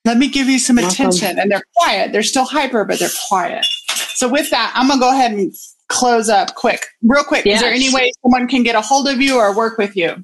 Let 0.06 0.18
me 0.18 0.28
give 0.28 0.48
you 0.48 0.60
some 0.60 0.78
attention. 0.78 1.40
And 1.40 1.50
they're 1.50 1.64
quiet. 1.78 2.12
They're 2.12 2.24
still 2.24 2.46
hyper, 2.46 2.84
but 2.84 3.00
they're 3.00 3.10
quiet. 3.30 3.66
So 3.90 4.28
with 4.28 4.50
that, 4.52 4.72
I'm 4.76 4.88
going 4.88 5.00
to 5.00 5.04
go 5.04 5.12
ahead 5.12 5.32
and 5.32 5.54
close 5.88 6.30
up 6.30 6.56
quick, 6.56 6.86
real 7.02 7.24
quick. 7.24 7.46
Yes. 7.46 7.56
Is 7.56 7.62
there 7.62 7.74
any 7.74 7.94
way 7.94 8.12
someone 8.22 8.48
can 8.48 8.64
get 8.64 8.76
a 8.76 8.82
hold 8.82 9.08
of 9.08 9.22
you 9.22 9.38
or 9.38 9.56
work 9.56 9.78
with 9.78 9.96
you? 9.96 10.24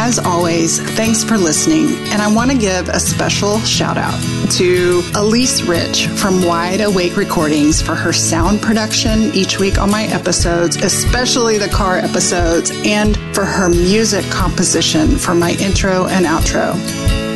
as 0.10 0.18
always, 0.18 0.82
thanks 0.96 1.24
for 1.24 1.38
listening. 1.38 1.86
And 2.12 2.20
I 2.20 2.34
want 2.34 2.50
to 2.50 2.58
give 2.58 2.90
a 2.90 3.00
special 3.00 3.60
shout 3.60 3.96
out 3.96 4.20
to 4.54 5.04
Elise 5.14 5.62
Rich 5.62 6.08
from 6.08 6.44
Wide 6.44 6.82
Awake 6.82 7.16
Recordings 7.16 7.80
for 7.80 7.94
her 7.94 8.12
sound 8.12 8.60
production 8.60 9.32
each 9.36 9.60
week 9.60 9.78
on 9.78 9.92
my 9.92 10.06
episodes, 10.06 10.78
especially 10.78 11.60
the 11.60 11.70
car 11.70 11.98
episodes, 11.98 12.72
and 12.86 13.18
for 13.36 13.46
her 13.46 13.70
music 13.70 14.26
composition 14.32 15.16
for 15.16 15.36
my 15.36 15.52
intro 15.60 16.08
and 16.08 16.26
outro. 16.26 17.29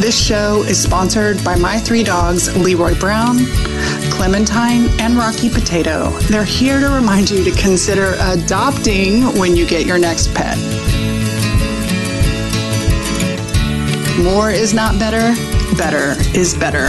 This 0.00 0.18
show 0.18 0.62
is 0.62 0.82
sponsored 0.82 1.44
by 1.44 1.56
my 1.56 1.76
three 1.76 2.02
dogs, 2.02 2.56
Leroy 2.56 2.98
Brown, 2.98 3.36
Clementine, 4.10 4.88
and 4.98 5.14
Rocky 5.14 5.50
Potato. 5.50 6.08
They're 6.30 6.42
here 6.42 6.80
to 6.80 6.88
remind 6.88 7.28
you 7.28 7.44
to 7.44 7.50
consider 7.50 8.16
adopting 8.18 9.24
when 9.38 9.56
you 9.56 9.66
get 9.66 9.84
your 9.84 9.98
next 9.98 10.32
pet. 10.32 10.56
More 14.24 14.50
is 14.50 14.72
not 14.72 14.98
better, 14.98 15.34
better 15.76 16.14
is 16.34 16.54
better. 16.54 16.88